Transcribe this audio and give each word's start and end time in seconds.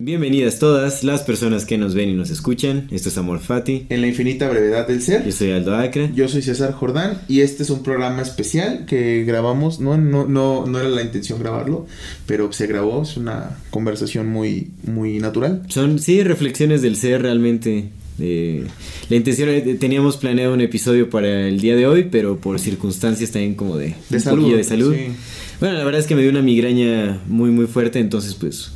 Bienvenidas 0.00 0.60
todas 0.60 1.02
las 1.02 1.24
personas 1.24 1.64
que 1.64 1.76
nos 1.76 1.92
ven 1.92 2.10
y 2.10 2.14
nos 2.14 2.30
escuchan. 2.30 2.86
Esto 2.92 3.08
es 3.08 3.18
Amor 3.18 3.40
Fati. 3.40 3.86
En 3.88 4.00
la 4.00 4.06
infinita 4.06 4.48
brevedad 4.48 4.86
del 4.86 5.02
ser. 5.02 5.24
Yo 5.24 5.32
soy 5.32 5.50
Aldo 5.50 5.74
Acre. 5.74 6.12
Yo 6.14 6.28
soy 6.28 6.40
César 6.42 6.72
Jordán 6.72 7.20
y 7.26 7.40
este 7.40 7.64
es 7.64 7.70
un 7.70 7.82
programa 7.82 8.22
especial 8.22 8.86
que 8.86 9.24
grabamos, 9.24 9.80
no, 9.80 9.98
no, 9.98 10.24
no, 10.24 10.66
no 10.66 10.78
era 10.78 10.88
la 10.88 11.02
intención 11.02 11.40
grabarlo, 11.40 11.88
pero 12.26 12.52
se 12.52 12.68
grabó, 12.68 13.02
es 13.02 13.16
una 13.16 13.58
conversación 13.70 14.28
muy, 14.28 14.70
muy 14.84 15.18
natural. 15.18 15.64
Son, 15.66 15.98
sí, 15.98 16.22
reflexiones 16.22 16.80
del 16.80 16.94
ser 16.94 17.22
realmente. 17.22 17.88
Eh, 18.20 18.66
la 19.08 19.16
intención 19.16 19.48
eh, 19.48 19.76
teníamos 19.80 20.16
planeado 20.16 20.54
un 20.54 20.60
episodio 20.60 21.10
para 21.10 21.48
el 21.48 21.60
día 21.60 21.74
de 21.74 21.88
hoy, 21.88 22.06
pero 22.08 22.38
por 22.38 22.60
circunstancias 22.60 23.32
también 23.32 23.56
como 23.56 23.76
de, 23.76 23.96
De 24.10 24.16
un 24.18 24.20
salud, 24.20 24.56
de 24.56 24.62
salud. 24.62 24.94
sí. 24.94 25.12
Bueno, 25.58 25.76
la 25.76 25.82
verdad 25.82 26.00
es 26.00 26.06
que 26.06 26.14
me 26.14 26.22
dio 26.22 26.30
una 26.30 26.40
migraña 26.40 27.20
muy 27.26 27.50
muy 27.50 27.66
fuerte, 27.66 27.98
entonces 27.98 28.34
pues 28.34 28.70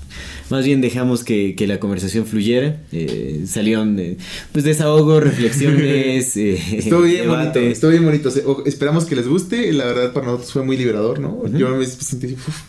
más 0.52 0.64
bien 0.64 0.80
dejamos 0.80 1.24
que, 1.24 1.56
que 1.56 1.66
la 1.66 1.80
conversación 1.80 2.26
fluyera. 2.26 2.80
Eh, 2.92 3.44
salieron 3.46 3.98
eh, 3.98 4.16
pues 4.52 4.64
desahogo, 4.64 5.18
reflexiones, 5.18 6.36
eh, 6.36 6.60
Estuvo 6.76 7.00
bien 7.02 7.26
bonito, 7.28 7.58
estuvo 7.58 7.90
bien 7.90 8.04
bonito. 8.04 8.28
O- 8.46 8.62
esperamos 8.66 9.04
que 9.06 9.16
les 9.16 9.26
guste, 9.26 9.72
la 9.72 9.86
verdad 9.86 10.12
para 10.12 10.26
nosotros 10.26 10.52
fue 10.52 10.62
muy 10.64 10.76
liberador, 10.76 11.18
¿no? 11.18 11.46
Yo 11.48 11.70
me 11.70 11.84
sentí 11.86 12.34
uf. 12.34 12.60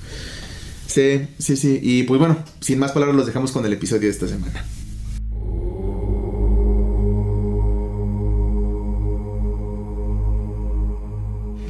Sí, 0.87 1.21
sí, 1.37 1.55
sí. 1.57 1.79
Y 1.81 2.03
pues 2.03 2.19
bueno, 2.19 2.37
sin 2.59 2.79
más 2.79 2.91
palabras 2.91 3.15
los 3.15 3.25
dejamos 3.25 3.51
con 3.51 3.65
el 3.65 3.73
episodio 3.73 4.01
de 4.03 4.09
esta 4.09 4.27
semana. 4.27 4.65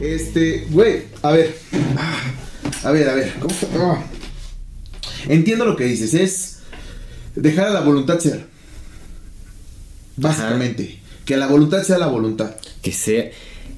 Este, 0.01 0.67
güey, 0.71 1.03
a 1.21 1.31
ver. 1.31 1.55
Ah, 1.97 2.19
A 2.83 2.91
ver, 2.91 3.09
a 3.09 3.13
ver. 3.15 3.33
¿cómo 3.39 3.53
ah. 3.93 4.03
Entiendo 5.27 5.65
lo 5.65 5.75
que 5.75 5.85
dices, 5.85 6.13
es 6.13 6.59
dejar 7.35 7.67
a 7.67 7.71
la 7.71 7.81
voluntad 7.81 8.19
ser. 8.19 8.45
Básicamente. 10.17 10.99
Que 11.25 11.37
la 11.37 11.47
voluntad 11.47 11.83
sea 11.83 11.97
la 11.97 12.07
voluntad. 12.07 12.55
Que 12.81 12.91
sea 12.91 13.29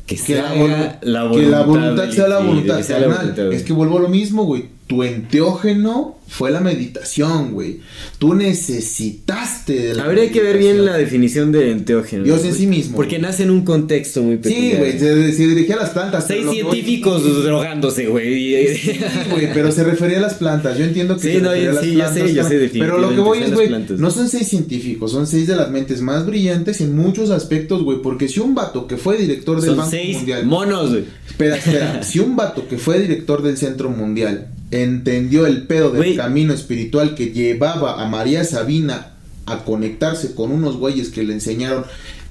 que, 0.06 0.16
Que 0.18 0.36
la, 0.36 0.50
haga 0.52 0.56
volu- 0.56 0.98
la 1.02 1.22
que 1.22 1.28
voluntad, 1.28 1.48
la 1.50 1.64
voluntad 1.66 2.12
sea 2.12 2.28
la 2.28 2.38
voluntad. 2.40 2.82
sea 2.84 3.00
la 3.00 3.08
voluntad, 3.08 3.54
es 3.54 3.64
que 3.64 3.74
vuelvo 3.74 3.98
a 3.98 4.02
lo 4.02 4.10
mismo, 4.10 4.46
güey. 4.46 4.66
Tu 4.88 5.04
enteógeno 5.04 6.18
fue 6.28 6.52
la 6.52 6.60
meditación, 6.60 7.54
güey. 7.54 7.80
Tú 8.20 8.34
necesitaste 8.34 9.74
de 9.74 9.94
la 9.96 10.06
que 10.32 10.42
ver 10.42 10.58
bien 10.58 10.86
la 10.86 10.98
definición 10.98 11.52
de 11.52 11.72
enteógeno. 11.72 12.24
Dios 12.24 12.44
en 12.46 12.54
sí 12.54 12.68
mismo, 12.68 12.96
Porque 12.96 13.20
nace 13.20 13.44
en 13.44 13.52
un 13.52 13.64
contexto 13.64 14.24
muy 14.24 14.36
Sí, 14.38 14.42
peculiar. 14.44 14.78
güey, 14.80 15.00
se, 15.00 15.34
se 15.34 15.48
dirigía 15.48 15.76
a 15.76 15.80
las 15.80 15.90
plantas. 15.92 16.26
Seis 16.28 16.46
voy- 16.46 16.56
científicos 16.56 17.24
drogándose, 17.44 18.08
güey. 18.08 18.76
Sí, 18.76 19.00
güey, 19.32 19.54
pero 19.54 19.72
se 19.72 19.84
refería 19.84 20.18
a 20.18 20.22
las 20.22 20.34
plantas. 20.36 20.78
Yo 20.78 20.86
entiendo 20.86 21.16
que 21.16 21.22
Sí, 21.22 21.32
se 21.34 21.42
no, 21.42 21.52
refería 21.52 21.70
a 21.70 21.74
las 21.74 21.84
sí, 21.84 21.96
ya 21.96 22.08
sé, 22.14 22.20
plantas. 22.22 22.36
ya 22.36 22.50
sé. 22.50 22.70
Pero 22.74 22.98
lo 22.98 23.10
que 23.10 23.20
voy 23.22 23.40
es, 23.40 23.54
güey, 23.54 23.68
plantas. 23.68 24.00
no 24.00 24.10
son 24.12 24.28
seis 24.30 24.48
científicos, 24.48 25.12
son 25.12 25.28
seis 25.28 25.48
de 25.48 25.56
las 25.56 25.70
mentes 25.72 26.02
más 26.02 26.26
brillantes 26.26 26.82
en 26.82 26.96
muchos 26.96 27.30
aspectos, 27.30 27.84
güey. 27.84 28.02
Porque 28.02 28.28
si 28.28 28.40
un 28.40 28.56
vato 28.56 28.88
que 28.88 28.98
fue 28.98 29.18
director 29.18 29.58
del 29.62 29.70
Son 29.70 29.78
Banco 29.78 29.92
seis 29.92 30.18
Mundial. 30.18 30.46
monos, 30.46 30.90
güey. 30.90 31.04
Espera, 31.28 31.58
espera. 31.58 32.04
si 32.04 32.20
un 32.20 32.36
vato 32.36 32.68
que 32.68 32.78
fue 32.78 33.00
director 33.00 33.42
del 33.44 33.58
Centro 33.58 33.90
Mundial 33.90 34.48
entendió 34.72 35.46
el 35.46 35.64
pedo 35.68 35.92
del 35.92 36.02
Camino 36.16 36.54
espiritual 36.54 37.16
que 37.16 37.32
llevaba 37.32 38.02
a 38.02 38.08
María 38.08 38.44
Sabina 38.44 39.12
a 39.46 39.60
conectarse 39.60 40.34
con 40.34 40.52
unos 40.52 40.78
güeyes 40.78 41.10
que 41.10 41.24
le 41.24 41.34
enseñaron 41.34 41.86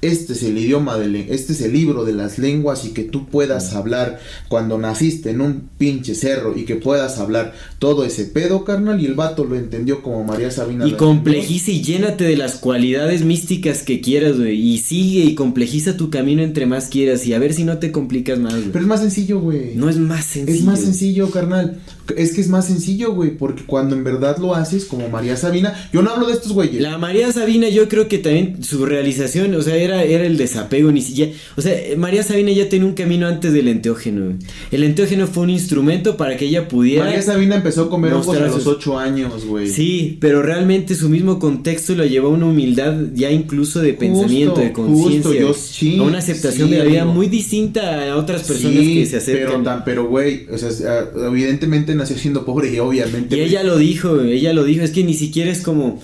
este 0.07 0.33
es 0.33 0.43
el 0.43 0.57
idioma 0.57 0.97
del 0.97 1.15
este 1.15 1.53
es 1.53 1.61
el 1.61 1.73
libro 1.73 2.05
de 2.05 2.13
las 2.13 2.37
lenguas 2.37 2.85
y 2.85 2.89
que 2.89 3.03
tú 3.03 3.27
puedas 3.27 3.73
hablar 3.73 4.19
cuando 4.47 4.77
naciste 4.77 5.31
en 5.31 5.41
un 5.41 5.69
pinche 5.77 6.15
cerro 6.15 6.55
y 6.55 6.65
que 6.65 6.75
puedas 6.75 7.19
hablar 7.19 7.53
todo 7.79 8.05
ese 8.05 8.25
pedo, 8.25 8.63
carnal, 8.63 9.01
y 9.01 9.05
el 9.05 9.13
vato 9.13 9.43
lo 9.43 9.55
entendió 9.55 10.01
como 10.01 10.23
María 10.23 10.51
Sabina. 10.51 10.87
Y 10.87 10.93
complejiza 10.93 11.71
y 11.71 11.81
llénate 11.81 12.23
de 12.23 12.37
las 12.37 12.55
cualidades 12.55 13.23
místicas 13.23 13.83
que 13.83 14.01
quieras, 14.01 14.37
güey. 14.37 14.59
Y 14.59 14.77
sigue 14.79 15.25
y 15.25 15.35
complejiza 15.35 15.97
tu 15.97 16.09
camino 16.09 16.41
entre 16.43 16.65
más 16.65 16.87
quieras. 16.87 17.25
Y 17.25 17.33
a 17.33 17.39
ver 17.39 17.53
si 17.53 17.63
no 17.63 17.77
te 17.77 17.91
complicas 17.91 18.39
más, 18.39 18.53
güey. 18.53 18.71
Pero 18.71 18.81
es 18.81 18.87
más 18.87 19.01
sencillo, 19.01 19.39
güey. 19.39 19.75
No 19.75 19.89
es 19.89 19.97
más 19.97 20.25
sencillo. 20.25 20.57
Es 20.57 20.63
más 20.63 20.79
sencillo, 20.79 21.29
carnal. 21.31 21.79
Es 22.15 22.33
que 22.33 22.41
es 22.41 22.49
más 22.49 22.67
sencillo, 22.67 23.13
güey, 23.13 23.31
porque 23.31 23.63
cuando 23.65 23.95
en 23.95 24.03
verdad 24.03 24.37
lo 24.37 24.53
haces 24.53 24.85
como 24.85 25.09
María 25.09 25.37
Sabina, 25.37 25.89
yo 25.91 26.01
no 26.01 26.11
hablo 26.11 26.27
de 26.27 26.33
estos 26.33 26.53
güeyes. 26.53 26.81
La 26.81 26.97
María 26.97 27.31
Sabina, 27.31 27.67
yo 27.69 27.89
creo 27.89 28.07
que 28.07 28.19
también 28.19 28.63
su 28.63 28.85
realización, 28.85 29.55
o 29.55 29.61
sea, 29.61 29.75
era, 29.75 29.94
era 30.03 30.25
el 30.25 30.37
desapego, 30.37 30.91
ni 30.91 31.01
siquiera. 31.01 31.31
O 31.55 31.61
sea, 31.61 31.75
María 31.97 32.23
Sabina 32.23 32.51
ya 32.51 32.69
tenía 32.69 32.87
un 32.87 32.93
camino 32.93 33.27
antes 33.27 33.53
del 33.53 33.67
enteógeno. 33.67 34.37
El 34.71 34.83
enteógeno 34.83 35.27
fue 35.27 35.43
un 35.43 35.49
instrumento 35.49 36.17
para 36.17 36.37
que 36.37 36.45
ella 36.45 36.67
pudiera. 36.67 37.05
María 37.05 37.21
Sabina 37.21 37.55
empezó 37.55 37.83
a 37.83 37.89
comer 37.89 38.13
hongos 38.13 38.35
a 38.35 38.39
los 38.39 38.53
sus- 38.55 38.67
ocho 38.67 38.97
años, 38.97 39.45
güey. 39.45 39.67
Sí, 39.69 40.17
pero 40.19 40.41
realmente 40.41 40.95
su 40.95 41.09
mismo 41.09 41.39
contexto 41.39 41.95
lo 41.95 42.05
llevó 42.05 42.27
a 42.27 42.31
una 42.31 42.45
humildad 42.47 42.95
ya 43.13 43.31
incluso 43.31 43.81
de 43.81 43.93
pensamiento, 43.93 44.59
de 44.61 44.71
conciencia. 44.71 45.53
sí, 45.55 45.97
a 45.99 46.03
una 46.03 46.17
aceptación 46.19 46.69
sí, 46.69 46.73
de 46.75 46.79
la 46.79 46.85
vida 46.85 47.05
muy 47.05 47.27
distinta 47.27 48.11
a 48.11 48.17
otras 48.17 48.43
personas 48.43 48.79
Sí, 48.79 48.93
que 48.95 49.05
se 49.05 49.17
acercan. 49.17 49.47
Pero, 49.51 49.63
tan- 49.63 49.83
pero, 49.83 50.07
güey, 50.07 50.47
o 50.51 50.57
sea, 50.57 50.69
ah, 50.89 51.27
evidentemente 51.27 51.93
nació 51.95 52.17
siendo 52.17 52.45
pobre 52.45 52.73
y 52.73 52.79
obviamente. 52.79 53.35
y 53.37 53.41
ella 53.41 53.63
lo 53.63 53.77
dijo, 53.77 54.21
ella 54.21 54.53
lo 54.53 54.63
dijo, 54.63 54.83
es 54.83 54.91
que 54.91 55.03
ni 55.03 55.13
siquiera 55.13 55.51
es 55.51 55.61
como 55.61 56.01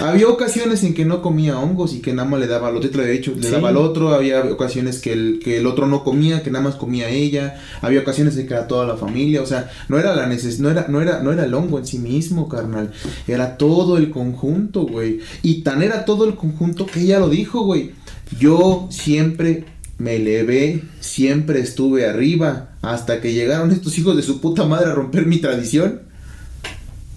Había 0.00 0.28
ocasiones 0.28 0.82
en 0.84 0.94
que 0.94 1.04
no 1.04 1.22
comía 1.22 1.58
hongos 1.58 1.94
y 1.94 2.00
que 2.00 2.12
nada 2.12 2.28
más 2.28 2.40
le 2.40 2.46
daba 2.46 2.68
al 2.68 2.76
otro, 2.76 2.90
te 2.90 2.96
lo 2.98 3.04
he 3.04 3.10
dicho, 3.10 3.32
le 3.36 3.42
Sí. 3.46 3.52
daba 3.52 3.68
al 3.70 3.76
otro, 3.76 4.14
había 4.14 4.42
ocasiones 4.44 5.00
que 5.00 5.12
el, 5.12 5.40
que 5.42 5.58
el 5.58 5.66
otro 5.66 5.86
no 5.86 6.04
comía, 6.04 6.42
que 6.42 6.50
nada 6.50 6.64
más 6.64 6.74
comía 6.76 7.08
ella, 7.08 7.60
había 7.80 8.00
ocasiones 8.00 8.36
en 8.36 8.46
que 8.46 8.54
era 8.54 8.66
toda 8.66 8.86
la 8.86 8.96
familia, 8.96 9.42
o 9.42 9.46
sea, 9.46 9.70
no 9.88 9.98
era 9.98 10.14
la 10.14 10.26
neces 10.26 10.60
no 10.60 10.70
era, 10.70 10.86
no 10.88 11.00
era, 11.00 11.20
no 11.20 11.32
era 11.32 11.44
el 11.44 11.54
hongo 11.54 11.78
en 11.78 11.86
sí 11.86 11.98
mismo, 11.98 12.48
carnal, 12.48 12.92
era 13.28 13.56
todo 13.56 13.96
el 13.98 14.10
conjunto, 14.10 14.82
güey. 14.82 15.20
Y 15.42 15.62
tan 15.62 15.82
era 15.82 16.04
todo 16.04 16.24
el 16.26 16.34
conjunto 16.36 16.86
que 16.86 17.00
ella 17.00 17.18
lo 17.18 17.28
dijo, 17.28 17.62
güey. 17.64 17.92
Yo 18.38 18.88
siempre 18.90 19.64
me 19.98 20.16
elevé, 20.16 20.82
siempre 21.00 21.60
estuve 21.60 22.06
arriba, 22.08 22.70
hasta 22.82 23.20
que 23.20 23.32
llegaron 23.32 23.70
estos 23.70 23.96
hijos 23.98 24.16
de 24.16 24.22
su 24.22 24.40
puta 24.40 24.64
madre 24.64 24.90
a 24.90 24.94
romper 24.94 25.26
mi 25.26 25.38
tradición. 25.38 26.02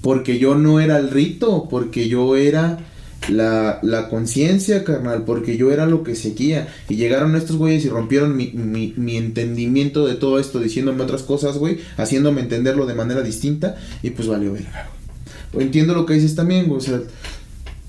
Porque 0.08 0.40
yo 0.40 0.56
no 0.56 0.80
era 0.80 1.00
el 1.00 1.10
rito, 1.10 1.68
porque 1.70 2.08
yo 2.08 2.38
era 2.38 2.80
la, 3.28 3.80
la 3.82 4.08
conciencia, 4.08 4.86
carnal, 4.86 5.26
porque 5.26 5.58
yo 5.58 5.70
era 5.70 5.86
lo 5.86 6.02
que 6.02 6.16
seguía. 6.16 6.70
Y 6.88 6.96
llegaron 6.96 7.36
estos 7.36 7.58
güeyes 7.58 7.84
y 7.84 7.90
rompieron 7.90 8.38
mi, 8.38 8.52
mi, 8.54 8.94
mi 8.96 9.18
entendimiento 9.18 10.08
de 10.08 10.16
todo 10.16 10.40
esto, 10.40 10.62
diciéndome 10.62 11.04
otras 11.04 11.24
cosas, 11.24 11.58
güey, 11.58 11.80
haciéndome 11.98 12.40
entenderlo 12.40 12.86
de 12.86 12.94
manera 12.94 13.22
distinta, 13.22 13.76
y 14.02 14.12
pues 14.12 14.30
valió 14.30 14.54
verga, 14.54 14.90
güey. 15.52 15.66
Entiendo 15.66 15.94
lo 15.94 16.06
que 16.06 16.14
dices 16.14 16.36
también, 16.36 16.68
güey, 16.68 16.78
o 16.78 16.82
sea, 16.82 17.02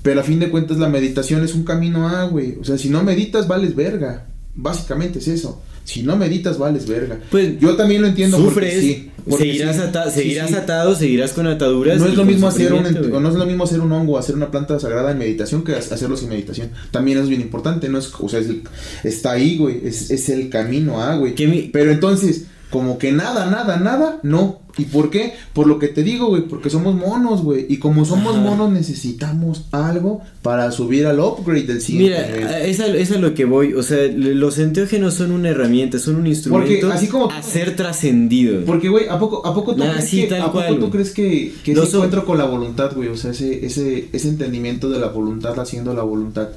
pero 0.03 0.21
a 0.21 0.25
fin 0.25 0.41
de 0.41 0.51
cuentas 0.51 0.79
la 0.79 0.89
meditación 0.89 1.45
es 1.45 1.55
un 1.55 1.63
camino 1.63 2.09
A, 2.09 2.25
güey. 2.25 2.57
O 2.61 2.65
sea, 2.65 2.79
si 2.79 2.91
no 2.91 3.05
meditas, 3.05 3.47
vales 3.47 3.77
verga. 3.77 4.27
Básicamente 4.57 5.21
es 5.21 5.29
eso. 5.29 5.63
Si 5.85 6.03
no 6.03 6.17
meditas, 6.17 6.59
vales 6.59 6.87
verga. 6.89 7.19
Pues, 7.31 7.59
yo 7.61 7.77
también 7.77 8.03
lo 8.03 8.09
entiendo 8.09 8.39
porque 8.39 8.51
sufres, 8.51 8.81
sí, 8.81 9.11
porque 9.17 9.18
seguirás, 9.37 9.77
sí, 9.77 9.83
ata- 9.83 10.11
sí, 10.11 10.21
seguirás 10.21 10.49
sí. 10.49 10.55
atado, 10.55 10.95
seguirás 10.95 11.33
con 11.33 11.47
ataduras. 11.47 11.99
No 12.01 12.07
es 12.07 12.15
lo 12.17 12.25
mismo 12.25 12.49
hacer 12.49 12.73
un 12.73 12.83
no 12.83 13.29
es 13.29 13.35
lo 13.35 13.47
mismo 13.47 13.65
hacer 13.65 13.81
un 13.81 13.93
hongo, 13.93 14.17
hacer 14.19 14.35
una 14.35 14.51
planta 14.51 14.79
sagrada 14.81 15.11
en 15.11 15.19
meditación 15.19 15.63
que 15.65 15.75
ha- 15.75 15.79
hacerlo 15.79 16.17
sin 16.17 16.29
meditación. 16.29 16.71
También 16.91 17.19
es 17.19 17.29
bien 17.29 17.41
importante, 17.41 17.89
no 17.89 17.99
es, 17.99 18.11
o 18.19 18.29
sea, 18.29 18.41
es 18.41 18.47
el- 18.49 18.63
está 19.05 19.33
ahí, 19.33 19.59
güey, 19.59 19.81
es, 19.85 20.11
es 20.11 20.29
el 20.29 20.49
camino 20.49 21.03
a, 21.03 21.17
güey. 21.17 21.35
Pero 21.73 21.91
entonces, 21.91 22.45
como 22.71 22.99
que 22.99 23.13
nada, 23.13 23.47
nada, 23.47 23.79
nada, 23.79 24.21
no. 24.23 24.61
¿Y 24.77 24.85
por 24.85 25.11
qué? 25.11 25.33
Por 25.55 25.67
lo 25.67 25.81
que 25.81 25.89
te 25.89 26.05
digo, 26.05 26.29
güey, 26.29 26.43
porque 26.43 26.71
somos 26.71 26.95
monos, 26.95 27.43
güey. 27.43 27.67
Y 27.69 27.79
como 27.79 28.05
somos 28.05 28.37
Ajá. 28.37 28.45
monos, 28.45 28.71
necesitamos 28.71 29.65
algo 29.73 30.21
para 30.43 30.71
subir 30.71 31.07
al 31.07 31.19
upgrade 31.19 31.65
del 31.65 31.81
siguiente. 31.81 32.33
Mira, 32.37 32.61
es 32.61 32.79
a, 32.79 32.87
es 32.87 33.11
a 33.11 33.19
lo 33.19 33.35
que 33.35 33.45
voy. 33.45 33.73
O 33.75 33.83
sea, 33.83 34.07
los 34.15 34.57
enteógenos 34.61 35.15
son 35.15 35.33
una 35.33 35.49
herramienta, 35.49 35.99
son 35.99 36.15
un 36.15 36.29
instrumento 36.29 36.93
así 36.93 37.09
como- 37.09 37.29
a 37.29 37.43
ser 37.43 37.75
trascendido. 37.75 38.65
Porque, 38.67 38.89
güey, 38.89 39.09
¿a 39.09 39.19
poco, 39.19 39.45
¿a 39.45 39.53
poco 39.53 39.75
tú 39.75 39.83
Nah, 39.83 39.95
crees 39.95 40.09
sí, 40.11 40.29
que, 40.29 40.37
¿a 40.37 40.53
poco 40.53 40.77
tú 40.79 40.91
crees 40.91 41.11
que, 41.11 41.55
que 41.65 41.73
ese 41.73 41.87
so- 41.87 41.97
encuentro 41.97 42.25
con 42.25 42.39
la 42.39 42.45
voluntad, 42.45 42.93
güey? 42.95 43.09
O 43.09 43.17
sea, 43.17 43.33
ese, 43.33 43.67
ese, 43.67 44.11
ese 44.13 44.29
entendimiento 44.29 44.89
de 44.91 45.01
la 45.01 45.09
voluntad 45.09 45.59
haciendo 45.59 45.93
la 45.93 46.03
voluntad. 46.05 46.51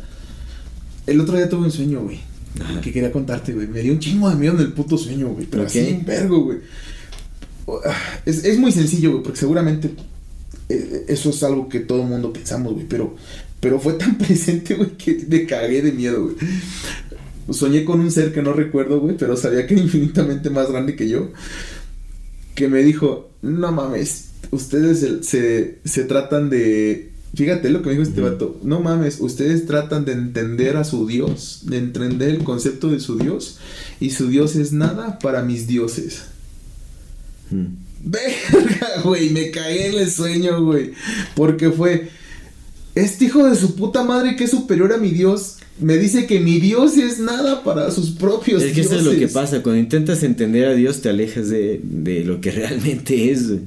El 1.08 1.20
otro 1.22 1.38
día 1.38 1.50
tuve 1.50 1.64
un 1.66 1.72
sueño, 1.72 2.02
güey. 2.02 2.20
Que 2.82 2.92
quería 2.92 3.12
contarte, 3.12 3.54
güey. 3.54 3.68
Me 3.68 3.82
dio 3.82 3.94
un 3.94 4.00
chingo 4.00 4.30
de 4.30 4.36
miedo 4.36 4.54
en 4.56 4.62
el 4.62 4.74
puto 4.74 4.98
sueño, 4.98 5.30
güey. 5.30 5.46
Pero 5.46 5.64
Ok. 5.64 5.70
así 5.70 5.96
un 6.00 6.06
vergo, 6.06 6.44
güey. 6.44 6.60
es, 8.26 8.44
es 8.44 8.58
muy 8.58 8.72
sencillo, 8.72 9.12
güey, 9.12 9.24
porque 9.24 9.40
seguramente 9.40 9.92
eh, 10.70 11.06
eso 11.08 11.30
es 11.30 11.42
algo 11.44 11.70
que 11.70 11.80
todo 11.80 12.02
el 12.02 12.08
mundo 12.08 12.34
pensamos, 12.34 12.74
güey, 12.74 12.86
pero, 12.88 13.16
pero 13.60 13.80
fue 13.80 13.94
tan 13.94 14.18
presente, 14.20 14.76
güey, 14.76 14.92
que 14.98 15.26
me 15.30 15.46
cagué 15.46 15.82
de 15.82 15.92
miedo, 15.92 16.24
güey. 16.24 16.36
Soñé 17.52 17.84
con 17.86 18.00
un 18.00 18.12
ser 18.12 18.34
que 18.34 18.42
no 18.42 18.54
recuerdo, 18.54 19.00
güey, 19.00 19.16
pero 19.18 19.36
sabía 19.38 19.66
que 19.68 19.74
era 19.74 19.84
infinitamente 19.84 20.50
más 20.50 20.70
grande 20.72 20.96
que 20.96 21.10
yo. 21.10 21.32
Que 22.56 22.68
me 22.68 22.84
dijo, 22.84 23.30
no 23.42 23.72
mames, 23.72 24.30
ustedes 24.52 25.00
se, 25.00 25.24
se, 25.24 25.80
se 25.84 26.04
tratan 26.04 26.50
de... 26.50 27.11
Fíjate 27.34 27.70
lo 27.70 27.82
que 27.82 27.88
me 27.88 27.92
dijo 27.94 28.04
este 28.04 28.22
vato. 28.22 28.60
No 28.64 28.82
mames, 28.82 29.20
ustedes 29.22 29.66
tratan 29.66 30.04
de 30.04 30.12
entender 30.12 30.76
a 30.76 30.84
su 30.84 31.08
Dios, 31.08 31.62
de 31.64 31.78
entender 31.78 32.30
el 32.30 32.44
concepto 32.44 32.90
de 32.90 33.00
su 33.00 33.18
Dios. 33.18 33.58
Y 34.02 34.10
su 34.12 34.28
Dios 34.28 34.56
es 34.58 34.74
nada 34.74 35.18
para 35.20 35.42
mis 35.42 35.66
dioses. 35.68 36.24
Mm. 37.50 37.66
Verga, 38.04 39.02
güey, 39.04 39.30
me 39.30 39.52
caí 39.52 39.80
en 39.80 40.00
el 40.00 40.12
sueño, 40.12 40.64
güey. 40.66 40.92
Porque 41.36 41.70
fue. 41.72 42.10
Este 42.94 43.26
hijo 43.26 43.48
de 43.48 43.56
su 43.56 43.76
puta 43.76 44.04
madre 44.04 44.36
que 44.36 44.44
es 44.44 44.52
superior 44.52 44.92
a 44.92 44.98
mi 44.98 45.12
Dios. 45.12 45.58
Me 45.80 45.98
dice 45.98 46.28
que 46.28 46.42
mi 46.42 46.60
Dios 46.60 46.98
es 46.98 47.20
nada 47.20 47.64
para 47.64 47.90
sus 47.92 48.12
propios 48.12 48.62
Es 48.62 48.74
que 48.74 48.82
eso 48.82 48.96
es 48.98 49.04
lo 49.04 49.12
que 49.12 49.18
dioses. 49.20 49.34
pasa. 49.34 49.64
Cuando 49.64 49.80
intentas 49.80 50.22
entender 50.24 50.66
a 50.68 50.74
Dios, 50.74 51.02
te 51.02 51.08
alejas 51.10 51.50
de, 51.50 51.80
de 51.82 52.26
lo 52.26 52.42
que 52.42 52.52
realmente 52.52 53.32
es. 53.32 53.48
güey. 53.48 53.62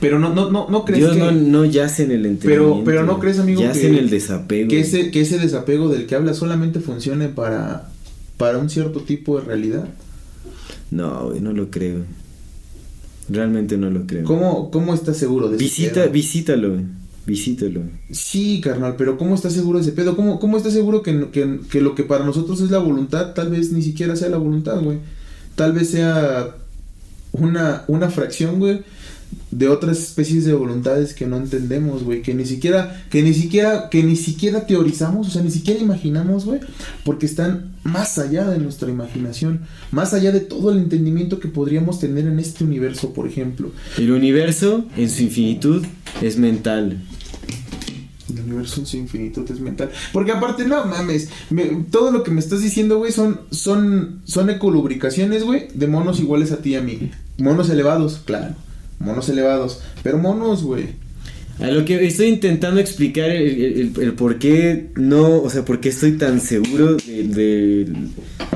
Pero 0.00 0.18
no, 0.18 0.34
no, 0.34 0.50
no, 0.50 0.68
no 0.68 0.84
crees 0.84 1.00
Dios 1.04 1.12
que. 1.14 1.18
no, 1.18 1.32
no 1.32 1.64
yace 1.64 2.04
en 2.04 2.10
el 2.10 2.26
entendimiento. 2.26 2.84
pero 2.84 3.02
no 3.04 3.12
güey. 3.12 3.20
crees, 3.20 3.38
amigo, 3.38 3.60
Yace 3.62 3.80
que- 3.82 3.86
en 3.88 3.94
el 3.94 4.10
desapego. 4.10 4.68
que 4.68 4.80
ese, 4.80 5.10
que 5.10 5.20
ese 5.22 5.38
desapego 5.38 5.88
del 5.88 6.06
que 6.06 6.14
habla 6.14 6.34
solamente 6.34 6.80
funcione 6.80 7.28
para. 7.28 7.88
Para 8.36 8.58
un 8.58 8.68
cierto 8.70 9.00
tipo 9.00 9.38
de 9.40 9.46
realidad. 9.46 9.88
No, 10.90 11.26
güey, 11.30 11.40
no 11.40 11.52
lo 11.52 11.70
creo. 11.70 12.02
Realmente 13.28 13.76
no 13.76 13.90
lo 13.90 14.06
creo. 14.06 14.24
¿Cómo, 14.24 14.70
cómo 14.70 14.94
estás 14.94 15.16
seguro 15.16 15.48
de 15.48 15.56
ese 15.56 15.64
Visita, 15.64 16.02
pedo? 16.02 16.12
visítalo. 16.12 16.68
güey. 16.70 16.84
Visítalo. 17.26 17.82
Sí, 18.10 18.60
carnal, 18.62 18.94
pero 18.96 19.18
¿cómo 19.18 19.34
estás 19.34 19.52
seguro 19.52 19.78
de 19.78 19.82
ese 19.84 19.92
pedo? 19.92 20.16
¿Cómo, 20.16 20.38
cómo 20.40 20.56
estás 20.56 20.72
seguro 20.72 21.02
que, 21.02 21.28
que, 21.30 21.60
que 21.70 21.80
lo 21.82 21.94
que 21.94 22.04
para 22.04 22.24
nosotros 22.24 22.60
es 22.62 22.70
la 22.70 22.78
voluntad, 22.78 23.34
tal 23.34 23.50
vez 23.50 23.70
ni 23.72 23.82
siquiera 23.82 24.16
sea 24.16 24.30
la 24.30 24.38
voluntad, 24.38 24.80
güey? 24.80 24.98
Tal 25.56 25.72
vez 25.72 25.90
sea 25.90 26.54
una, 27.32 27.84
una 27.86 28.08
fracción, 28.08 28.58
güey, 28.60 28.80
de 29.50 29.68
otras 29.68 29.98
especies 29.98 30.44
de 30.44 30.52
voluntades 30.52 31.14
que 31.14 31.26
no 31.26 31.36
entendemos, 31.38 32.04
güey, 32.04 32.20
que 32.22 32.34
ni 32.34 32.44
siquiera, 32.44 33.02
que 33.10 33.22
ni 33.22 33.32
siquiera, 33.32 33.88
que 33.90 34.02
ni 34.02 34.14
siquiera 34.16 34.66
teorizamos, 34.66 35.26
o 35.28 35.30
sea, 35.30 35.42
ni 35.42 35.50
siquiera 35.50 35.80
imaginamos, 35.80 36.44
güey, 36.44 36.60
porque 37.04 37.26
están 37.26 37.72
más 37.82 38.18
allá 38.18 38.48
de 38.48 38.58
nuestra 38.58 38.90
imaginación, 38.90 39.60
más 39.90 40.12
allá 40.14 40.32
de 40.32 40.40
todo 40.40 40.70
el 40.70 40.78
entendimiento 40.78 41.40
que 41.40 41.48
podríamos 41.48 41.98
tener 41.98 42.26
en 42.26 42.38
este 42.38 42.64
universo, 42.64 43.12
por 43.14 43.26
ejemplo. 43.26 43.72
El 43.96 44.12
universo, 44.12 44.84
en 44.96 45.08
su 45.08 45.22
infinitud, 45.22 45.84
es 46.20 46.36
mental. 46.36 46.98
El 48.30 48.40
universo 48.40 48.80
en 48.80 48.86
su 48.86 48.98
infinitud 48.98 49.50
es 49.50 49.58
mental. 49.60 49.90
Porque 50.12 50.32
aparte, 50.32 50.66
no 50.66 50.84
mames, 50.84 51.30
me- 51.48 51.84
todo 51.90 52.10
lo 52.10 52.22
que 52.22 52.30
me 52.30 52.40
estás 52.40 52.60
diciendo, 52.60 52.98
güey, 52.98 53.10
son, 53.12 53.40
son, 53.50 54.20
son 54.24 54.50
ecolubricaciones, 54.50 55.44
güey, 55.44 55.68
de 55.74 55.86
monos 55.86 56.20
iguales 56.20 56.52
a 56.52 56.58
ti 56.58 56.70
y 56.70 56.74
a 56.74 56.82
mí. 56.82 57.10
Monos 57.38 57.70
elevados, 57.70 58.20
claro. 58.24 58.54
Monos 59.00 59.28
elevados. 59.28 59.80
Pero 60.02 60.18
monos, 60.18 60.62
güey. 60.62 60.86
A 61.60 61.68
lo 61.72 61.84
que 61.84 62.06
estoy 62.06 62.26
intentando 62.28 62.78
explicar 62.80 63.30
el, 63.30 63.92
el- 63.98 64.12
por 64.12 64.38
qué 64.38 64.90
no, 64.94 65.42
o 65.42 65.50
sea, 65.50 65.64
por 65.64 65.80
qué 65.80 65.88
estoy 65.88 66.12
tan 66.12 66.40
seguro 66.40 66.94
de, 66.96 67.24
de- 67.24 67.84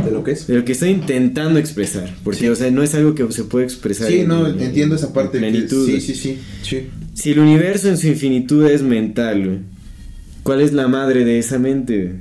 De 0.05 0.11
lo 0.13 0.23
que 0.23 0.33
es. 0.33 0.47
de 0.47 0.55
lo 0.55 0.65
que 0.65 0.71
estoy 0.73 0.91
intentando 0.91 1.59
expresar. 1.59 2.15
Porque, 2.23 2.41
Sí. 2.41 2.49
o 2.49 2.55
sea, 2.55 2.71
no 2.71 2.83
es 2.85 2.95
algo 2.95 3.15
que 3.17 3.31
se 3.33 3.43
puede 3.45 3.65
expresar. 3.65 4.07
Sí, 4.07 4.21
en- 4.21 4.29
no, 4.29 4.47
en- 4.47 4.61
entiendo 4.61 4.95
en 4.95 5.01
esa 5.01 5.13
parte. 5.13 5.33
que- 5.39 5.49
plenitud, 5.51 5.85
sí, 5.87 6.01
sí, 6.01 6.15
sí, 6.15 6.39
sí. 6.63 6.87
Si 7.15 7.31
el 7.33 7.41
universo 7.41 7.89
en 7.89 7.99
su 7.99 8.07
infinitud 8.07 8.65
es 8.67 8.83
mental, 8.83 9.63
¿cuál 10.45 10.61
es 10.61 10.73
la 10.73 10.87
madre 10.87 11.25
de 11.25 11.39
esa 11.41 11.59
mente? 11.59 12.15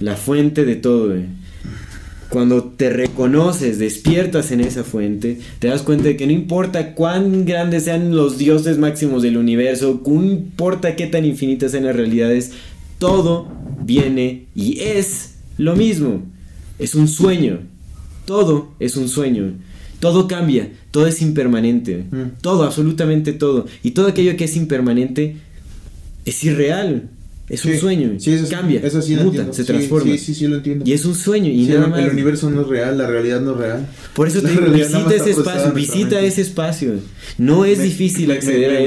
La 0.00 0.16
fuente 0.16 0.64
de 0.64 0.76
todo, 0.76 1.08
güey. 1.08 1.24
Cuando 2.28 2.64
te 2.64 2.90
reconoces, 2.90 3.78
despiertas 3.78 4.50
en 4.50 4.60
esa 4.60 4.84
fuente, 4.84 5.38
te 5.58 5.68
das 5.68 5.82
cuenta 5.82 6.04
de 6.04 6.16
que 6.16 6.26
no 6.26 6.32
importa 6.32 6.94
cuán 6.94 7.46
grandes 7.46 7.84
sean 7.84 8.14
los 8.14 8.36
dioses 8.36 8.76
máximos 8.76 9.22
del 9.22 9.38
universo, 9.38 10.02
no 10.04 10.22
importa 10.22 10.94
qué 10.94 11.06
tan 11.06 11.24
infinitas 11.24 11.72
sean 11.72 11.86
las 11.86 11.96
realidades, 11.96 12.52
todo 12.98 13.48
viene 13.82 14.46
y 14.54 14.80
es 14.80 15.36
lo 15.56 15.74
mismo. 15.74 16.22
Es 16.78 16.94
un 16.94 17.08
sueño. 17.08 17.60
Todo 18.24 18.74
es 18.78 18.96
un 18.96 19.08
sueño. 19.08 19.54
Todo 20.00 20.28
cambia, 20.28 20.70
todo 20.90 21.06
es 21.06 21.22
impermanente. 21.22 22.04
Mm. 22.10 22.40
Todo, 22.40 22.64
absolutamente 22.64 23.32
todo. 23.32 23.66
Y 23.82 23.92
todo 23.92 24.06
aquello 24.06 24.36
que 24.36 24.44
es 24.44 24.56
impermanente 24.56 25.36
es 26.24 26.44
irreal. 26.44 27.08
Es 27.48 27.64
un 27.64 27.76
sueño. 27.78 28.12
sí, 28.18 28.32
eso 28.32 28.44
sí- 28.46 28.50
cambia, 28.54 28.80
eso 28.80 29.00
sí 29.00 29.16
muta, 29.16 29.52
se 29.52 29.64
transforma. 29.64 30.12
Sí, 30.12 30.18
sí, 30.18 30.34
sí, 30.34 30.46
lo 30.46 30.56
entiendo. 30.56 30.84
Y 30.86 30.92
es 30.92 31.04
un 31.06 31.14
sueño 31.14 31.50
y 31.50 31.66
nada 31.66 31.84
el, 31.84 31.90
más. 31.90 32.00
el 32.00 32.10
universo 32.10 32.50
no 32.50 32.60
es 32.62 32.66
real, 32.68 32.98
la 32.98 33.06
realidad 33.06 33.40
no 33.40 33.52
es 33.52 33.56
real. 33.58 33.86
Por 34.14 34.28
eso 34.28 34.42
te 34.42 34.50
digo, 34.50 34.66
visita 34.70 35.14
ese 35.14 35.30
espacio, 35.30 35.72
visita 35.72 36.20
ese 36.20 36.40
espacio. 36.42 36.94
No 37.38 37.64
es 37.64 37.78
Me- 37.78 37.84
difícil 37.84 38.28
me- 38.28 38.34
acceder 38.34 38.70
me- 38.70 38.76
a 38.76 38.80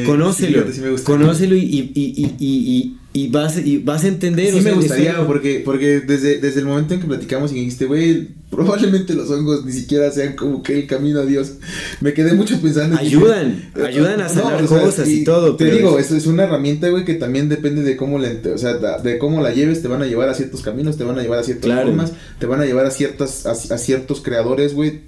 él. 0.00 0.04
Conócelo, 0.06 0.64
conócelo 1.04 1.56
y, 1.56 1.60
y, 1.60 1.92
y, 1.94 2.34
y, 2.38 2.46
y, 2.46 2.96
y 3.12 3.28
vas, 3.28 3.58
y 3.64 3.78
vas 3.78 4.04
a 4.04 4.08
entender. 4.08 4.50
Sí 4.52 4.58
o 4.58 4.62
sea, 4.62 4.72
me 4.72 4.76
gustaría, 4.78 5.12
eso- 5.12 5.26
porque, 5.26 5.62
porque 5.64 6.00
desde, 6.00 6.38
desde 6.38 6.60
el 6.60 6.66
momento 6.66 6.94
en 6.94 7.00
que 7.00 7.06
platicamos 7.06 7.52
y 7.52 7.56
dijiste, 7.56 7.84
güey, 7.86 8.28
probablemente 8.54 9.14
los 9.14 9.30
hongos 9.30 9.64
ni 9.64 9.72
siquiera 9.72 10.10
sean 10.10 10.34
como 10.36 10.62
que 10.62 10.78
el 10.80 10.86
camino 10.86 11.20
a 11.20 11.24
Dios. 11.26 11.52
Me 12.00 12.12
quedé 12.12 12.32
mucho 12.34 12.60
pensando. 12.60 12.96
y 13.00 13.04
dije, 13.04 13.16
Ayudan, 13.16 13.70
ayudan 13.86 14.20
a 14.20 14.28
sanar 14.28 14.64
cosas 14.66 15.08
y 15.08 15.24
todo, 15.24 15.56
Te 15.56 15.64
pero 15.64 15.76
digo, 15.76 15.98
es- 15.98 16.06
eso 16.06 16.16
es 16.16 16.26
una 16.26 16.44
herramienta, 16.44 16.88
güey, 16.88 17.04
que 17.04 17.14
también 17.14 17.48
depende 17.48 17.82
de 17.82 17.96
cómo 17.96 18.18
la, 18.18 18.30
o 18.54 18.58
sea, 18.58 18.74
de 18.98 19.18
cómo 19.18 19.40
la 19.42 19.52
lleves, 19.52 19.82
te 19.82 19.88
van 19.88 20.02
a 20.02 20.06
llevar 20.06 20.28
a 20.28 20.34
ciertos 20.34 20.62
caminos, 20.62 20.96
te 20.96 21.04
van 21.04 21.18
a 21.18 21.22
llevar 21.22 21.38
a 21.38 21.42
ciertas 21.44 21.64
Claro. 21.64 21.86
formas, 21.88 22.12
te 22.38 22.46
van 22.46 22.60
a 22.60 22.64
llevar 22.66 22.86
a 22.86 22.90
ciertas, 22.90 23.46
a, 23.46 23.52
a 23.52 23.78
ciertos 23.78 24.20
creadores, 24.20 24.74
güey, 24.74 25.00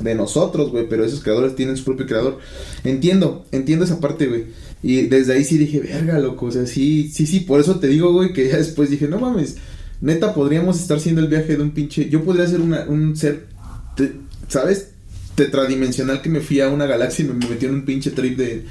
de 0.00 0.14
nosotros, 0.14 0.70
güey, 0.70 0.88
pero 0.88 1.04
esos 1.04 1.20
creadores 1.22 1.54
tienen 1.56 1.76
su 1.76 1.84
propio 1.84 2.06
creador. 2.06 2.38
Entiendo, 2.82 3.44
entiendo 3.52 3.84
esa 3.84 4.00
parte, 4.00 4.26
güey. 4.26 4.44
Y 4.82 5.02
desde 5.06 5.32
ahí 5.32 5.44
sí 5.44 5.56
dije, 5.56 5.80
verga, 5.80 6.18
loco, 6.18 6.46
o 6.46 6.50
sea, 6.50 6.66
sí, 6.66 7.10
sí, 7.12 7.26
sí, 7.26 7.40
por 7.40 7.60
eso 7.60 7.78
te 7.78 7.86
digo, 7.86 8.12
güey, 8.12 8.32
que 8.32 8.48
ya 8.48 8.56
después 8.58 8.90
dije, 8.90 9.08
no 9.08 9.18
mames, 9.18 9.56
neta, 10.00 10.34
podríamos 10.34 10.80
estar 10.80 10.96
haciendo 10.98 11.20
el 11.20 11.28
viaje 11.28 11.56
de 11.56 11.62
un 11.62 11.70
pinche, 11.70 12.08
yo 12.08 12.22
podría 12.24 12.46
ser 12.46 12.60
una, 12.60 12.84
un 12.88 13.16
ser, 13.16 13.46
te- 13.96 14.12
¿sabes? 14.48 14.88
Tetradimensional 15.34 16.22
que 16.22 16.28
me 16.28 16.40
fui 16.40 16.60
a 16.60 16.68
una 16.68 16.86
galaxia 16.86 17.24
y 17.24 17.28
me 17.28 17.34
metí 17.48 17.66
en 17.66 17.74
un 17.74 17.84
pinche 17.84 18.10
trip 18.12 18.38
de, 18.38 18.64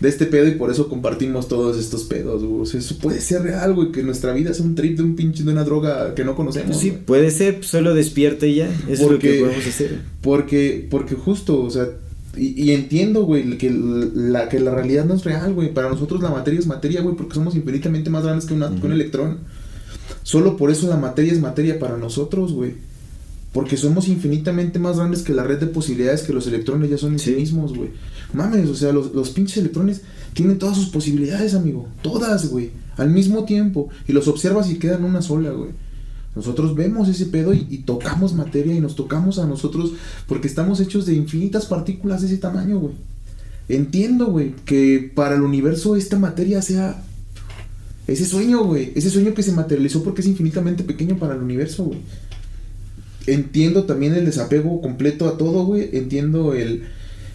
de 0.00 0.08
este 0.08 0.26
pedo 0.26 0.48
y 0.48 0.52
por 0.52 0.70
eso 0.70 0.88
compartimos 0.88 1.46
todos 1.48 1.78
estos 1.78 2.04
pedos, 2.04 2.42
güey. 2.42 2.62
O 2.62 2.66
sea, 2.66 2.80
eso 2.80 2.98
puede 2.98 3.20
ser 3.20 3.42
real, 3.42 3.72
güey, 3.74 3.92
que 3.92 4.02
nuestra 4.02 4.32
vida 4.32 4.52
sea 4.52 4.64
un 4.64 4.74
trip 4.74 4.96
de 4.96 5.04
un 5.04 5.14
pinche, 5.14 5.44
de 5.44 5.52
una 5.52 5.62
droga 5.64 6.14
que 6.14 6.24
no 6.24 6.34
conocemos. 6.34 6.76
Sí, 6.76 6.90
güey. 6.90 7.02
puede 7.04 7.30
ser, 7.30 7.62
solo 7.64 7.94
despierta 7.94 8.46
y 8.46 8.56
ya. 8.56 8.68
Eso 8.88 9.04
es 9.04 9.10
lo 9.12 9.18
que 9.20 9.40
podemos 9.40 9.66
hacer. 9.66 10.00
Porque, 10.20 10.86
porque 10.90 11.14
justo, 11.14 11.62
o 11.62 11.70
sea, 11.70 11.86
y, 12.36 12.62
y 12.64 12.72
entiendo, 12.72 13.22
güey, 13.24 13.56
que 13.56 13.70
la, 13.70 14.48
que 14.48 14.58
la 14.60 14.74
realidad 14.74 15.04
no 15.04 15.14
es 15.14 15.24
real, 15.24 15.54
güey. 15.54 15.72
Para 15.72 15.88
nosotros 15.88 16.20
la 16.22 16.30
materia 16.30 16.58
es 16.58 16.66
materia, 16.66 17.00
güey, 17.00 17.14
porque 17.16 17.34
somos 17.34 17.54
infinitamente 17.54 18.10
más 18.10 18.24
grandes 18.24 18.44
que, 18.46 18.54
una- 18.54 18.74
que 18.74 18.86
un 18.86 18.92
electrón. 18.92 19.38
Solo 20.28 20.58
por 20.58 20.70
eso 20.70 20.90
la 20.90 20.98
materia 20.98 21.32
es 21.32 21.40
materia 21.40 21.78
para 21.78 21.96
nosotros, 21.96 22.52
güey. 22.52 22.74
Porque 23.50 23.78
somos 23.78 24.08
infinitamente 24.08 24.78
más 24.78 24.98
grandes 24.98 25.22
que 25.22 25.32
la 25.32 25.42
red 25.42 25.58
de 25.58 25.68
posibilidades 25.68 26.20
que 26.20 26.34
los 26.34 26.46
electrones 26.46 26.90
ya 26.90 26.98
son 26.98 27.14
en 27.14 27.18
sí, 27.18 27.30
Sí. 27.30 27.36
mismos, 27.40 27.72
güey. 27.74 27.88
Mames, 28.34 28.68
o 28.68 28.74
sea, 28.74 28.92
los, 28.92 29.14
los 29.14 29.30
pinches 29.30 29.56
electrones 29.56 30.02
tienen 30.34 30.58
todas 30.58 30.76
sus 30.76 30.90
posibilidades, 30.90 31.54
amigo. 31.54 31.88
Todas, 32.02 32.50
güey. 32.50 32.72
Al 32.98 33.08
mismo 33.08 33.44
tiempo. 33.46 33.88
Y 34.06 34.12
los 34.12 34.28
observas 34.28 34.70
y 34.70 34.78
quedan 34.78 35.02
una 35.02 35.22
sola, 35.22 35.50
güey. 35.52 35.70
Nosotros 36.36 36.74
vemos 36.74 37.08
ese 37.08 37.24
pedo 37.24 37.54
y, 37.54 37.66
y 37.70 37.78
tocamos 37.78 38.34
materia 38.34 38.74
y 38.74 38.80
nos 38.80 38.96
tocamos 38.96 39.38
a 39.38 39.46
nosotros 39.46 39.92
porque 40.26 40.46
estamos 40.46 40.78
hechos 40.80 41.06
de 41.06 41.14
infinitas 41.14 41.64
partículas 41.64 42.20
de 42.20 42.26
ese 42.26 42.36
tamaño, 42.36 42.78
güey. 42.78 42.92
Entiendo, 43.70 44.26
güey, 44.26 44.54
que 44.66 45.10
para 45.14 45.36
el 45.36 45.40
universo 45.40 45.96
esta 45.96 46.18
materia 46.18 46.60
sea 46.60 47.02
ese 48.08 48.24
sueño, 48.24 48.64
güey. 48.64 48.92
Ese 48.94 49.10
sueño 49.10 49.34
que 49.34 49.42
se 49.42 49.52
materializó 49.52 50.02
porque 50.02 50.22
es 50.22 50.26
infinitamente 50.26 50.82
pequeño 50.82 51.18
para 51.18 51.34
el 51.34 51.42
universo, 51.42 51.84
güey. 51.84 51.98
Entiendo 53.26 53.84
también 53.84 54.14
el 54.14 54.24
desapego 54.24 54.80
completo 54.80 55.28
a 55.28 55.36
todo, 55.36 55.64
güey. 55.66 55.90
Entiendo 55.92 56.54
el... 56.54 56.84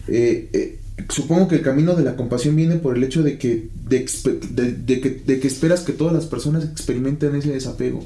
eh, 0.08 0.48
eh, 0.52 0.78
supongo 1.08 1.46
que 1.46 1.54
el 1.54 1.62
camino 1.62 1.94
de 1.94 2.02
la 2.02 2.16
compasión 2.16 2.56
viene 2.56 2.76
por 2.76 2.96
el 2.96 3.04
hecho 3.04 3.22
de 3.22 3.38
que, 3.38 3.68
de, 3.88 4.06
de 4.84 5.00
que, 5.00 5.22
de 5.24 5.40
que 5.40 5.46
esperas 5.46 5.82
que 5.82 5.92
todas 5.92 6.12
las 6.12 6.26
personas 6.26 6.64
experimenten 6.64 7.36
ese 7.36 7.52
desapego. 7.52 8.04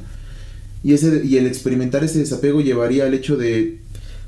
Y, 0.84 0.92
ese, 0.92 1.22
y 1.24 1.38
el 1.38 1.46
experimentar 1.46 2.04
ese 2.04 2.18
desapego 2.18 2.60
llevaría 2.60 3.06
al 3.06 3.14
hecho 3.14 3.36
de... 3.36 3.78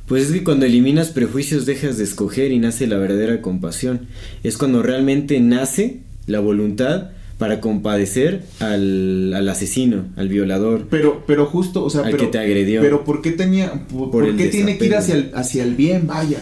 Pues 0.06 0.26
es 0.26 0.32
que 0.32 0.42
cuando 0.42 0.66
eliminas 0.66 1.10
prejuicios 1.10 1.66
dejas 1.66 1.98
de 1.98 2.04
escoger 2.04 2.50
y 2.52 2.58
nace 2.58 2.86
la 2.86 2.96
verdadera 2.96 3.42
compasión. 3.42 4.08
Es 4.42 4.56
cuando 4.56 4.82
realmente 4.82 5.38
nace 5.40 6.00
la 6.26 6.40
voluntad 6.40 7.10
para 7.40 7.58
compadecer 7.60 8.42
al, 8.60 9.32
al 9.34 9.48
asesino, 9.48 10.04
al 10.16 10.28
violador. 10.28 10.86
Pero, 10.90 11.24
pero 11.26 11.46
justo, 11.46 11.82
o 11.82 11.88
sea, 11.88 12.02
Al 12.02 12.10
pero, 12.12 12.24
que 12.24 12.30
te 12.30 12.38
agredió. 12.38 12.82
Pero 12.82 13.02
¿por 13.02 13.22
qué 13.22 13.32
tenía, 13.32 13.72
por, 13.88 13.88
Por 13.88 14.10
por 14.10 14.24
el 14.26 14.36
qué 14.36 14.48
tiene 14.48 14.76
que 14.76 14.84
ir 14.84 14.94
hacia 14.94 15.14
el, 15.14 15.30
hacia 15.34 15.64
el 15.64 15.74
bien, 15.74 16.06
vaya? 16.06 16.38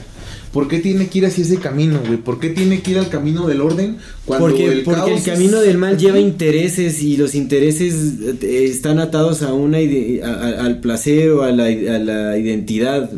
¿Por 0.53 0.67
qué 0.67 0.81
tiene 0.81 1.07
que 1.07 1.19
ir 1.19 1.27
hacia 1.27 1.45
ese 1.45 1.59
camino, 1.59 2.01
güey? 2.05 2.17
¿Por 2.17 2.41
qué 2.41 2.49
tiene 2.49 2.81
que 2.81 2.91
ir 2.91 2.99
al 2.99 3.09
camino 3.11 3.47
del 3.47 3.61
orden 3.61 3.99
cuando 4.25 4.49
Porque, 4.49 4.65
el 4.67 4.83
porque 4.83 4.99
caos 4.99 5.11
el 5.13 5.17
es- 5.19 5.25
camino 5.25 5.61
del 5.61 5.79
mal 5.79 5.97
lleva 5.99 6.19
intereses 6.19 7.01
y 7.01 7.17
los 7.17 7.37
intereses 7.37 7.95
eh, 8.43 8.65
están 8.65 8.99
atados 8.99 9.43
a 9.43 9.53
una 9.53 9.79
ide- 9.81 10.21
a- 10.25 10.33
a- 10.35 10.65
al 10.65 10.81
placer 10.81 11.31
o 11.31 11.43
a 11.45 11.53
la, 11.53 11.67
a 11.67 11.99
la 12.01 12.37
identidad, 12.39 13.09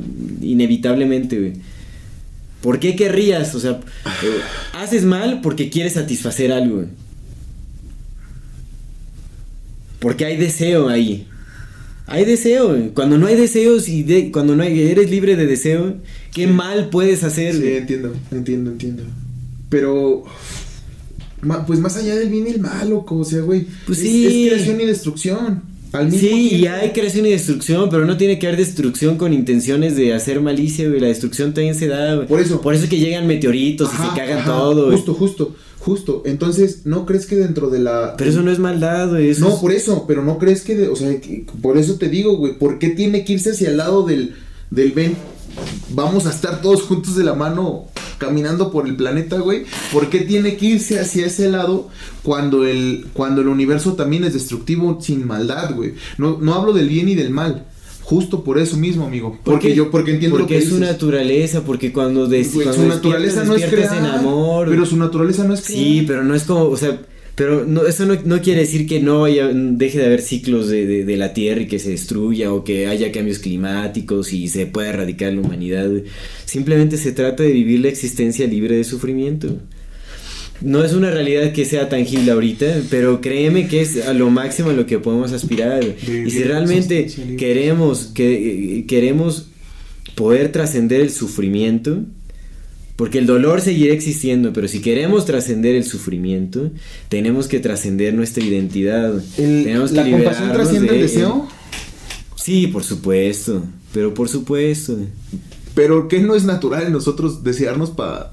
inevitablemente, 0.43 1.39
güey. 1.39 1.53
¿Por 2.61 2.79
qué 2.79 2.95
querrías? 2.95 3.55
O 3.55 3.61
sea, 3.61 3.71
eh, 3.71 4.41
haces 4.75 5.05
mal 5.05 5.41
porque 5.43 5.71
quieres 5.71 5.95
satisfacer 5.95 6.53
algo. 6.53 6.77
güey. 6.77 6.89
Porque 10.01 10.25
hay 10.25 10.37
deseo 10.37 10.89
ahí. 10.89 11.27
Hay 12.07 12.25
deseo. 12.25 12.77
Cuando 12.95 13.19
no 13.19 13.27
hay 13.29 13.37
deseos 13.37 13.89
y 13.89 14.03
de- 14.03 14.33
cuando 14.33 14.57
no 14.57 14.63
hay, 14.65 14.81
eres 14.91 15.11
libre 15.11 15.37
de 15.37 15.47
deseo, 15.47 15.95
¿qué 16.35 16.47
mal 16.49 16.89
puedes 16.91 17.23
hacer? 17.23 17.55
Sí, 17.55 17.69
entiendo, 17.75 18.13
entiendo, 18.33 18.71
entiendo. 18.73 19.05
Pero. 19.69 20.25
ma- 21.43 21.65
pues 21.67 21.79
más 21.79 21.97
allá 21.97 22.17
del 22.17 22.29
bien 22.29 22.47
y 22.47 22.51
el 22.51 22.61
mal, 22.61 22.91
loco. 22.91 23.17
O 23.19 23.25
sea, 23.25 23.41
güey. 23.43 23.67
Pues 23.87 23.99
es- 24.01 24.05
sí. 24.05 24.49
Es, 24.49 24.53
creación 24.55 24.81
y 24.81 24.87
destrucción. 24.87 25.63
Al 25.93 26.05
mismo 26.07 26.21
Sí, 26.21 26.55
y 26.55 26.67
hay 26.69 26.91
creación 26.91 27.27
y 27.27 27.31
destrucción, 27.31 27.89
pero 27.91 28.05
no 28.07 28.17
tiene 28.17 28.39
que 28.39 28.47
haber 28.47 28.59
destrucción 28.61 29.17
con 29.17 29.33
intenciones 29.33 29.97
de 29.97 30.15
hacer 30.15 30.41
malicia, 30.41 30.89
güey. 30.89 31.01
La 31.01 31.09
destrucción 31.09 31.53
también 31.53 31.75
se 31.75 31.89
da, 31.89 32.15
güey. 32.15 32.29
Por 32.29 32.41
eso. 32.41 32.61
Por 32.61 32.75
eso 32.75 32.85
es 32.85 32.91
que 32.91 32.99
llegan 32.99 33.27
meteoritos 33.27 33.91
y 33.93 33.97
se 33.97 34.17
cagan 34.17 34.39
ajá, 34.39 34.47
todo, 34.53 34.87
güey. 34.87 34.99
Justo, 34.99 35.55
justo. 35.81 36.23
Entonces, 36.27 36.83
¿no 36.85 37.05
crees 37.07 37.27
que 37.27 37.37
dentro 37.37 37.69
de 37.71 37.81
la. 37.81 38.15
Pero 38.17 38.31
eso 38.31 38.43
no 38.43 38.51
es 38.53 38.59
maldad, 38.61 39.09
güey. 39.11 39.31
eso 39.31 39.41
No, 39.49 39.55
es- 39.55 39.61
por 39.61 39.73
eso, 39.73 40.05
pero 40.07 40.23
no 40.23 40.39
crees 40.39 40.63
que, 40.63 40.77
de- 40.77 40.89
o 40.89 40.95
sea, 40.97 41.21
que- 41.21 41.45
por 41.61 41.77
eso 41.79 41.97
te 41.97 42.09
digo, 42.09 42.37
güey, 42.37 42.57
¿por 42.59 42.79
qué 42.79 42.91
tiene 42.91 43.25
que 43.25 43.33
irse 43.33 43.51
hacia 43.51 43.71
el 43.71 43.77
lado 43.79 44.03
del, 44.05 44.35
del 44.71 44.93
ven? 44.93 45.17
Vamos 45.91 46.27
a 46.27 46.31
estar 46.31 46.63
todos 46.63 46.83
juntos 46.83 47.17
de 47.17 47.25
la 47.25 47.35
mano 47.35 47.87
caminando 48.19 48.71
por 48.71 48.87
el 48.87 48.95
planeta, 48.97 49.39
güey. 49.39 49.65
¿Por 49.93 50.11
qué 50.11 50.21
tiene 50.21 50.57
que 50.57 50.67
irse 50.67 51.01
hacia 51.01 51.27
ese 51.27 51.49
lado 51.51 51.89
cuando 52.23 52.67
el, 52.67 53.07
cuando 53.15 53.41
el 53.41 53.49
universo 53.49 53.95
también 53.95 54.25
es 54.25 54.35
destructivo 54.35 54.99
sin 55.01 55.27
maldad, 55.27 55.75
güey? 55.75 55.95
No, 56.19 56.39
no 56.41 56.55
hablo 56.55 56.73
del 56.73 56.89
bien 56.89 57.09
y 57.09 57.15
del 57.15 57.31
mal. 57.31 57.67
Justo 58.11 58.43
por 58.43 58.59
eso 58.59 58.77
mismo, 58.77 59.07
amigo. 59.07 59.39
Porque 59.45 59.69
Porque- 59.69 59.75
yo, 59.77 59.91
porque 59.93 60.11
entiendo 60.11 60.37
porque 60.37 60.55
lo 60.55 60.59
que 60.61 60.65
es 60.65 60.71
su 60.71 60.81
naturaleza, 60.81 61.65
porque 61.65 61.93
cuando, 61.93 62.27
Güey, 62.27 62.45
cuando 62.51 62.73
su 62.75 62.89
naturaleza 62.89 63.45
no 63.45 63.55
es 63.55 63.63
en 63.63 64.05
amor. 64.05 64.69
Pero 64.69 64.85
su 64.85 64.97
naturaleza 64.97 65.45
no 65.45 65.55
es 65.55 65.63
crear. 65.63 65.79
Sí, 65.81 66.05
pero 66.09 66.25
no 66.25 66.35
es 66.35 66.43
como, 66.43 66.65
o 66.65 66.77
sea, 66.77 67.01
pero 67.37 67.65
no, 67.65 67.87
eso 67.87 68.07
no, 68.07 68.17
no 68.25 68.43
quiere 68.43 68.63
decir 68.63 68.89
que 68.89 68.99
no 69.01 69.25
haya, 69.25 69.47
deje 69.55 69.99
de 69.99 70.07
haber 70.07 70.23
ciclos 70.23 70.69
de, 70.69 70.87
de- 70.87 71.05
de 71.05 71.17
la 71.17 71.33
Tierra 71.33 71.61
y 71.63 71.67
que 71.69 71.79
se 71.79 71.91
destruya 71.91 72.53
o 72.53 72.65
que 72.65 72.89
haya 72.89 73.13
cambios 73.13 73.39
climáticos 73.39 74.33
y 74.33 74.49
se 74.49 74.67
pueda 74.67 74.89
erradicar 74.89 75.33
la 75.33 75.43
humanidad. 75.43 75.89
Simplemente 76.47 76.97
se 76.97 77.13
trata 77.13 77.45
de 77.45 77.53
vivir 77.53 77.79
la 77.81 77.89
existencia 77.89 78.45
libre 78.49 78.77
de 78.77 78.83
sufrimiento. 78.83 79.57
No 80.63 80.85
es 80.85 80.93
una 80.93 81.11
realidad 81.11 81.53
que 81.53 81.65
sea 81.65 81.89
tangible 81.89 82.31
ahorita, 82.33 82.83
pero 82.91 83.21
créeme 83.21 83.67
que 83.69 83.81
es 83.81 84.07
a 84.07 84.13
lo 84.13 84.29
máximo 84.31 84.71
a 84.71 84.73
lo 84.75 84.85
que 84.87 84.99
podemos 84.99 85.33
aspirar. 85.33 85.83
Y 85.85 86.31
si 86.31 86.43
realmente 86.43 87.11
queremos, 87.39 88.11
que, 88.15 88.85
queremos 88.87 89.47
poder 90.15 90.53
trascender 90.53 91.01
el 91.01 91.11
sufrimiento, 91.11 92.01
porque 92.97 93.17
el 93.19 93.25
dolor 93.27 93.63
seguirá 93.63 93.95
existiendo, 93.95 94.53
pero 94.53 94.69
si 94.69 94.81
queremos 94.83 95.25
trascender 95.25 95.75
el 95.75 95.85
sufrimiento, 95.85 96.71
tenemos 97.09 97.49
que 97.49 97.59
trascender 97.59 98.13
nuestra 98.13 98.45
identidad. 98.45 99.15
El- 99.39 99.65
tenemos 99.65 99.91
que 99.93 99.97
¿La 99.97 100.11
compasión 100.11 100.53
trasciende 100.53 100.89
el 100.89 100.95
de- 100.97 101.03
deseo? 101.03 101.49
Sí, 102.37 102.67
por 102.67 102.85
supuesto, 102.85 103.65
pero 103.95 104.13
por 104.13 104.29
supuesto. 104.29 104.99
Pero 105.75 106.09
¿qué 106.09 106.21
no 106.21 106.35
es 106.35 106.45
natural 106.45 106.87
en 106.87 106.93
nosotros 106.93 107.43
desearnos 107.45 107.91
para 107.91 108.33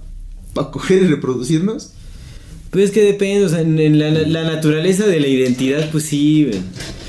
coger 0.71 1.03
y 1.03 1.07
reproducirnos? 1.07 1.93
Pues 2.71 2.85
es 2.85 2.91
que 2.91 3.01
depende, 3.01 3.45
o 3.45 3.49
sea, 3.49 3.61
en, 3.61 3.79
en 3.79 3.97
la, 3.97 4.09
la 4.11 4.43
naturaleza 4.43 5.05
de 5.07 5.19
la 5.19 5.27
identidad, 5.27 5.89
pues 5.91 6.03
sí. 6.03 6.49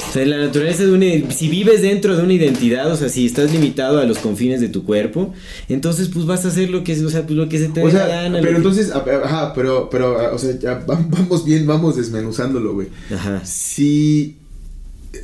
O 0.08 0.12
sea, 0.12 0.22
en 0.22 0.30
la 0.30 0.38
naturaleza 0.38 0.84
de 0.86 0.92
una... 0.92 1.30
Si 1.32 1.48
vives 1.48 1.82
dentro 1.82 2.16
de 2.16 2.22
una 2.22 2.32
identidad, 2.32 2.90
o 2.90 2.96
sea, 2.96 3.08
si 3.08 3.26
estás 3.26 3.52
limitado 3.52 3.98
a 3.98 4.04
los 4.04 4.18
confines 4.18 4.60
de 4.60 4.68
tu 4.68 4.84
cuerpo, 4.84 5.34
entonces 5.68 6.08
pues 6.08 6.24
vas 6.26 6.44
a 6.44 6.48
hacer 6.48 6.70
lo 6.70 6.84
que, 6.84 6.92
o 7.04 7.10
sea, 7.10 7.26
pues 7.26 7.36
lo 7.36 7.48
que 7.48 7.58
se 7.58 7.68
te 7.68 7.82
O 7.82 7.86
dé 7.86 7.92
sea, 7.92 8.06
la 8.06 8.22
gana. 8.22 8.40
pero 8.40 8.56
entonces, 8.56 8.90
ajá, 8.92 9.52
pero, 9.54 9.90
pero, 9.90 10.34
o 10.34 10.38
sea, 10.38 10.58
ya 10.58 10.74
va- 10.88 11.04
vamos 11.10 11.44
bien, 11.44 11.66
vamos 11.66 11.96
desmenuzándolo, 11.96 12.72
güey. 12.72 12.88
Ajá. 13.12 13.44
Si, 13.44 14.36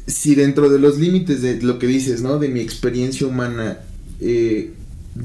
si 0.07 0.35
dentro 0.35 0.69
de 0.69 0.79
los 0.81 0.99
límites 0.99 1.41
de 1.43 1.63
lo 1.63 1.79
que 1.79 1.87
dices, 1.87 2.21
¿no? 2.21 2.39
De 2.39 2.49
mi 2.49 2.61
experiencia 2.61 3.27
humana, 3.27 3.79
eh, 4.21 4.73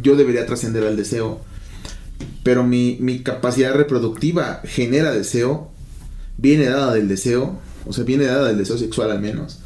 yo 0.02 0.16
debería 0.16 0.46
trascender 0.46 0.84
al 0.86 0.96
deseo, 0.96 1.42
pero 2.44 2.64
mi, 2.64 2.98
mi 3.00 3.20
capacidad 3.20 3.74
reproductiva 3.74 4.62
genera 4.66 5.12
deseo, 5.12 5.72
viene 6.38 6.66
dada 6.66 6.94
del 6.94 7.08
deseo, 7.08 7.60
o 7.86 7.94
sea, 7.94 8.04
viene 8.04 8.26
dada 8.26 8.48
del 8.48 8.58
deseo 8.58 8.78
sexual 8.78 9.12
al 9.12 9.20
menos. 9.22 9.60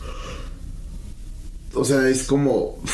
O 1.74 1.84
sea, 1.86 2.08
es 2.10 2.24
como... 2.24 2.78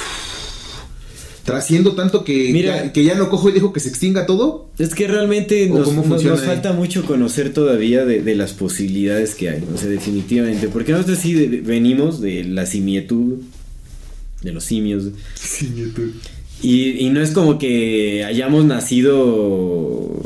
Trasciendo 1.45 1.95
tanto 1.95 2.23
que, 2.23 2.51
Mira. 2.53 2.83
que, 2.83 2.91
que 2.91 3.03
ya 3.03 3.15
no 3.15 3.27
cojo 3.29 3.49
y 3.49 3.53
dejo 3.53 3.73
que 3.73 3.79
se 3.79 3.89
extinga 3.89 4.27
todo. 4.27 4.69
Es 4.77 4.93
que 4.93 5.07
realmente 5.07 5.71
¿O 5.71 5.79
nos, 5.79 6.43
falta 6.43 6.73
mucho 6.73 7.05
conocer 7.05 7.53
todavía 7.53 8.05
de, 8.05 8.21
de 8.21 8.35
las 8.35 8.53
posibilidades 8.53 9.33
que 9.33 9.49
hay, 9.49 9.63
o 9.73 9.77
sea, 9.77 9.87
definitivamente, 9.89 10.67
porque 10.67 10.91
nosotros 10.91 11.17
sí 11.17 11.33
de- 11.33 11.61
venimos 11.61 12.21
de 12.21 12.43
la 12.43 12.67
simietud, 12.67 13.39
de 14.43 14.51
los 14.51 14.63
simios, 14.63 15.05
YouTube. 15.75 16.13
Y, 16.61 17.05
y 17.05 17.09
no 17.09 17.21
es 17.21 17.31
como 17.31 17.57
que 17.57 18.23
hayamos 18.25 18.65
nacido, 18.65 20.21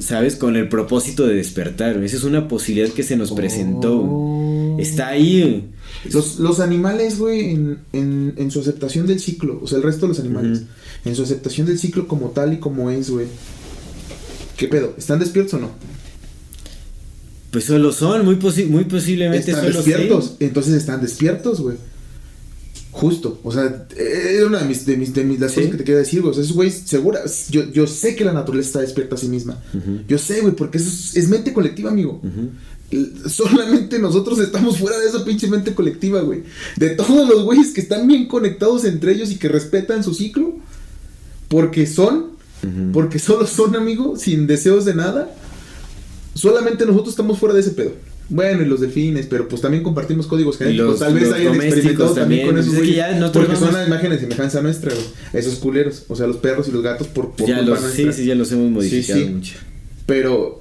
¿sabes? 0.00 0.36
Con 0.36 0.56
el 0.56 0.68
propósito 0.68 1.26
de 1.26 1.34
despertar, 1.34 2.02
esa 2.02 2.16
es 2.16 2.24
una 2.24 2.48
posibilidad 2.48 2.88
que 2.92 3.02
se 3.02 3.16
nos 3.16 3.32
presentó, 3.32 4.00
Oh. 4.00 4.76
está 4.80 5.08
ahí. 5.08 5.68
Los, 6.12 6.38
los 6.38 6.60
animales, 6.60 7.18
güey, 7.18 7.50
en, 7.50 7.78
en, 7.92 8.34
en 8.36 8.50
su 8.50 8.60
aceptación 8.60 9.06
del 9.06 9.20
ciclo, 9.20 9.58
o 9.62 9.66
sea, 9.66 9.78
el 9.78 9.84
resto 9.84 10.02
de 10.02 10.08
los 10.08 10.20
animales, 10.20 10.62
en 11.04 11.16
su 11.16 11.22
aceptación 11.22 11.66
del 11.66 11.78
ciclo 11.78 12.06
como 12.06 12.28
tal 12.30 12.52
y 12.52 12.58
como 12.58 12.90
es, 12.90 13.10
güey. 13.10 13.26
¿Qué 14.56 14.68
pedo? 14.68 14.94
¿Están 14.98 15.18
despiertos 15.20 15.54
o 15.54 15.58
no? 15.58 15.70
Pues 17.50 17.64
solo 17.64 17.92
son, 17.92 18.24
muy, 18.24 18.36
posi- 18.36 18.66
muy 18.66 18.84
posiblemente 18.84 19.50
Están 19.52 19.64
solo 19.72 19.82
despiertos, 19.82 20.36
entonces 20.40 20.74
están 20.74 21.00
despiertos, 21.00 21.60
güey. 21.60 21.76
Justo, 22.98 23.38
o 23.44 23.52
sea, 23.52 23.86
era 23.96 24.44
una 24.46 24.58
de 24.58 24.64
mis, 24.64 24.84
de 24.84 24.96
mis, 24.96 25.14
de 25.14 25.22
mis 25.22 25.38
las 25.38 25.52
Sí. 25.52 25.60
cosas 25.60 25.70
que 25.70 25.76
te 25.78 25.84
quería 25.84 26.00
decir, 26.00 26.20
güey. 26.20 26.32
O 26.32 26.34
sea, 26.34 26.42
esos 26.42 26.56
güeyes, 26.56 26.82
segura, 26.84 27.20
yo, 27.48 27.70
yo 27.70 27.86
sé 27.86 28.16
que 28.16 28.24
la 28.24 28.32
naturaleza 28.32 28.66
está 28.70 28.80
despierta 28.80 29.14
a 29.14 29.18
sí 29.18 29.28
misma. 29.28 29.62
Yo 30.08 30.18
sé, 30.18 30.40
güey, 30.40 30.54
porque 30.56 30.78
eso 30.78 30.88
es, 30.88 31.16
es 31.16 31.28
mente 31.28 31.52
colectiva, 31.52 31.90
amigo. 31.90 32.20
Solamente 33.28 33.98
nosotros 34.00 34.38
estamos 34.40 34.78
fuera 34.78 34.98
de 34.98 35.06
esa 35.06 35.24
pinche 35.24 35.46
mente 35.46 35.74
colectiva, 35.74 36.22
güey. 36.22 36.42
De 36.76 36.90
todos 36.90 37.28
los 37.28 37.44
güeyes 37.44 37.72
que 37.72 37.80
están 37.82 38.08
bien 38.08 38.26
conectados 38.26 38.84
entre 38.84 39.12
ellos 39.12 39.30
y 39.30 39.36
que 39.36 39.48
respetan 39.48 40.02
su 40.02 40.12
ciclo, 40.14 40.56
porque 41.48 41.86
son, 41.86 42.30
porque 42.92 43.18
solo 43.20 43.46
son, 43.46 43.76
amigo, 43.76 44.16
sin 44.16 44.46
deseos 44.48 44.84
de 44.84 44.94
nada. 44.94 45.34
Solamente 46.34 46.84
nosotros 46.86 47.10
estamos 47.10 47.38
fuera 47.38 47.54
de 47.54 47.60
ese 47.60 47.70
pedo. 47.70 47.92
Bueno, 48.30 48.62
y 48.62 48.66
los 48.66 48.80
delfines, 48.80 49.26
pero 49.26 49.48
pues 49.48 49.62
también 49.62 49.82
compartimos 49.82 50.26
códigos 50.26 50.58
genéticos. 50.58 50.86
los- 50.90 50.98
Tal 50.98 51.14
vez 51.14 51.32
hayan 51.32 51.54
experimentado 51.54 52.12
también, 52.14 52.46
con 52.46 52.58
esos 52.58 52.74
Pues 52.74 52.78
es 52.82 52.88
que 52.88 52.94
güeyes. 52.94 52.96
ya 53.14 53.18
nosotros 53.18 53.46
Porque 53.46 53.60
son 53.60 53.72
la 53.74 53.86
imagen 53.86 54.10
de 54.10 54.18
semejanza 54.18 54.60
nuestra, 54.62 54.92
güey. 54.92 55.06
Esos 55.32 55.54
culeros. 55.56 56.04
O 56.08 56.16
sea, 56.16 56.26
los 56.26 56.36
perros 56.36 56.68
y 56.68 56.72
los 56.72 56.82
gatos 56.82 57.06
por, 57.08 57.32
por 57.32 57.48
Ya 57.48 57.62
los, 57.62 57.80
sí, 57.80 58.12
sí, 58.12 58.26
ya 58.26 58.34
los 58.34 58.52
hemos 58.52 58.70
modificado 58.70 59.18
sí. 59.20 59.26
mucho. 59.26 59.54
Pero, 60.04 60.60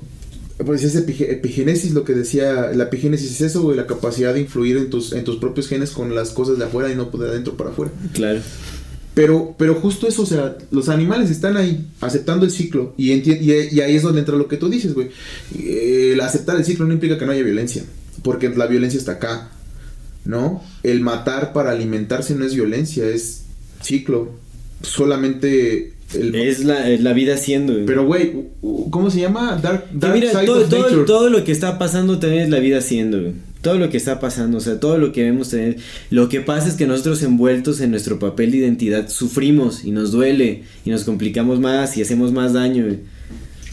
pues 0.66 0.84
es 0.84 0.96
epigénesis 0.96 1.94
lo 1.94 2.04
que 2.06 2.14
decía. 2.14 2.72
La 2.74 2.86
epigénesis 2.86 3.32
es 3.32 3.42
eso, 3.42 3.62
güey, 3.64 3.76
la 3.76 3.86
capacidad 3.86 4.34
de 4.34 4.40
influir 4.42 4.78
en 4.78 4.90
tus, 4.90 5.12
en 5.14 5.24
tus 5.26 5.36
propios 5.38 5.68
genes 5.68 5.92
con 5.92 6.16
las 6.16 6.30
cosas 6.30 6.58
de 6.58 6.64
afuera 6.66 6.92
y 6.92 6.96
no 6.96 7.06
de 7.06 7.28
adentro 7.30 7.58
para 7.58 7.72
afuera. 7.72 7.92
Claro. 8.14 8.40
Pero, 9.18 9.56
pero 9.58 9.74
justo 9.74 10.08
eso, 10.08 10.22
o 10.22 10.26
sea, 10.28 10.60
los 10.70 10.90
animales 10.90 11.32
están 11.32 11.58
ahí 11.58 11.88
aceptando 12.02 12.46
el 12.46 12.52
ciclo 12.52 12.94
y, 12.98 13.14
y, 13.14 13.68
y 13.72 13.82
ahí 13.82 13.96
es 13.96 14.04
donde 14.04 14.20
entra 14.20 14.36
lo 14.36 14.48
que 14.48 14.58
tú 14.58 14.70
dices, 14.70 14.94
güey. 14.94 15.10
El 15.60 16.22
aceptar 16.22 16.56
el 16.56 16.64
ciclo 16.64 16.86
no 16.86 16.94
implica 16.94 17.18
que 17.18 17.26
no 17.26 17.32
haya 17.32 17.42
violencia, 17.42 17.84
porque 18.22 18.48
la 18.50 18.68
violencia 18.68 19.00
está 19.00 19.14
acá, 19.14 19.50
¿no? 20.24 20.64
El 20.84 21.02
matar 21.02 21.52
para 21.52 21.72
alimentarse 21.72 22.36
no 22.36 22.46
es 22.46 22.54
violencia, 22.54 23.08
es 23.10 23.46
ciclo. 23.82 24.34
Solamente 24.84 25.94
el... 26.14 26.36
Es 26.36 26.64
la, 26.64 26.88
es 26.88 27.02
la 27.02 27.14
vida 27.14 27.38
siendo. 27.38 27.74
güey. 27.74 27.88
Pero, 27.88 28.06
güey, 28.06 28.34
¿cómo 28.92 29.10
se 29.10 29.20
llama? 29.20 29.60
Dark, 29.60 29.86
mira, 30.14 30.30
Side 30.30 30.46
todo, 30.46 30.62
of 30.62 30.70
todo, 30.70 31.06
todo 31.06 31.30
lo 31.32 31.44
que 31.44 31.52
está 31.52 31.80
pasando 31.80 32.20
también 32.20 32.44
es 32.44 32.50
la 32.50 32.60
vida 32.60 32.82
siendo, 32.82 33.20
güey. 33.20 33.34
Todo 33.68 33.80
lo 33.80 33.90
que 33.90 33.98
está 33.98 34.22
pasando, 34.22 34.60
o 34.60 34.62
sea, 34.62 34.80
todo 34.80 34.98
lo 34.98 35.12
que 35.12 35.24
vemos 35.24 35.50
tener. 35.50 35.76
Lo 36.10 36.30
que 36.30 36.40
pasa 36.40 36.70
es 36.70 36.76
que 36.76 36.88
nosotros 36.88 37.22
envueltos 37.24 37.82
en 37.82 37.92
nuestro 37.92 38.18
papel 38.18 38.52
de 38.52 38.60
identidad 38.60 39.10
sufrimos 39.10 39.84
y 39.84 39.92
nos 39.92 40.14
duele 40.14 40.64
y 40.86 40.90
nos 40.90 41.04
complicamos 41.04 41.60
más 41.60 41.98
y 41.98 42.02
hacemos 42.02 42.32
más 42.32 42.54
daño. 42.54 42.86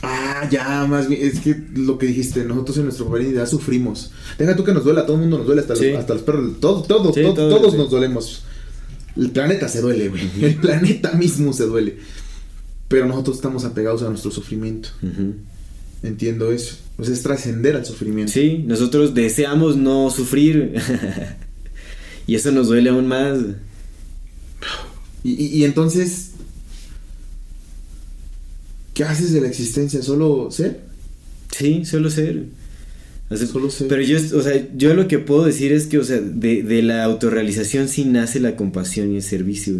Ah, 0.02 0.48
ya, 0.50 0.84
más 0.86 1.08
bien, 1.08 1.20
es 1.24 1.38
que 1.38 1.54
lo 1.76 1.96
que 1.96 2.06
dijiste, 2.06 2.44
nosotros 2.44 2.76
en 2.78 2.84
nuestra 2.86 3.06
identidad 3.06 3.46
sufrimos. 3.48 4.10
Deja 4.36 4.56
tú 4.56 4.64
que 4.64 4.72
nos 4.74 4.82
duela, 4.82 5.02
a 5.02 5.06
todo 5.06 5.14
el 5.14 5.20
mundo 5.22 5.38
nos 5.38 5.46
duele, 5.46 5.60
hasta, 5.60 5.76
Sí. 5.76 5.90
los, 5.90 6.00
hasta 6.00 6.14
los 6.14 6.22
perros, 6.24 6.60
todo, 6.60 6.82
todo, 6.82 7.14
Sí, 7.14 7.22
todo- 7.22 7.34
todo, 7.34 7.56
todos 7.58 7.72
sí. 7.72 7.78
nos 7.78 7.90
dolemos. 7.90 8.42
El 9.16 9.30
planeta 9.30 9.68
se 9.68 9.80
duele, 9.80 10.08
güey. 10.08 10.22
El 10.42 10.56
planeta 10.60 11.12
mismo 11.12 11.52
se 11.52 11.66
duele. 11.66 11.98
Pero 12.88 13.06
nosotros 13.06 13.36
estamos 13.36 13.64
apegados 13.64 14.02
a 14.02 14.08
nuestro 14.08 14.32
sufrimiento. 14.32 14.88
Ujú. 15.02 15.34
Entiendo 16.02 16.50
eso. 16.50 16.78
Pues 16.96 17.08
es 17.08 17.22
trascender 17.22 17.74
al 17.76 17.84
sufrimiento. 17.84 18.32
Sí, 18.32 18.64
nosotros 18.66 19.14
deseamos 19.14 19.76
no 19.76 20.10
sufrir. 20.10 20.74
y 22.26 22.34
eso 22.36 22.52
nos 22.52 22.68
duele 22.68 22.90
aún 22.90 23.06
más. 23.08 23.38
Y, 25.24 25.32
y- 25.32 25.46
y 25.58 25.64
entonces, 25.64 26.30
¿qué 28.94 29.04
haces 29.04 29.32
de 29.32 29.40
la 29.40 29.48
existencia? 29.48 30.02
¿Solo 30.02 30.50
ser? 30.50 30.80
Sí, 31.50 31.84
solo 31.84 32.10
ser. 32.10 32.44
O 33.30 33.36
sea, 33.36 33.46
Solo 33.46 33.70
ser. 33.70 33.88
Pero 33.88 34.02
yo, 34.02 34.18
o 34.36 34.42
sea, 34.42 34.68
yo 34.76 34.94
lo 34.94 35.08
que 35.08 35.18
puedo 35.18 35.44
decir 35.44 35.72
es 35.72 35.86
que, 35.86 35.98
o 35.98 36.04
sea, 36.04 36.20
de, 36.20 36.62
de 36.62 36.82
la 36.82 37.04
autorrealización 37.04 37.88
sí 37.88 38.04
nace 38.04 38.38
la 38.38 38.54
compasión 38.56 39.12
y 39.12 39.16
el 39.16 39.22
servicio. 39.22 39.74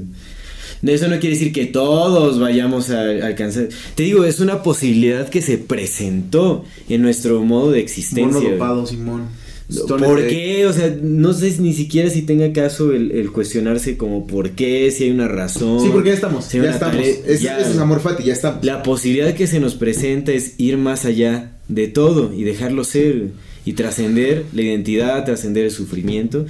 Eso 0.83 1.09
no 1.09 1.19
quiere 1.19 1.37
decir 1.37 1.53
que 1.53 1.67
todos 1.67 2.39
vayamos 2.39 2.91
a 2.91 3.03
alcanzar. 3.03 3.69
Te 3.95 4.03
digo, 4.05 4.25
es 4.25 4.41
una 4.41 4.63
posibilidad 4.63 5.29
que 5.29 5.43
se 5.43 5.59
presentó 5.59 6.65
en 6.89 7.03
nuestro 7.03 7.43
modo 7.45 7.71
de 7.71 7.81
existencia. 7.81 8.27
Mono 8.27 8.41
güey. 8.41 8.53
dopado, 8.53 8.87
Simón. 8.87 9.45
¿Por 9.89 10.21
de- 10.21 10.29
qué? 10.29 10.67
O 10.67 10.73
sea, 10.75 10.95
no 11.03 11.33
sé 11.33 11.57
ni 11.59 11.73
siquiera 11.73 12.11
si 12.11 12.21
tenga 12.23 12.53
caso 12.53 12.93
el, 12.93 13.11
el 13.13 13.33
cuestionarse 13.33 13.97
como 13.97 14.27
por 14.27 14.51
qué, 14.51 14.91
si 14.91 15.05
hay 15.05 15.11
una 15.11 15.27
razón. 15.27 15.81
Sí, 15.81 15.89
porque 15.91 16.11
ya 16.11 16.15
estamos. 16.17 16.45
si 16.45 16.59
Ya 16.61 16.71
estamos. 16.71 16.97
tarea- 16.97 17.15
Es, 17.27 17.41
ya. 17.41 17.59
eso 17.59 17.71
es 17.71 17.79
amor 17.79 18.01
fati, 18.01 18.25
ya 18.25 18.35
estamos. 18.35 18.63
La 18.65 18.83
posibilidad 18.83 19.33
que 19.35 19.47
se 19.47 19.61
nos 19.61 19.75
presenta 19.75 20.33
es 20.33 20.55
ir 20.59 20.77
más 20.77 21.07
allá 21.07 21.53
de 21.69 21.89
todo 21.89 22.35
y 22.35 22.45
dejarlo 22.45 22.85
ser 22.85 23.29
y 23.65 23.73
trascender 23.73 24.45
la 24.53 24.61
identidad, 24.61 25.25
trascender 25.25 25.65
el 25.65 25.71
sufrimiento 25.71 26.45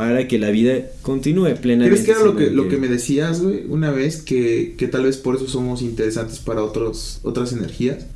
para 0.00 0.26
que 0.26 0.38
la 0.38 0.48
vida 0.48 0.86
continúe 1.02 1.56
plenamente. 1.60 1.90
¿Crees 1.90 2.06
que 2.06 2.12
era 2.12 2.24
lo 2.24 2.34
que, 2.34 2.50
lo 2.50 2.70
que 2.70 2.78
me 2.78 2.88
decías, 2.88 3.42
güey, 3.42 3.66
una 3.68 3.90
vez? 3.90 4.22
Que, 4.22 4.74
que 4.78 4.88
tal 4.88 5.02
vez 5.02 5.18
por 5.18 5.36
eso 5.36 5.46
somos 5.46 5.82
interesantes 5.82 6.38
para 6.38 6.64
otros, 6.64 7.20
otras 7.22 7.52
energías. 7.52 8.06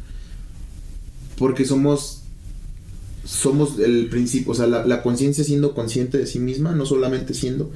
Porque 1.37 1.67
somos. 1.67 2.23
Somos 3.27 3.79
el 3.81 4.07
principio, 4.07 4.53
o 4.53 4.55
sea, 4.55 4.67
la, 4.67 4.87
la 4.87 5.03
conciencia 5.03 5.45
siendo 5.45 5.75
consciente 5.75 6.17
de 6.17 6.27
sí 6.27 6.39
misma, 6.39 6.73
no 6.73 6.87
solamente 6.87 7.35
siendo, 7.35 7.71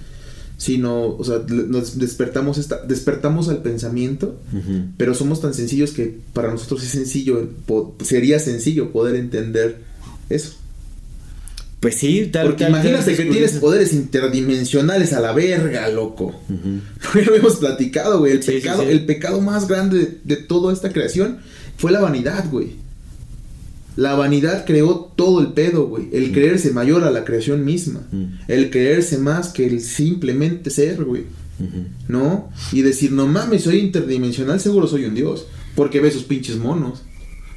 sino, 0.57 1.09
o 1.09 1.25
sea, 1.25 1.43
nos 1.47 1.99
despertamos, 1.99 2.57
esta, 2.57 2.83
despertamos 2.87 3.49
al 3.51 3.61
pensamiento, 3.61 4.39
pero 4.97 5.15
somos 5.15 5.43
tan 5.43 5.53
sencillos 5.53 5.93
que 5.93 6.19
para 6.33 6.51
nosotros 6.51 6.83
es 6.83 6.91
sencillo, 6.91 7.49
sería 8.03 8.39
sencillo 8.39 8.91
poder 8.91 9.17
entender 9.17 9.83
eso. 10.29 10.58
Pues 11.81 11.95
sí, 11.95 12.29
tal 12.33 12.47
Porque 12.49 12.65
tal- 12.65 12.71
imagínate 12.73 13.15
tal- 13.15 13.17
que 13.17 13.31
tienes 13.31 13.53
poderes 13.53 13.93
interdimensionales 13.93 15.13
a 15.13 15.21
la 15.21 15.33
verga, 15.33 15.89
loco. 15.89 16.35
Ya 17.15 17.23
lo 17.23 17.35
hemos 17.37 17.57
platicado, 17.57 18.19
güey. 18.19 18.33
El, 18.33 18.43
Sí, 18.43 18.53
pecado, 18.53 18.83
sí. 18.83 18.89
el 18.91 19.07
pecado 19.07 19.41
más 19.41 19.69
grande 19.69 19.99
de, 19.99 20.19
de 20.25 20.37
toda 20.37 20.73
esta 20.73 20.93
creación 20.93 21.39
fue 21.77 21.93
la 21.93 22.01
vanidad, 22.01 22.51
güey. 22.51 22.73
La 23.97 24.15
vanidad 24.15 24.65
creó 24.65 25.13
todo 25.17 25.41
el 25.41 25.49
pedo, 25.55 25.87
güey. 25.87 26.09
El 26.13 26.33
creerse 26.33 26.71
mayor 26.73 27.03
a 27.05 27.11
la 27.11 27.25
creación 27.25 27.65
misma. 27.65 28.01
El 28.47 28.71
creerse 28.71 29.19
más 29.19 29.49
que 29.49 29.67
el 29.67 29.81
simplemente 29.81 30.71
ser, 30.71 31.05
güey. 31.05 31.25
¿No? 32.07 32.51
Y 32.73 32.83
decir, 32.83 33.11
no 33.11 33.27
mames, 33.27 33.63
soy 33.65 33.79
interdimensional, 33.79 34.61
seguro 34.61 34.87
soy 34.87 35.05
un 35.05 35.15
dios. 35.17 35.47
Porque 35.75 36.01
ve 36.01 36.09
esos 36.09 36.23
pinches 36.25 36.57
monos. 36.59 37.03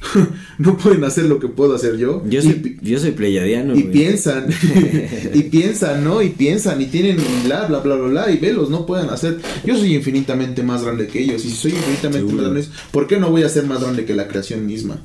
no 0.58 0.76
pueden 0.76 1.04
hacer 1.04 1.24
lo 1.24 1.38
que 1.38 1.48
puedo 1.48 1.74
hacer 1.74 1.96
yo. 1.96 2.22
Yo 2.28 2.40
Y 2.40 2.42
soy, 2.42 2.52
pi- 2.54 2.78
yo 2.82 2.98
soy 2.98 3.12
pleyadiano. 3.12 3.74
y 3.76 3.82
güey. 3.82 3.92
piensan, 3.92 4.46
y 5.34 5.42
piensan, 5.44 6.02
¿no? 6.04 6.22
Y 6.22 6.30
piensan, 6.30 6.80
y 6.80 6.86
tienen 6.86 7.16
bla, 7.44 7.66
bla, 7.66 7.80
bla, 7.80 7.94
bla, 7.96 8.08
bla, 8.08 8.30
y 8.30 8.38
velos, 8.38 8.68
no 8.70 8.84
pueden 8.86 9.10
hacer. 9.10 9.40
Yo 9.64 9.76
soy 9.76 9.94
infinitamente 9.94 10.62
más 10.62 10.82
grande 10.82 11.06
que 11.06 11.20
ellos, 11.22 11.44
y 11.44 11.50
si 11.50 11.56
soy 11.56 11.70
infinitamente 11.72 12.18
Seguro. 12.28 12.42
más 12.42 12.52
grande, 12.52 12.68
¿por 12.90 13.06
qué 13.06 13.18
no 13.18 13.30
voy 13.30 13.42
a 13.44 13.48
ser 13.48 13.64
más 13.66 13.80
grande 13.80 14.04
que 14.04 14.14
la 14.14 14.28
creación 14.28 14.66
misma? 14.66 15.00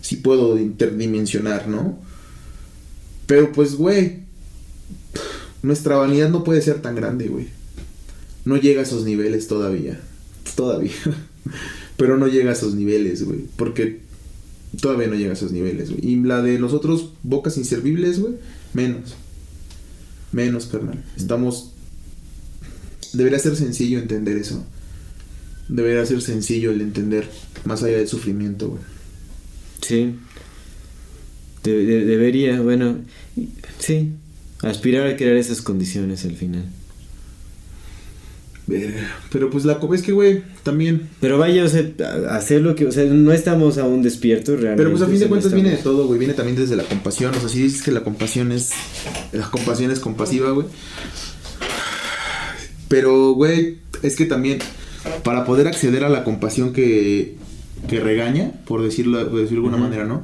Si 0.00 0.16
puedo 0.16 0.58
interdimensionar, 0.58 1.68
¿no? 1.68 1.98
Pero 3.26 3.52
pues, 3.52 3.74
güey, 3.76 4.20
nuestra 5.62 5.96
vanidad 5.96 6.30
no 6.30 6.42
puede 6.42 6.62
ser 6.62 6.80
tan 6.82 6.96
grande, 6.96 7.28
güey. 7.28 7.46
No 8.44 8.56
llega 8.56 8.80
a 8.80 8.84
esos 8.84 9.04
niveles 9.04 9.46
todavía. 9.46 10.00
Todavía. 10.56 10.92
Pero 11.96 12.16
no 12.16 12.26
llega 12.26 12.50
a 12.50 12.54
esos 12.54 12.74
niveles, 12.74 13.22
güey. 13.24 13.40
Porque 13.56 14.00
todavía 14.80 15.06
no 15.08 15.14
llega 15.14 15.30
a 15.30 15.34
esos 15.34 15.52
niveles, 15.52 15.90
güey. 15.90 16.06
Y 16.06 16.16
la 16.22 16.42
de 16.42 16.58
los 16.58 16.72
otros 16.72 17.10
bocas 17.22 17.56
inservibles, 17.56 18.20
güey, 18.20 18.34
menos. 18.74 19.14
Menos, 20.32 20.66
carnal. 20.66 21.02
Estamos. 21.16 21.72
Debería 23.12 23.38
ser 23.38 23.56
sencillo 23.56 23.98
entender 23.98 24.36
eso. 24.36 24.64
Debería 25.68 26.04
ser 26.06 26.20
sencillo 26.22 26.70
el 26.70 26.80
entender 26.80 27.28
más 27.64 27.82
allá 27.82 27.96
del 27.98 28.08
sufrimiento, 28.08 28.68
güey. 28.68 28.82
Sí. 29.82 30.14
De- 31.64 31.84
de- 31.84 32.04
debería, 32.04 32.60
bueno, 32.60 32.98
sí. 33.78 34.12
Aspirar 34.62 35.06
a 35.06 35.16
crear 35.16 35.36
esas 35.36 35.62
condiciones 35.62 36.24
al 36.24 36.36
final. 36.36 36.64
Pero 39.30 39.50
pues 39.50 39.64
la 39.64 39.78
es 39.92 40.02
que, 40.02 40.12
güey, 40.12 40.42
también. 40.62 41.08
Pero 41.20 41.38
vaya, 41.38 41.64
o 41.64 41.68
sea, 41.68 41.84
hacer 42.30 42.62
lo 42.62 42.74
que, 42.74 42.86
o 42.86 42.92
sea, 42.92 43.04
no 43.04 43.32
estamos 43.32 43.78
aún 43.78 44.02
despiertos 44.02 44.60
realmente. 44.60 44.82
Pero 44.82 44.90
pues 44.90 45.02
a 45.02 45.06
fin 45.06 45.18
de 45.18 45.26
cuentas 45.28 45.52
viene 45.52 45.70
de 45.70 45.76
todo, 45.78 46.06
güey. 46.06 46.18
Viene 46.18 46.34
también 46.34 46.56
desde 46.56 46.76
la 46.76 46.84
compasión. 46.84 47.34
O 47.34 47.40
sea, 47.40 47.48
si 47.48 47.62
dices 47.62 47.82
que 47.82 47.92
la 47.92 48.02
compasión 48.02 48.52
es. 48.52 48.70
La 49.32 49.50
compasión 49.50 49.90
es 49.90 50.00
compasiva, 50.00 50.50
güey. 50.50 50.66
Pero, 52.88 53.32
güey, 53.32 53.78
es 54.02 54.16
que 54.16 54.26
también. 54.26 54.58
Para 55.24 55.44
poder 55.44 55.66
acceder 55.66 56.04
a 56.04 56.08
la 56.08 56.24
compasión 56.24 56.72
que. 56.72 57.36
Que 57.88 57.98
regaña, 57.98 58.52
por 58.66 58.82
decirlo, 58.82 59.30
por 59.30 59.40
decirlo 59.40 59.62
de 59.62 59.68
alguna 59.68 59.88
manera, 59.88 60.04
¿no? 60.04 60.22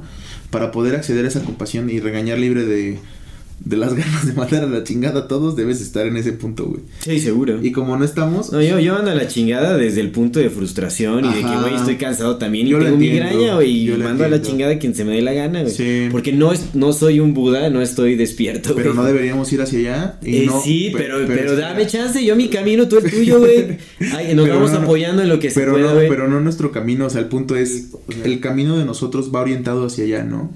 Para 0.51 0.71
poder 0.71 0.95
acceder 0.95 1.25
a 1.25 1.27
esa 1.27 1.41
compasión 1.41 1.89
y 1.89 1.99
regañar 1.99 2.37
libre 2.37 2.65
de. 2.65 2.99
De 3.59 3.75
las 3.75 3.95
ganas 3.95 4.25
de 4.25 4.33
matar 4.33 4.63
a 4.63 4.67
la 4.67 4.83
chingada 4.83 5.21
a 5.21 5.27
todos, 5.27 5.55
debes 5.57 5.81
estar 5.81 6.05
en 6.07 6.15
ese 6.15 6.31
punto, 6.31 6.65
güey. 6.67 6.81
Sí, 6.99 7.19
seguro. 7.19 7.59
Y 7.61 7.71
como 7.71 7.97
no 7.97 8.05
estamos. 8.05 8.51
No, 8.53 8.61
yo, 8.61 8.79
yo 8.79 8.95
ando 8.95 9.11
a 9.11 9.15
la 9.15 9.27
chingada 9.27 9.75
desde 9.75 9.99
el 9.99 10.11
punto 10.11 10.39
de 10.39 10.49
frustración 10.49 11.25
y 11.25 11.29
de 11.33 11.41
que, 11.41 11.57
güey, 11.61 11.75
estoy 11.75 11.95
cansado 11.97 12.37
también 12.37 12.67
y 12.67 12.69
Yo 12.69 12.77
lo 12.77 12.85
tengo 12.85 12.97
migraña, 12.97 13.55
güey, 13.55 13.71
y 13.71 13.85
yo 13.85 13.97
mando 13.97 14.23
a 14.23 14.29
la 14.29 14.41
chingada 14.41 14.73
a 14.73 14.79
quien 14.79 14.93
se 14.95 15.03
me 15.03 15.15
dé 15.15 15.21
la 15.21 15.33
gana, 15.33 15.63
güey. 15.63 15.73
Sí. 15.73 16.07
Porque 16.11 16.31
no, 16.31 16.53
es, 16.53 16.75
no 16.75 16.93
soy 16.93 17.19
un 17.19 17.33
Buda, 17.33 17.69
no 17.69 17.81
estoy 17.81 18.15
despierto, 18.15 18.73
Pero 18.75 18.93
no 18.93 19.03
deberíamos 19.03 19.51
ir 19.51 19.61
hacia 19.61 19.79
allá. 19.79 20.19
y 20.23 20.37
Eh, 20.37 20.45
no- 20.45 20.61
sí, 20.61 20.91
pe- 20.93 20.99
pero, 20.99 21.17
pero, 21.27 21.55
dame 21.57 21.87
chance, 21.87 22.23
yo 22.23 22.35
mi 22.35 22.47
camino, 22.49 22.87
tú 22.87 22.99
el 22.99 23.03
tuyo, 23.11 23.39
güey. 23.39 23.77
Nos 23.99 24.45
Pero 24.45 24.53
vamos 24.55 24.71
no, 24.71 24.77
apoyando 24.79 25.23
en 25.23 25.29
lo 25.29 25.39
que 25.39 25.49
se 25.49 25.59
pero 25.59 25.73
pueda, 25.73 25.93
no, 25.93 25.99
pero 26.07 26.27
no 26.29 26.39
nuestro 26.39 26.71
camino, 26.71 27.07
o 27.07 27.09
sea, 27.09 27.21
el 27.21 27.27
punto 27.27 27.55
es, 27.55 27.87
el 28.23 28.39
camino 28.39 28.77
de 28.77 28.85
nosotros 28.85 29.31
va 29.33 29.41
orientado 29.41 29.85
hacia 29.87 30.05
allá, 30.05 30.23
¿no? 30.23 30.51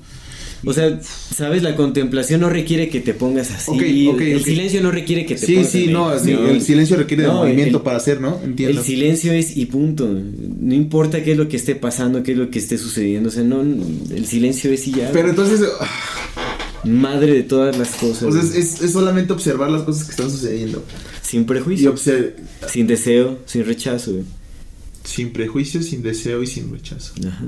O 0.63 0.73
sea, 0.73 0.99
sabes, 1.01 1.63
la 1.63 1.75
contemplación 1.75 2.41
no 2.41 2.49
requiere 2.49 2.87
que 2.89 2.99
te 2.99 3.13
pongas 3.15 3.49
así. 3.51 3.71
Ok, 3.71 4.13
ok, 4.15 4.21
el 4.21 4.43
silencio 4.43 4.81
no 4.83 4.91
requiere 4.91 5.25
que 5.25 5.35
te 5.35 5.45
Sí, 5.45 5.55
pongas 5.55 5.71
sí, 5.71 5.83
en 5.85 5.93
no, 5.93 6.13
el 6.13 6.61
silencio 6.61 6.97
requiere 6.97 7.23
de 7.23 7.29
movimiento 7.29 7.77
el- 7.77 7.83
para 7.83 7.97
hacer, 7.97 8.21
¿no? 8.21 8.39
Entiendo. 8.43 8.79
El 8.79 8.85
silencio 8.85 9.33
es 9.33 9.57
y 9.57 9.65
punto. 9.65 10.07
No 10.07 10.73
importa 10.75 11.23
qué 11.23 11.31
es 11.31 11.37
lo 11.37 11.47
que 11.49 11.57
esté 11.57 11.73
pasando, 11.75 12.21
qué 12.21 12.33
es 12.33 12.37
lo 12.37 12.49
que 12.51 12.59
esté 12.59 12.77
sucediendo. 12.77 13.29
O 13.29 13.31
sea, 13.31 13.43
no, 13.43 13.61
el 13.61 14.25
silencio 14.27 14.71
es 14.71 14.87
y 14.87 14.91
ya. 14.91 15.09
Pero 15.11 15.29
entonces, 15.29 15.61
ah, 15.79 15.87
Madre 16.83 17.33
de 17.33 17.43
todas 17.43 17.77
las 17.77 17.89
cosas. 17.91 18.23
o 18.23 18.31
sea, 18.31 18.41
es, 18.41 18.55
es- 18.55 18.81
es 18.81 18.91
solamente 18.91 19.33
observar 19.33 19.69
las 19.69 19.83
cosas 19.83 20.03
que 20.05 20.11
están 20.11 20.29
sucediendo. 20.31 20.83
sin 21.21 21.41
Y 21.41 21.45
prejuicio. 21.45 21.95
Sin 22.67 22.87
deseo, 22.87 23.39
sin 23.45 23.65
rechazo, 23.65 24.11
sin 25.03 25.31
prejuicio, 25.31 25.81
sin 25.81 26.01
deseo 26.03 26.41
y 26.43 26.47
sin 26.47 26.71
rechazo. 26.71 27.13
Ajá. 27.27 27.45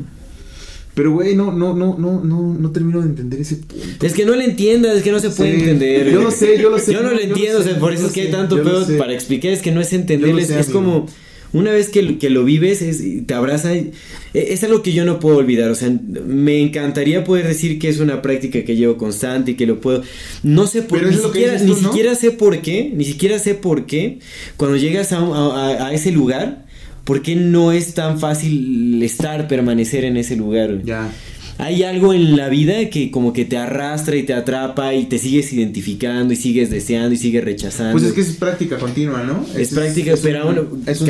Pero, 0.96 1.12
güey, 1.12 1.36
no, 1.36 1.52
no, 1.52 1.74
no, 1.76 1.98
no, 1.98 2.24
no, 2.24 2.54
no 2.54 2.72
termino 2.72 3.02
de 3.02 3.08
entender 3.08 3.42
ese 3.42 3.56
punto. 3.56 4.06
Es 4.06 4.14
que 4.14 4.26
no 4.26 4.36
le 4.36 4.46
entiendas, 4.46 4.98
es 4.98 5.04
que 5.04 5.12
no 5.12 5.20
se 5.20 5.32
puede 5.32 5.54
Sí, 5.56 5.60
entender. 5.62 6.12
yo 6.12 6.22
lo 6.22 6.30
sé, 6.30 6.60
yo 6.62 6.70
lo 6.70 6.78
sé, 6.78 6.94
Yo 6.94 7.00
no 7.02 7.10
yo 7.10 7.16
lo 7.16 7.16
lo 7.16 7.22
entiendo, 7.24 7.60
o 7.60 7.64
sé, 7.64 7.70
sea, 7.72 7.80
por 7.80 7.94
eso 7.94 8.04
lo 8.04 8.08
es 8.10 8.14
que 8.14 8.22
hay 8.22 8.28
sé, 8.28 8.32
tanto 8.34 8.58
yo 8.58 8.64
lo 8.64 8.70
pedo 8.86 8.98
para 9.00 9.14
explicar, 9.14 9.52
es 9.52 9.62
que 9.64 9.72
no 9.72 9.82
es 9.82 9.92
lo 10.34 10.40
es, 10.40 10.48
sé, 10.50 10.60
es 10.60 10.70
como 10.70 11.08
una 11.52 11.72
vez 11.72 11.90
que, 11.90 12.02
lo- 12.04 12.18
que 12.20 12.30
lo 12.32 12.44
vives, 12.44 12.82
es, 12.84 13.02
te 13.26 13.34
abraza, 13.34 13.76
y- 13.76 13.92
e- 14.36 14.54
es 14.54 14.64
algo 14.64 14.82
que 14.84 14.92
yo 14.94 15.04
no 15.06 15.20
puedo 15.20 15.38
olvidar, 15.38 15.70
o 15.72 15.76
sea, 15.76 15.92
me 16.28 16.62
encantaría 16.62 17.24
poder 17.24 17.48
decir 17.48 17.80
que 17.80 17.90
es 17.90 18.00
una 18.00 18.22
práctica 18.22 18.64
que 18.64 18.76
llevo 18.76 18.98
constante 18.98 19.52
y 19.52 19.56
que 19.56 19.66
lo 19.68 19.80
puedo, 19.82 20.04
no 20.44 20.68
sé 20.68 20.82
por 20.84 21.02
ni 21.02 21.10
es 21.10 21.22
lo 21.22 21.28
siquiera, 21.30 21.54
dices 21.54 21.68
ni 21.68 21.74
tú, 21.76 21.82
¿no? 21.82 21.90
siquiera 21.90 22.16
sé 22.16 22.32
por 22.32 22.62
qué, 22.62 22.92
ni 22.96 23.06
siquiera 23.06 23.40
sé 23.40 23.56
por 23.56 23.86
qué, 23.88 24.20
cuando 24.58 24.78
llegas 24.78 25.12
a- 25.12 25.18
a- 25.20 25.88
a 25.88 25.94
ese 25.94 26.12
lugar, 26.12 26.63
¿por 27.04 27.22
qué 27.22 27.36
no 27.36 27.72
es 27.72 27.94
tan 27.94 28.20
fácil 28.20 29.02
estar, 29.04 29.48
permanecer 29.48 30.06
en 30.06 30.18
ese 30.18 30.36
lugar? 30.36 30.70
güey? 30.74 30.86
Ya. 30.86 31.12
Hay 31.60 31.84
algo 31.84 32.14
en 32.16 32.36
la 32.36 32.50
vida 32.50 32.90
que 32.90 33.12
como 33.12 33.32
que 33.32 33.46
te 33.46 33.58
arrastra 33.58 34.16
y 34.16 34.24
te 34.24 34.34
atrapa 34.34 34.96
y 34.96 35.06
te 35.06 35.20
sigues 35.20 35.54
identificando 35.54 36.34
y 36.34 36.36
sigues 36.36 36.72
deseando 36.72 37.14
y 37.14 37.18
sigues 37.18 37.44
rechazando. 37.44 37.92
Pues 37.92 38.04
es 38.06 38.14
que 38.14 38.22
es 38.22 38.32
práctica 38.38 38.78
continua, 38.80 39.24
¿no? 39.24 39.46
Es 39.56 39.70
práctica, 39.70 40.16
pero 40.24 40.50
un- 40.50 40.58
aún, 40.58 40.84
es 40.88 41.00
un 41.00 41.08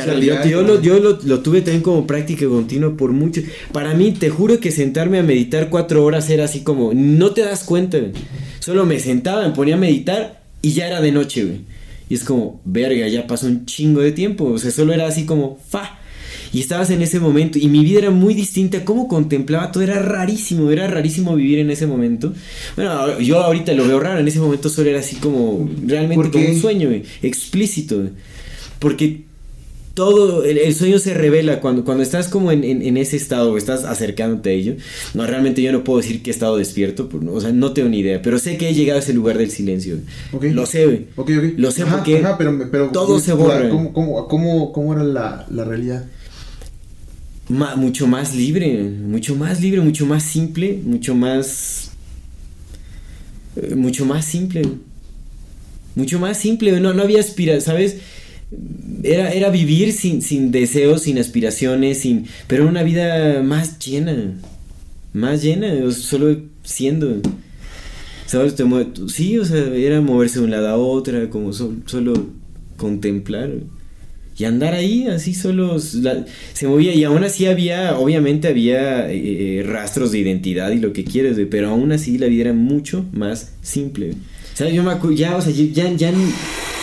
yo 0.82 1.00
lo, 1.00 1.18
lo 1.24 1.40
tuve 1.40 1.62
también 1.62 1.82
como 1.82 2.06
práctica 2.06 2.46
continua 2.46 2.96
por 2.98 3.14
mucho. 3.14 3.42
Para 3.72 3.94
mí, 3.94 4.12
te 4.12 4.30
juro 4.30 4.60
que 4.60 4.72
sentarme 4.72 5.20
a 5.20 5.24
meditar 5.24 5.70
cuatro 5.70 6.04
horas 6.04 6.30
era 6.30 6.44
así 6.44 6.60
como, 6.60 6.92
no 6.94 7.32
te 7.32 7.42
das 7.42 7.64
cuenta, 7.64 7.98
güey. 8.00 8.12
Solo 8.60 8.86
me 8.86 9.00
sentaba, 9.00 9.48
me 9.48 9.54
ponía 9.56 9.76
a 9.76 9.80
meditar 9.80 10.42
y 10.62 10.74
ya 10.74 10.88
era 10.88 11.00
de 11.00 11.14
noche, 11.14 11.46
güey. 11.46 11.60
Y 12.10 12.16
es 12.16 12.24
como, 12.24 12.62
verga, 12.66 13.08
ya 13.08 13.28
pasó 13.28 13.48
un 13.48 13.66
chingo 13.66 14.02
de 14.02 14.12
tiempo. 14.12 14.46
O 14.46 14.58
sea, 14.58 14.72
solo 14.72 14.94
era 14.94 15.08
así 15.08 15.26
como, 15.26 15.58
fa. 15.70 16.00
Y 16.52 16.60
estabas 16.60 16.92
en 16.92 17.02
ese 17.02 17.20
momento 17.20 17.58
y 17.58 17.68
mi 17.68 17.84
vida 17.84 18.00
era 18.00 18.12
muy 18.12 18.36
distinta. 18.36 18.86
Cómo 18.86 19.08
contemplaba 19.08 19.72
todo 19.72 19.84
era 19.84 20.00
rarísimo, 20.00 20.70
era 20.70 20.88
rarísimo 20.88 21.36
vivir 21.36 21.60
en 21.60 21.72
ese 21.72 21.88
momento. 21.88 22.32
Bueno, 22.76 23.20
yo 23.20 23.42
ahorita 23.42 23.74
lo 23.74 23.88
veo 23.88 24.00
raro, 24.00 24.20
en 24.20 24.28
ese 24.28 24.40
momento 24.40 24.70
solo 24.70 24.90
era 24.90 25.00
así 25.00 25.16
como 25.16 25.68
realmente 25.86 26.16
¿Por 26.16 26.32
como 26.32 26.48
un 26.48 26.62
sueño, 26.62 26.92
explícito. 27.24 28.08
Porque 28.78 29.24
todo, 29.94 30.44
el, 30.44 30.58
el 30.58 30.74
sueño 30.74 30.98
se 30.98 31.14
revela 31.14 31.60
cuando, 31.62 31.84
cuando 31.86 32.02
estás 32.04 32.28
como 32.28 32.52
en, 32.52 32.64
en- 32.64 32.82
en 32.82 32.98
ese 32.98 33.16
estado 33.16 33.52
o 33.52 33.58
estás 33.58 33.84
acercándote 33.84 34.50
a 34.50 34.54
ello. 34.54 34.76
No, 35.14 35.26
realmente 35.28 35.62
yo 35.62 35.72
no 35.72 35.84
puedo 35.84 36.00
decir 36.02 36.24
que 36.24 36.32
he 36.32 36.34
estado 36.34 36.58
despierto, 36.58 37.10
por- 37.10 37.24
o 37.28 37.40
sea, 37.40 37.52
no 37.52 37.74
tengo 37.74 37.90
ni 37.90 38.00
idea, 38.00 38.22
pero 38.22 38.40
sé 38.40 38.58
que 38.58 38.70
he 38.70 38.74
llegado 38.74 39.00
a 39.00 39.04
ese 39.04 39.14
lugar 39.14 39.38
del 39.38 39.52
silencio. 39.52 39.98
Lo 40.42 40.66
sé, 40.66 40.86
güey. 40.86 41.08
Ok, 41.16 41.30
ok. 41.38 41.44
Lo 41.58 41.70
sé 41.72 41.84
Ajá, 41.84 41.98
porque 41.98 42.18
ajá, 42.18 42.38
pero, 42.38 42.70
pero 42.72 42.90
todo 42.90 43.20
se 43.20 43.34
borra. 43.34 43.70
¿Cómo, 43.70 43.94
cómo, 43.94 44.28
cómo, 44.28 44.72
cómo 44.74 44.94
era 44.94 45.04
la, 45.04 45.46
la 45.52 45.64
realidad? 45.64 46.06
Ma- 47.50 47.76
mucho 47.76 48.08
más 48.08 48.34
libre, 48.36 48.82
mucho 48.84 49.36
más 49.36 49.62
libre, 49.62 49.82
mucho 49.82 50.06
más 50.06 50.24
simple, 50.24 50.80
mucho 50.84 51.14
más... 51.14 51.92
eh, 53.58 53.76
mucho 53.76 54.06
más 54.06 54.26
simple. 54.26 54.64
Mucho 55.96 56.20
más 56.20 56.38
simple, 56.38 56.80
no, 56.80 56.94
no 56.94 57.04
había 57.04 57.20
aspira, 57.20 57.60
¿sabes? 57.62 57.98
Era, 59.04 59.32
era 59.32 59.50
vivir 59.50 59.92
sin, 59.94 60.22
sin 60.22 60.52
deseos, 60.52 61.04
sin 61.04 61.18
aspiraciones, 61.18 62.00
sin... 62.00 62.26
Pero 62.48 62.68
una 62.68 62.84
vida 62.84 63.42
más 63.44 63.80
llena. 63.80 64.36
Más 65.14 65.42
llena, 65.44 65.92
solo 65.92 66.38
siendo. 66.64 67.22
¿Sabes? 68.26 68.56
Te 68.56 68.64
mue- 68.66 69.10
sí, 69.10 69.38
o 69.38 69.46
sea, 69.46 69.66
era 69.76 70.02
moverse 70.02 70.40
de 70.40 70.46
un 70.46 70.52
lado 70.52 70.68
a 70.70 70.78
otra, 70.78 71.30
como 71.30 71.54
sol- 71.54 71.84
solo 71.86 72.14
contemplar. 72.78 73.50
Y 74.36 74.46
andar 74.46 74.74
ahí, 74.74 75.08
así 75.08 75.36
solo 75.36 75.78
se 75.80 76.68
movía. 76.68 76.94
Y 76.96 77.04
aún 77.04 77.24
así 77.24 77.46
había, 77.46 77.98
obviamente 77.98 78.48
había 78.48 79.12
eh, 79.12 79.64
rastros 79.64 80.12
de 80.12 80.20
identidad 80.20 80.72
y 80.72 80.80
lo 80.80 80.92
que 80.94 81.04
quieres, 81.04 81.38
pero 81.52 81.70
aún 81.70 81.92
así 81.92 82.18
la 82.18 82.26
vida 82.28 82.44
era 82.46 82.54
mucho 82.54 83.06
más 83.14 83.52
simple. 83.62 84.14
¿Sabes? 84.56 84.74
Yo 84.74 85.12
ya, 85.12 85.36
o 85.36 85.42
sea, 85.42 85.52
yo 85.54 85.66
ya, 85.66 85.92
ya 85.94 86.12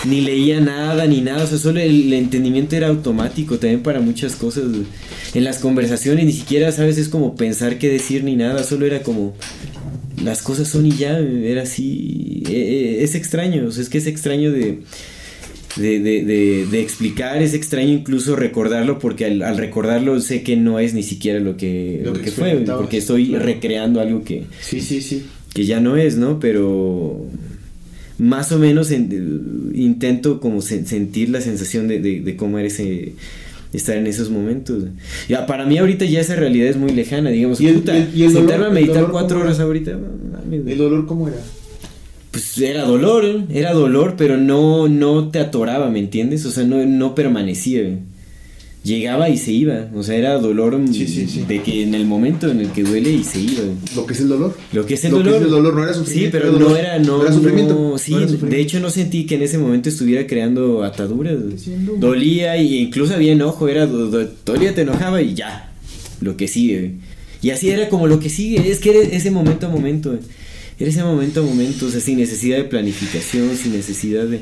ni, 0.08 0.20
leía 0.20 0.60
nada 0.60 1.06
ni 1.06 1.20
nada, 1.20 1.44
o 1.44 1.46
sea, 1.46 1.58
solo 1.58 1.80
el, 1.80 2.12
entendimiento 2.12 2.76
era 2.76 2.88
automático 2.88 3.58
también 3.58 3.82
para 3.82 4.00
muchas 4.00 4.36
cosas. 4.36 4.68
güey. 4.68 4.82
En 5.34 5.44
las 5.44 5.58
conversaciones 5.58 6.24
ni 6.26 6.32
siquiera, 6.32 6.72
¿sabes? 6.72 6.98
Es 6.98 7.08
como 7.08 7.36
pensar 7.36 7.78
qué 7.78 7.88
decir 7.88 8.24
ni 8.24 8.36
nada, 8.36 8.62
solo 8.64 8.86
era 8.86 9.02
como 9.02 9.34
las 10.22 10.42
cosas 10.42 10.68
son 10.68 10.86
y 10.86 10.92
ya, 10.92 11.18
era 11.18 11.62
así. 11.62 12.42
eh, 12.48 12.52
eh, 12.52 13.04
es 13.04 13.14
extraño, 13.14 13.66
o 13.66 13.70
sea, 13.70 13.82
es 13.82 13.88
que 13.88 13.98
es 13.98 14.06
extraño 14.06 14.50
de, 14.52 14.80
de, 15.76 16.00
de, 16.00 16.24
de- 16.24 16.66
de 16.70 16.80
explicar, 16.80 17.42
es 17.42 17.54
extraño 17.54 17.92
incluso 17.92 18.36
recordarlo, 18.36 18.98
porque 18.98 19.24
al, 19.26 19.42
al 19.42 19.56
recordarlo 19.56 20.20
sé 20.20 20.42
que 20.42 20.56
no 20.56 20.78
es 20.80 20.94
ni 20.94 21.02
siquiera 21.02 21.38
lo 21.40 21.56
que, 21.56 22.00
Lo 22.04 22.10
lo 22.10 22.18
que 22.18 22.24
que 22.26 22.30
fue, 22.32 22.54
porque 22.66 22.98
estoy 22.98 23.34
recreando 23.36 24.00
algo 24.00 24.24
que, 24.24 24.44
Sí, 24.60 24.80
sí, 24.80 25.00
sí. 25.00 25.24
que 25.54 25.64
ya 25.64 25.80
no 25.80 25.96
es, 25.96 26.16
¿no? 26.16 26.38
Pero 26.40 27.24
más 28.20 28.52
o 28.52 28.58
menos 28.58 28.90
en- 28.90 29.72
intento 29.74 30.40
como 30.40 30.58
sen- 30.60 30.84
sentir 30.84 31.30
la 31.30 31.40
sensación 31.40 31.88
de, 31.88 32.00
de- 32.00 32.20
de 32.20 32.36
cómo 32.36 32.58
era 32.58 32.68
ese 32.68 33.14
estar 33.72 33.96
en 33.96 34.06
esos 34.06 34.30
momentos. 34.30 34.84
Ya, 35.28 35.46
para 35.46 35.64
mí 35.64 35.78
ahorita 35.78 36.04
ya 36.04 36.20
esa 36.20 36.34
realidad 36.36 36.68
es 36.68 36.76
muy 36.76 36.90
lejana, 36.92 37.30
digamos, 37.30 37.60
¿Y 37.60 37.68
el- 37.68 37.74
puta, 37.76 37.96
el- 37.96 38.08
y 38.14 38.24
el 38.24 38.32
sentarme 38.32 38.64
dolor- 38.66 38.70
a 38.70 38.74
meditar 38.74 39.08
cuatro 39.10 39.40
horas 39.40 39.58
ahorita. 39.60 39.92
¿El 40.50 40.76
dolor 40.78 41.06
cómo 41.06 41.28
era? 41.28 41.38
Pues 42.32 42.58
era 42.58 42.84
dolor, 42.84 43.24
¿eh? 43.24 43.44
era 43.52 43.72
dolor, 43.72 44.14
pero 44.16 44.36
no, 44.36 44.88
no 44.88 45.30
te 45.30 45.40
atoraba, 45.40 45.90
¿me 45.90 45.98
entiendes? 45.98 46.44
O 46.46 46.50
sea, 46.52 46.64
no, 46.64 46.84
no 46.86 47.14
permanecía. 47.14 47.98
Llegaba 48.82 49.28
y 49.28 49.36
se 49.36 49.52
iba. 49.52 49.88
O 49.94 50.02
sea, 50.02 50.16
era 50.16 50.38
dolor 50.38 50.80
Sí, 50.90 51.06
sí, 51.06 51.26
sí. 51.26 51.44
de 51.46 51.62
que 51.62 51.82
en 51.82 51.94
el 51.94 52.06
momento 52.06 52.50
en 52.50 52.60
el 52.60 52.68
que 52.70 52.82
duele 52.82 53.10
y 53.10 53.22
se 53.24 53.38
iba. 53.40 53.60
Lo 53.94 54.06
que 54.06 54.14
es 54.14 54.20
el 54.20 54.28
dolor. 54.30 54.56
Lo 54.72 54.86
que 54.86 54.94
es 54.94 55.04
el 55.04 55.10
Lo 55.12 55.18
que 55.18 55.24
dolor. 55.24 55.36
es 55.40 55.44
el 55.44 55.50
dolor, 55.50 55.74
no 55.74 55.82
era 55.84 55.92
Sí, 55.92 55.98
sufrimiento, 55.98 56.32
pero 56.38 56.44
era 56.44 56.52
dolor. 56.52 56.70
no 56.70 56.76
era, 56.76 56.98
no, 56.98 57.22
Era 57.22 57.32
sufrimiento, 57.32 57.74
no, 57.74 57.90
no 57.90 57.98
sí, 57.98 58.12
era 58.12 58.22
de 58.22 58.28
sufrimiento. 58.28 58.56
hecho 58.62 58.80
no 58.80 58.88
sentí 58.90 59.26
que 59.26 59.34
en 59.34 59.42
ese 59.42 59.58
momento 59.58 59.88
estuviera 59.90 60.26
creando 60.26 60.82
ataduras. 60.82 61.36
Dolía 61.98 62.56
y 62.56 62.78
incluso 62.78 63.14
había 63.14 63.32
enojo, 63.32 63.68
era 63.68 63.86
do- 63.86 64.06
do- 64.10 64.30
dolía, 64.46 64.74
te 64.74 64.80
enojaba 64.82 65.20
y 65.20 65.34
ya, 65.34 65.72
lo 66.22 66.36
que 66.38 66.48
sigue. 66.48 66.78
güey. 66.78 66.92
Y 67.42 67.50
así 67.50 67.68
era 67.70 67.88
como 67.90 68.06
lo 68.06 68.18
que 68.18 68.30
sigue, 68.30 68.70
es 68.70 68.78
que 68.78 68.90
era 68.90 69.00
ese 69.00 69.30
momento 69.30 69.66
a 69.66 69.70
momento. 69.70 70.18
Era 70.80 70.88
ese 70.90 71.04
momento 71.04 71.40
a 71.40 71.44
momento, 71.44 71.86
o 71.86 71.90
sea, 71.90 72.00
sin 72.00 72.16
necesidad 72.18 72.56
de 72.56 72.64
planificación, 72.64 73.54
sin 73.54 73.72
necesidad 73.72 74.24
de... 74.24 74.40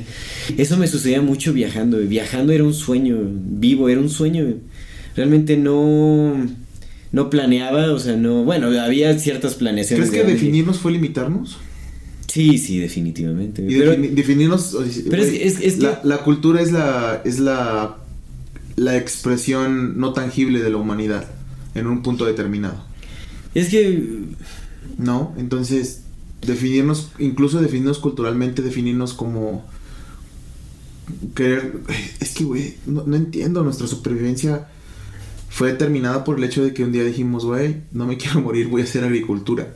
Eso 0.57 0.77
me 0.77 0.87
sucedía 0.87 1.21
mucho 1.21 1.51
viajando, 1.53 1.97
viajando 1.99 2.53
era 2.53 2.63
un 2.63 2.73
sueño 2.73 3.17
vivo, 3.23 3.89
era 3.89 3.99
un 3.99 4.09
sueño. 4.09 4.45
Realmente 5.15 5.57
no... 5.57 6.47
No 7.11 7.29
planeaba, 7.29 7.91
o 7.91 7.99
sea, 7.99 8.15
no... 8.15 8.43
Bueno, 8.45 8.67
había 8.79 9.19
ciertas 9.19 9.55
planeaciones. 9.55 10.09
¿Crees 10.09 10.25
de 10.25 10.27
que 10.27 10.33
definirnos 10.33 10.79
fue 10.79 10.91
limitarnos? 10.93 11.57
Sí, 12.27 12.57
sí, 12.59 12.79
definitivamente. 12.79 13.63
Y 13.67 13.77
Pero- 13.77 13.93
defini- 13.95 14.11
definirnos. 14.11 14.77
Pero 15.09 15.21
es 15.23 15.29
güey, 15.29 15.39
que- 15.39 15.47
es- 15.47 15.59
es 15.61 15.73
que- 15.75 15.81
la, 15.81 15.99
la 16.03 16.17
cultura 16.19 16.61
es 16.61 16.71
la. 16.71 17.21
es 17.25 17.39
la. 17.39 17.97
la 18.75 18.95
expresión 18.97 19.99
no 19.99 20.13
tangible 20.13 20.61
de 20.61 20.69
la 20.69 20.77
humanidad 20.77 21.25
en 21.73 21.87
un 21.87 22.03
punto 22.03 22.25
determinado. 22.25 22.85
es 23.55 23.69
que 23.69 24.19
¿No? 24.99 25.33
Entonces, 25.39 26.01
definirnos, 26.41 27.09
incluso 27.19 27.61
definirnos 27.61 27.99
culturalmente, 27.99 28.61
definirnos 28.61 29.13
como. 29.13 29.65
Querer. 31.35 31.79
Es 32.19 32.31
que, 32.31 32.43
güey, 32.43 32.75
no, 32.85 33.03
no 33.05 33.15
entiendo. 33.15 33.63
Nuestra 33.63 33.87
supervivencia 33.87 34.67
fue 35.49 35.71
determinada 35.71 36.23
por 36.23 36.37
el 36.37 36.43
hecho 36.43 36.63
de 36.63 36.73
que 36.73 36.83
un 36.83 36.91
día 36.91 37.03
dijimos, 37.03 37.45
güey, 37.45 37.81
no 37.91 38.05
me 38.05 38.17
quiero 38.17 38.41
morir, 38.41 38.67
voy 38.67 38.81
a 38.81 38.85
hacer 38.85 39.03
agricultura. 39.03 39.75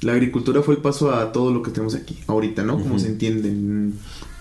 La 0.00 0.12
agricultura 0.12 0.62
fue 0.62 0.76
el 0.76 0.80
paso 0.80 1.12
a 1.14 1.30
todo 1.30 1.52
lo 1.52 1.62
que 1.62 1.70
tenemos 1.70 1.94
aquí, 1.94 2.18
ahorita, 2.26 2.62
¿no? 2.62 2.80
Como 2.80 2.98
se 2.98 3.08
entiende. 3.08 3.54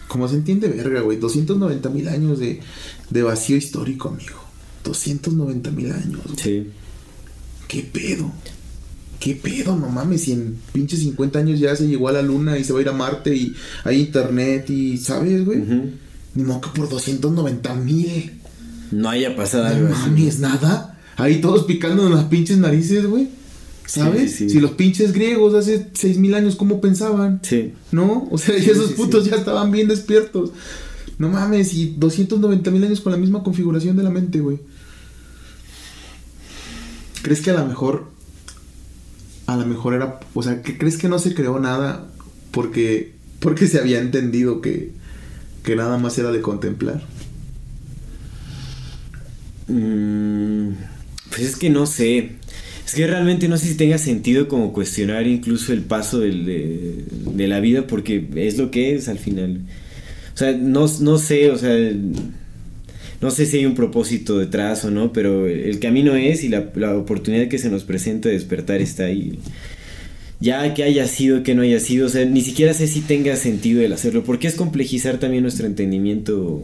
Como 0.07 0.27
se 0.27 0.35
entiende, 0.35 0.69
verga, 0.69 1.01
güey. 1.01 1.17
290 1.17 1.89
mil 1.89 2.07
años 2.07 2.39
de, 2.39 2.61
de 3.09 3.21
vacío 3.23 3.57
histórico, 3.57 4.07
amigo. 4.07 4.37
290 4.85 5.71
mil 5.71 5.91
años. 5.91 6.21
güey. 6.23 6.37
sí. 6.37 6.71
¿Qué 7.67 7.83
pedo? 7.83 8.31
¿Qué 9.19 9.35
pedo? 9.35 9.75
No 9.75 9.89
mames, 9.89 10.21
si 10.23 10.31
en 10.31 10.57
pinches 10.71 10.99
50 10.99 11.39
años 11.39 11.59
ya 11.59 11.75
se 11.75 11.87
llegó 11.87 12.07
a 12.07 12.13
la 12.13 12.21
luna 12.21 12.57
y 12.57 12.63
se 12.63 12.71
va 12.71 12.79
a 12.79 12.81
ir 12.81 12.89
a 12.89 12.93
Marte 12.93 13.35
y 13.35 13.53
hay 13.83 13.99
internet 13.99 14.69
y, 14.69 14.97
¿sabes, 14.97 15.43
güey? 15.45 15.61
Ni 16.35 16.43
modo 16.43 16.61
que 16.61 16.69
por 16.69 16.87
290 16.89 17.73
mil. 17.75 18.31
No 18.91 19.09
haya 19.09 19.35
pasado 19.35 19.65
No 19.65 19.69
algo 19.69 19.87
así. 19.93 20.09
mames, 20.09 20.39
nada. 20.39 20.97
Ahí 21.17 21.41
todos 21.41 21.65
picando 21.65 22.07
en 22.07 22.15
las 22.15 22.25
pinches 22.25 22.57
narices, 22.57 23.05
güey. 23.05 23.27
¿Sabes? 23.85 24.31
Sí, 24.31 24.37
sí. 24.37 24.49
Si 24.51 24.59
los 24.59 24.71
pinches 24.71 25.11
griegos 25.11 25.53
hace 25.53 25.87
6000 25.93 26.35
años, 26.35 26.55
¿cómo 26.55 26.79
pensaban? 26.79 27.39
Sí. 27.43 27.73
¿No? 27.91 28.27
O 28.31 28.37
sea, 28.37 28.55
esos 28.55 28.91
putos 28.91 29.25
ya 29.25 29.35
estaban 29.35 29.71
bien 29.71 29.87
despiertos. 29.87 30.51
No 31.17 31.27
mames, 31.27 31.73
y 31.73 31.95
290 31.97 32.71
mil 32.71 32.83
años 32.85 33.01
con 33.01 33.11
la 33.11 33.17
misma 33.17 33.43
configuración 33.43 33.97
de 33.97 34.03
la 34.03 34.11
mente, 34.11 34.39
güey. 34.39 34.59
¿Crees 37.21 37.41
que 37.41 37.49
a 37.49 37.55
lo 37.55 37.65
mejor... 37.65 38.17
A 39.49 39.57
lo 39.57 39.65
mejor 39.65 39.95
era... 39.95 40.19
O 40.35 40.43
sea, 40.43 40.61
¿que 40.61 40.77
¿crees 40.77 40.97
que 40.97 41.09
no 41.09 41.17
se 41.17 41.33
creó 41.33 41.59
nada 41.59 42.05
porque... 42.51 43.13
Porque 43.39 43.65
se 43.65 43.79
había 43.79 43.99
entendido 43.99 44.61
que... 44.61 44.91
Que 45.63 45.75
nada 45.75 45.97
más 45.97 46.19
era 46.19 46.31
de 46.31 46.39
contemplar. 46.41 47.01
Mm, 49.67 50.73
pues 51.29 51.41
es 51.41 51.55
que 51.55 51.71
no 51.71 51.87
sé. 51.87 52.33
Es 52.85 52.93
que 52.93 53.07
realmente 53.07 53.47
no 53.47 53.57
sé 53.57 53.69
si 53.69 53.75
tenga 53.75 53.97
sentido 53.97 54.47
como 54.47 54.71
cuestionar 54.71 55.25
incluso 55.25 55.73
el 55.73 55.81
paso 55.81 56.19
de, 56.19 57.03
de 57.09 57.47
la 57.47 57.59
vida 57.59 57.87
porque 57.87 58.29
es 58.35 58.57
lo 58.57 58.69
que 58.69 58.93
es 58.93 59.07
al 59.07 59.17
final. 59.17 59.61
O 60.35 60.37
sea, 60.37 60.51
no, 60.51 60.85
no 61.01 61.17
sé, 61.17 61.49
o 61.49 61.57
sea, 61.57 61.75
no 63.21 63.31
sé 63.31 63.45
si 63.45 63.57
hay 63.57 63.65
un 63.65 63.75
propósito 63.75 64.37
detrás 64.37 64.85
o 64.85 64.91
no, 64.91 65.11
pero 65.11 65.47
el 65.47 65.79
camino 65.79 66.15
es 66.15 66.43
y 66.43 66.49
la, 66.49 66.71
la 66.75 66.95
oportunidad 66.95 67.47
que 67.47 67.57
se 67.57 67.69
nos 67.69 67.83
presenta 67.83 68.29
de 68.29 68.35
despertar 68.35 68.81
está 68.81 69.05
ahí. 69.05 69.39
Ya 70.39 70.73
que 70.73 70.83
haya 70.83 71.05
sido, 71.05 71.43
que 71.43 71.53
no 71.53 71.63
haya 71.63 71.81
sido, 71.81 72.07
o 72.07 72.09
sea, 72.09 72.23
ni 72.23 72.41
siquiera 72.41 72.73
sé 72.73 72.87
si 72.87 73.01
tenga 73.01 73.35
sentido 73.35 73.81
el 73.81 73.91
hacerlo, 73.91 74.23
porque 74.23 74.47
es 74.47 74.55
complejizar 74.55 75.17
también 75.17 75.43
nuestro 75.43 75.65
entendimiento 75.65 76.63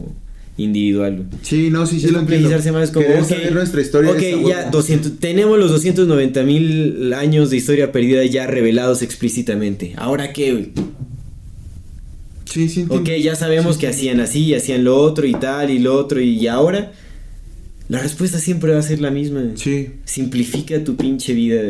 individual. 0.56 1.26
Sí, 1.42 1.68
no, 1.70 1.84
sí, 1.86 2.00
sí 2.00 2.06
Es 2.06 2.12
lo 2.12 2.18
complejizarse 2.20 2.72
más 2.72 2.90
como 2.90 3.06
Querer 3.06 3.22
ok, 3.22 3.28
saber 3.28 3.52
nuestra 3.52 3.80
historia. 3.82 4.12
ok, 4.12 4.20
ya 4.20 4.36
huevo. 4.38 4.70
200, 4.72 5.18
tenemos 5.18 5.58
los 5.58 5.70
290 5.70 6.42
mil 6.44 7.12
años 7.12 7.50
de 7.50 7.58
historia 7.58 7.92
perdida 7.92 8.24
ya 8.24 8.46
revelados 8.46 9.02
explícitamente. 9.02 9.92
¿Ahora 9.96 10.32
qué? 10.32 10.70
Sí, 12.46 12.68
sí, 12.68 12.80
entiendo. 12.80 12.94
Ok, 13.12 13.18
ya 13.20 13.34
sabemos 13.34 13.74
Sí, 13.74 13.80
que 13.82 13.88
hacían 13.88 14.20
así, 14.20 14.54
hacían 14.54 14.84
lo 14.84 14.96
otro 14.96 15.26
y 15.26 15.34
tal 15.34 15.70
y 15.70 15.78
lo 15.78 15.94
otro 15.94 16.20
y 16.20 16.46
ahora 16.46 16.92
La 17.88 18.00
respuesta 18.00 18.40
siempre 18.40 18.72
va 18.72 18.80
a 18.80 18.82
ser 18.82 19.00
la 19.00 19.12
misma. 19.12 19.52
Sí. 19.54 19.90
Simplifica 20.04 20.82
tu 20.82 20.96
pinche 20.96 21.34
vida. 21.34 21.60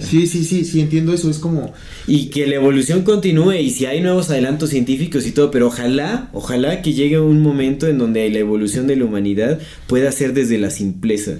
Sí, 0.00 0.26
sí, 0.26 0.44
sí, 0.44 0.62
sí, 0.66 0.80
entiendo 0.80 1.14
eso. 1.14 1.30
Es 1.30 1.38
como. 1.38 1.72
Y 2.06 2.26
que 2.26 2.46
la 2.46 2.56
evolución 2.56 3.02
continúe 3.02 3.54
y 3.54 3.70
si 3.70 3.86
hay 3.86 4.02
nuevos 4.02 4.28
adelantos 4.28 4.68
científicos 4.68 5.26
y 5.26 5.32
todo, 5.32 5.50
pero 5.50 5.68
ojalá, 5.68 6.28
ojalá 6.34 6.82
que 6.82 6.92
llegue 6.92 7.18
un 7.18 7.40
momento 7.40 7.86
en 7.86 7.96
donde 7.96 8.28
la 8.28 8.40
evolución 8.40 8.86
de 8.86 8.96
la 8.96 9.06
humanidad 9.06 9.58
pueda 9.86 10.12
ser 10.12 10.34
desde 10.34 10.58
la 10.58 10.68
simpleza. 10.68 11.38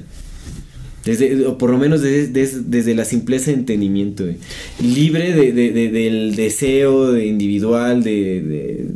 Desde, 1.05 1.47
o 1.47 1.59
por 1.59 1.71
lo 1.71 1.79
menos 1.79 2.01
desde, 2.01 2.29
desde, 2.29 2.61
desde 2.63 2.95
la 2.95 3.05
simpleza 3.05 3.51
de 3.51 3.59
entendimiento, 3.59 4.25
güey. 4.25 4.37
libre 4.83 5.33
de, 5.35 5.53
de- 5.53 5.71
de- 5.73 5.91
del 5.91 6.35
deseo 6.35 7.13
de 7.13 7.27
individual, 7.27 8.03
de, 8.03 8.41
de 8.43 8.87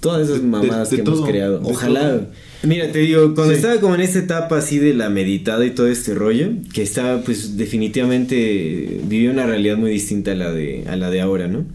todas 0.00 0.22
esas 0.28 0.38
De- 0.38 0.42
de- 0.44 0.48
mamadas 0.48 0.90
de 0.90 0.96
que 0.96 1.02
todo, 1.02 1.16
hemos 1.16 1.28
creado. 1.28 1.60
Ojalá. 1.64 2.00
todo. 2.10 2.26
Mira, 2.64 2.90
te 2.92 3.00
digo, 3.00 3.34
cuando 3.34 3.52
Sí. 3.54 3.56
estaba 3.60 3.80
como 3.80 3.96
en 3.96 4.00
esta 4.02 4.20
etapa 4.20 4.56
así 4.58 4.78
de 4.78 4.94
la 4.94 5.10
meditada 5.10 5.66
y 5.66 5.70
todo 5.72 5.88
este 5.88 6.14
rollo, 6.14 6.50
que 6.72 6.82
estaba 6.82 7.20
pues 7.22 7.56
definitivamente 7.58 9.00
vivía 9.08 9.30
una 9.32 9.44
realidad 9.46 9.76
muy 9.76 9.90
distinta 9.90 10.32
a 10.32 10.34
la 10.36 10.52
de, 10.52 10.84
a 10.86 10.96
la 10.96 11.10
de 11.10 11.20
ahora, 11.20 11.48
¿no? 11.48 11.66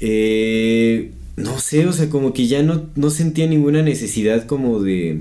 Eh, 0.00 1.10
no 1.36 1.58
sé, 1.58 1.86
o 1.86 1.92
sea, 1.92 2.08
como 2.08 2.32
que 2.32 2.46
ya 2.46 2.62
no, 2.62 2.86
no 2.96 3.10
sentía 3.10 3.46
ninguna 3.46 3.82
necesidad 3.82 4.46
como 4.46 4.80
de... 4.82 5.20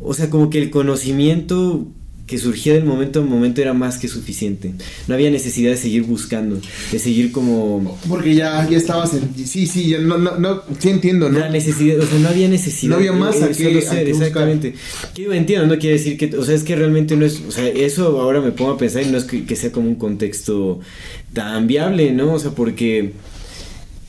O 0.00 0.14
sea, 0.14 0.30
como 0.30 0.50
que 0.50 0.58
el 0.60 0.70
conocimiento 0.70 1.86
que 2.26 2.38
surgía 2.38 2.74
del 2.74 2.84
momento 2.84 3.18
a 3.20 3.24
momento 3.24 3.60
era 3.60 3.74
más 3.74 3.98
que 3.98 4.06
suficiente. 4.06 4.70
No 5.08 5.14
había 5.14 5.32
necesidad 5.32 5.72
de 5.72 5.76
seguir 5.76 6.04
buscando, 6.04 6.60
de 6.92 6.98
seguir 7.00 7.32
como... 7.32 7.98
Porque 8.08 8.36
ya, 8.36 8.68
ya 8.70 8.78
estabas 8.78 9.14
en. 9.14 9.34
Sí, 9.46 9.66
sí, 9.66 9.88
ya 9.88 9.98
no, 9.98 10.16
no, 10.16 10.38
no. 10.38 10.62
Sí 10.78 10.90
entiendo, 10.90 11.28
¿no? 11.28 11.40
La 11.40 11.48
necesidad, 11.50 11.98
o 11.98 12.06
sea, 12.06 12.20
no 12.20 12.28
había 12.28 12.48
necesidad. 12.48 12.90
No 12.90 12.96
había 12.98 13.12
más 13.12 13.42
a 13.42 13.48
qué- 13.50 13.78
a 13.78 13.80
ser, 13.82 14.04
qué 14.04 14.10
exactamente. 14.12 14.74
Que 15.12 15.22
yo 15.22 15.32
entiendo, 15.32 15.66
no 15.66 15.76
quiere 15.80 15.96
decir 15.98 16.16
que, 16.16 16.36
o 16.36 16.44
sea, 16.44 16.54
es 16.54 16.62
que 16.62 16.76
realmente 16.76 17.16
no 17.16 17.26
es, 17.26 17.42
o 17.48 17.50
sea, 17.50 17.66
eso 17.66 18.20
ahora 18.20 18.40
me 18.40 18.52
pongo 18.52 18.70
a 18.70 18.78
pensar 18.78 19.02
y 19.02 19.06
no 19.06 19.18
es 19.18 19.24
que, 19.24 19.44
que 19.44 19.56
sea 19.56 19.72
como 19.72 19.88
un 19.88 19.96
contexto 19.96 20.78
tan 21.32 21.66
viable, 21.66 22.12
¿no? 22.12 22.34
O 22.34 22.38
sea, 22.38 22.52
porque, 22.52 23.10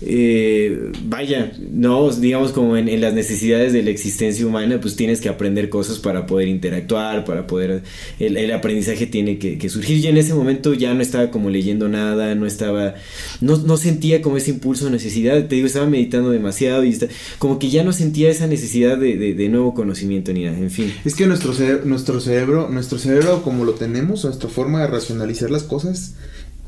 eh, 0.01 0.91
vaya, 1.05 1.51
no, 1.71 2.09
digamos 2.11 2.51
como 2.51 2.75
en, 2.77 3.01
las 3.01 3.13
necesidades 3.13 3.71
de 3.73 3.83
la 3.83 3.91
existencia 3.91 4.45
humana, 4.45 4.79
pues 4.81 4.95
tienes 4.95 5.21
que 5.21 5.29
aprender 5.29 5.69
cosas 5.69 5.99
para 5.99 6.25
poder 6.25 6.47
interactuar, 6.47 7.23
para 7.23 7.45
poder, 7.47 7.83
el, 8.19 8.51
aprendizaje 8.51 9.05
tiene 9.07 9.37
que, 9.37 9.69
surgir. 9.69 9.97
Y 9.97 10.07
en 10.07 10.17
ese 10.17 10.33
momento 10.33 10.73
ya 10.73 10.93
no 10.93 11.01
estaba 11.01 11.29
como 11.31 11.49
leyendo 11.49 11.87
nada, 11.87 12.35
no 12.35 12.45
estaba, 12.45 12.95
no, 13.41 13.57
no 13.57 13.77
sentía 13.77 14.21
como 14.21 14.37
ese 14.37 14.51
impulso 14.51 14.85
de 14.85 14.91
necesidad, 14.91 15.47
te 15.47 15.55
digo, 15.55 15.67
estaba 15.67 15.85
meditando 15.87 16.31
demasiado 16.31 16.83
y 16.83 16.97
como 17.37 17.59
que 17.59 17.69
ya 17.69 17.83
no 17.83 17.93
sentía 17.93 18.29
esa 18.29 18.47
necesidad 18.47 18.97
de, 18.97 19.17
de, 19.17 19.33
de 19.33 19.49
nuevo 19.49 19.73
conocimiento 19.73 20.33
ni 20.33 20.45
nada, 20.45 20.57
en 20.57 20.71
fin. 20.71 20.93
Es 21.05 21.15
que 21.15 21.27
nuestro, 21.27 21.53
cere- 21.53 21.83
nuestro 21.83 22.19
cerebro, 22.19 22.69
nuestro 22.69 22.97
cerebro 22.97 23.43
como 23.43 23.65
lo 23.65 23.73
tenemos, 23.73 24.25
nuestra 24.25 24.49
forma 24.49 24.81
de 24.81 24.87
racionalizar 24.87 25.49
las 25.51 25.63
cosas, 25.63 26.15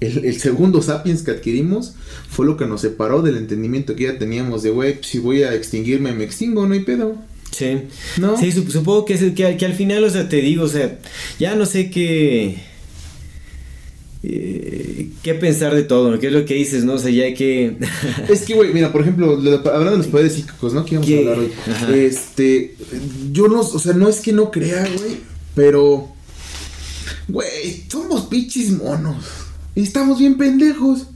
el, 0.06 0.26
el 0.26 0.40
segundo 0.40 0.82
sapiens 0.82 1.22
que 1.24 1.32
adquirimos 1.32 1.94
fue 2.30 2.46
lo 2.46 2.58
que 2.58 2.66
nos 2.66 2.82
separó 2.82 3.22
del 3.22 3.38
entendimiento 3.38 3.96
que 3.96 4.04
ya 4.04 4.18
teníamos 4.18 4.64
de, 4.64 4.70
güey, 4.72 5.00
si 5.02 5.20
voy 5.20 5.44
a 5.44 5.54
extinguirme, 5.54 6.12
me 6.14 6.24
extingo, 6.24 6.66
no 6.68 6.74
hay 6.74 6.82
pedo. 6.82 7.16
Sí. 7.52 7.82
¿No? 8.18 8.36
Sí, 8.38 8.52
sup- 8.52 8.70
supongo 8.70 9.06
que, 9.06 9.14
es 9.14 9.22
el- 9.22 9.34
que, 9.36 9.46
al- 9.46 9.58
que 9.58 9.66
al 9.66 9.74
final, 9.76 10.04
o 10.04 10.10
sea, 10.10 10.28
te 10.28 10.38
digo, 10.42 10.64
o 10.64 10.68
sea, 10.68 10.98
ya 11.40 11.56
no 11.56 11.66
sé 11.68 11.90
qué. 11.92 12.58
eh, 14.24 15.10
qué 15.22 15.34
pensar 15.36 15.76
de 15.76 15.84
todo, 15.84 16.10
¿no? 16.12 16.20
¿Qué 16.20 16.28
es 16.28 16.34
lo 16.34 16.46
que 16.46 16.54
dices, 16.56 16.84
no? 16.86 16.94
O 16.94 16.98
sea, 17.00 17.12
ya 17.12 17.26
hay 17.26 17.34
que. 17.34 17.76
Es 18.30 18.42
que, 18.44 18.54
güey, 18.56 18.74
mira, 18.74 18.92
por 18.92 19.02
ejemplo, 19.02 19.36
lo 19.36 19.42
de- 19.60 19.70
hablando 19.70 19.92
de 19.92 19.98
los 19.98 20.08
poderes 20.08 20.34
psíquicos, 20.34 20.74
¿no? 20.74 20.86
Que 20.86 20.96
íbamos 20.96 21.12
a 21.12 21.18
hablar 21.20 21.40
hoy. 21.40 21.52
Ajá. 21.70 21.96
Este, 21.96 22.76
yo 23.32 23.48
no, 23.48 23.60
o 23.62 23.80
sea, 23.80 23.94
no 23.94 24.08
es 24.10 24.20
que 24.22 24.32
no 24.34 24.50
crea, 24.50 24.84
güey, 24.98 25.18
pero, 25.56 26.08
güey, 27.28 27.84
somos 27.92 28.26
pinches 28.28 28.72
monos. 28.72 29.26
Y 29.76 29.84
estamos 29.84 30.20
bien 30.20 30.38
pendejos. 30.38 31.08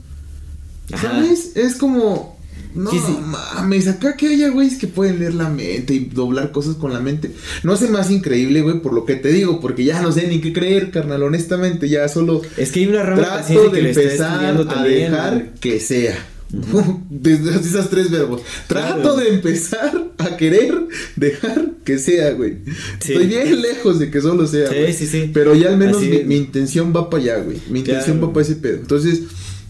Ajá. 0.92 1.10
¿Sabes? 1.12 1.52
Es 1.56 1.76
como. 1.76 2.36
No 2.74 2.90
Sí, 2.90 2.98
sí. 3.04 3.16
mames, 3.24 3.88
acá 3.88 4.14
que 4.16 4.28
haya 4.28 4.50
güeyes 4.50 4.76
que 4.78 4.86
pueden 4.86 5.18
leer 5.20 5.34
la 5.34 5.48
mente 5.48 5.94
y 5.94 6.00
doblar 6.04 6.52
cosas 6.52 6.76
con 6.76 6.92
la 6.92 7.00
mente. 7.00 7.32
No 7.62 7.72
hace 7.72 7.88
más 7.88 8.10
increíble, 8.10 8.60
güey, 8.60 8.80
por 8.82 8.92
lo 8.92 9.04
que 9.04 9.16
te 9.16 9.30
digo, 9.32 9.58
porque 9.58 9.84
ya 9.84 10.02
no 10.02 10.12
sé 10.12 10.28
ni 10.28 10.40
qué 10.40 10.52
creer, 10.52 10.90
carnal, 10.90 11.22
honestamente, 11.22 11.88
ya 11.88 12.06
solo 12.08 12.42
Es 12.56 12.70
que 12.70 12.80
hay 12.80 12.86
una 12.86 13.02
rama 13.02 13.22
trato 13.22 13.72
que 13.72 13.82
de 13.82 13.88
empezar 13.88 14.44
a 14.44 14.64
también. 14.68 15.10
dejar 15.12 15.54
que 15.60 15.80
sea. 15.80 16.18
Desde 17.10 17.56
esos 17.60 17.90
tres 17.90 18.10
verbos. 18.10 18.42
Trato 18.66 19.00
Claro. 19.02 19.16
de 19.16 19.28
empezar 19.28 20.12
a 20.18 20.36
querer 20.36 20.74
dejar 21.16 21.72
que 21.84 21.98
sea, 21.98 22.32
güey. 22.32 22.58
Sí. 23.00 23.12
Estoy 23.12 23.26
bien 23.26 23.60
lejos 23.60 23.98
de 23.98 24.10
que 24.10 24.20
solo 24.20 24.46
sea. 24.46 24.68
Sí, 24.68 24.74
güey. 24.74 24.92
sí, 24.92 25.06
sí. 25.06 25.30
Pero 25.32 25.54
ya 25.54 25.68
al 25.68 25.76
menos 25.76 26.00
mi, 26.00 26.36
intención 26.36 26.92
va 26.94 27.10
para 27.10 27.22
allá, 27.22 27.38
güey. 27.42 27.58
Mi 27.68 27.80
intención 27.80 28.16
Claro. 28.18 28.28
va 28.28 28.32
para 28.34 28.46
ese 28.46 28.56
pedo. 28.56 28.76
Entonces, 28.76 29.20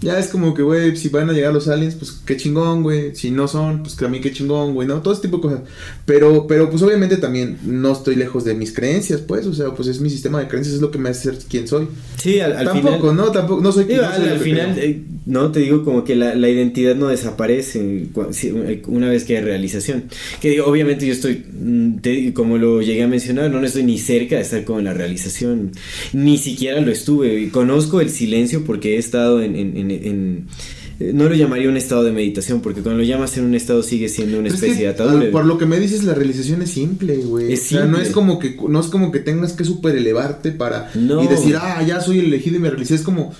ya 0.00 0.18
es 0.18 0.28
como 0.28 0.54
que, 0.54 0.62
güey, 0.62 0.96
si 0.96 1.08
van 1.08 1.28
a 1.28 1.32
llegar 1.32 1.52
los 1.52 1.66
aliens, 1.68 1.94
pues 1.96 2.12
qué 2.24 2.36
chingón, 2.36 2.82
güey. 2.82 3.14
Si 3.16 3.30
no 3.30 3.48
son, 3.48 3.82
pues 3.82 3.94
que 3.96 4.04
a 4.04 4.08
mí 4.08 4.20
qué 4.20 4.32
chingón, 4.32 4.74
güey, 4.74 4.86
¿no? 4.86 5.02
Todo 5.02 5.12
ese 5.12 5.22
tipo 5.22 5.38
de 5.38 5.42
cosas. 5.42 5.60
Pero, 6.06 6.46
pero 6.46 6.70
pues 6.70 6.82
obviamente 6.82 7.16
también 7.16 7.58
no 7.64 7.92
estoy 7.92 8.14
lejos 8.16 8.44
de 8.44 8.54
mis 8.54 8.72
creencias, 8.72 9.20
pues. 9.20 9.46
O 9.46 9.54
sea, 9.54 9.74
pues 9.74 9.88
es 9.88 10.00
mi 10.00 10.08
sistema 10.10 10.38
de 10.40 10.46
creencias, 10.48 10.76
es 10.76 10.80
lo 10.80 10.90
que 10.90 10.98
me 10.98 11.08
hace 11.08 11.30
ser 11.32 11.38
quien 11.48 11.66
soy. 11.66 11.88
Sí, 12.16 12.38
al, 12.40 12.52
al 12.56 12.66
Tampoco, 12.66 12.96
final. 13.10 13.16
¿no? 13.16 13.32
Tampoco, 13.32 13.60
no 13.60 13.72
soy 13.72 13.84
no 13.86 13.90
soy 13.90 14.04
al, 14.04 14.28
al 14.28 14.38
final, 14.38 14.78
eh, 14.78 15.02
no, 15.26 15.50
te 15.52 15.60
digo 15.60 15.84
como 15.84 16.04
que 16.04 16.14
la, 16.16 16.34
la 16.34 16.48
identidad 16.48 16.94
no 16.94 17.08
desaparece 17.08 18.06
una 18.86 19.08
vez 19.08 19.24
que 19.24 19.36
hay 19.36 19.42
realización. 19.42 20.04
Que 20.40 20.50
digo, 20.50 20.66
obviamente 20.66 21.06
yo 21.06 21.12
estoy, 21.12 21.44
mm, 21.60 21.96
te 22.00 22.32
como 22.34 22.56
lo 22.58 22.82
llegué 22.82 23.02
a 23.02 23.08
mencionar, 23.08 23.50
no, 23.50 23.64
estoy 23.64 23.82
ni 23.82 23.98
cerca 23.98 24.36
de 24.36 24.42
estar 24.42 24.64
con 24.64 24.84
la 24.84 24.94
realización. 24.94 25.72
Ni 26.12 26.38
siquiera 26.38 26.80
lo 26.80 26.90
estuve. 26.92 27.40
Y 27.40 27.48
Conozco 27.48 28.00
el 28.00 28.10
silencio 28.10 28.64
porque 28.64 28.94
he 28.94 28.98
estado 28.98 29.42
en... 29.42 29.56
en- 29.56 29.76
en- 29.76 29.87
en- 29.90 30.46
eh, 31.00 31.12
no 31.14 31.28
lo 31.28 31.34
llamaría 31.34 31.68
un 31.68 31.76
estado 31.76 32.02
de 32.04 32.10
meditación, 32.12 32.60
porque 32.60 32.80
cuando 32.82 32.98
lo 33.00 33.04
llamas 33.08 33.36
en 33.38 33.44
un 33.44 33.54
estado 33.54 33.82
sigue 33.82 34.08
siendo 34.08 34.38
una 34.38 34.44
Pero 34.48 34.54
es 34.56 34.62
especie 34.62 34.76
que, 34.78 34.82
de 34.84 34.88
atadura. 34.88 35.30
Por 35.30 35.46
lo 35.46 35.56
que 35.58 35.66
me 35.66 35.78
dices, 35.78 36.02
la 36.04 36.14
realización 36.14 36.60
es 36.62 36.70
simple, 36.70 37.16
güey. 37.18 37.52
Es 37.52 37.66
o 37.66 37.68
sea, 37.76 37.84
no 37.84 38.00
es 38.00 38.10
como 38.10 38.38
que 38.38 38.56
no 38.68 38.80
es 38.80 38.86
como 38.88 39.12
que 39.12 39.20
tengas 39.20 39.52
que 39.52 39.64
super 39.64 39.94
elevarte 39.94 40.50
para 40.50 40.90
No. 40.94 41.22
y 41.22 41.28
decir, 41.28 41.56
ah, 41.56 41.82
ya 41.86 42.00
soy 42.00 42.18
el 42.18 42.26
elegido 42.26 42.56
y 42.56 42.58
me 42.60 42.70
realicé. 42.70 42.94
Es 42.96 43.02
como 43.02 43.32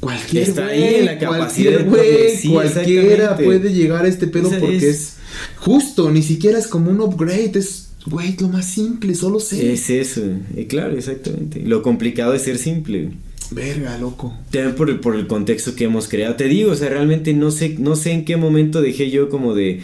cualquier 0.00 0.48
Está 0.48 0.66
ahí 0.66 0.96
en 0.96 1.06
la 1.06 1.18
capacidad 1.18 1.84
güey, 1.86 2.36
sí, 2.36 2.48
cualquiera 2.50 3.36
puede 3.36 3.72
llegar 3.72 4.04
a 4.04 4.08
este 4.08 4.26
pedo 4.26 4.48
Esa 4.48 4.60
porque 4.60 4.76
es- 4.76 4.82
es... 4.84 5.12
justo, 5.56 6.10
ni 6.10 6.22
siquiera 6.22 6.58
es 6.58 6.66
como 6.66 6.90
un 6.90 7.00
upgrade, 7.00 7.52
es 7.58 7.88
güey, 8.06 8.36
lo 8.38 8.48
más 8.50 8.66
simple, 8.66 9.14
solo 9.14 9.40
sé. 9.40 9.72
Es 9.72 9.88
eso, 9.88 10.20
eh, 10.56 10.66
claro, 10.68 10.94
exactamente. 10.96 11.62
Lo 11.64 11.82
complicado 11.82 12.34
es 12.34 12.42
ser 12.42 12.58
simple. 12.58 13.12
Verga, 13.54 13.96
loco. 13.98 14.34
También 14.50 14.74
por 14.74 14.90
el, 14.90 15.00
por 15.00 15.14
el 15.16 15.26
contexto 15.26 15.74
que 15.74 15.84
hemos 15.84 16.08
creado. 16.08 16.34
Te 16.34 16.44
digo, 16.48 16.72
o 16.72 16.76
sea, 16.76 16.88
realmente 16.88 17.32
no 17.34 17.50
sé, 17.50 17.76
no 17.78 17.94
sé 17.96 18.12
en 18.12 18.24
qué 18.24 18.36
momento 18.36 18.82
dejé 18.82 19.10
yo 19.10 19.28
como 19.28 19.54
de. 19.54 19.80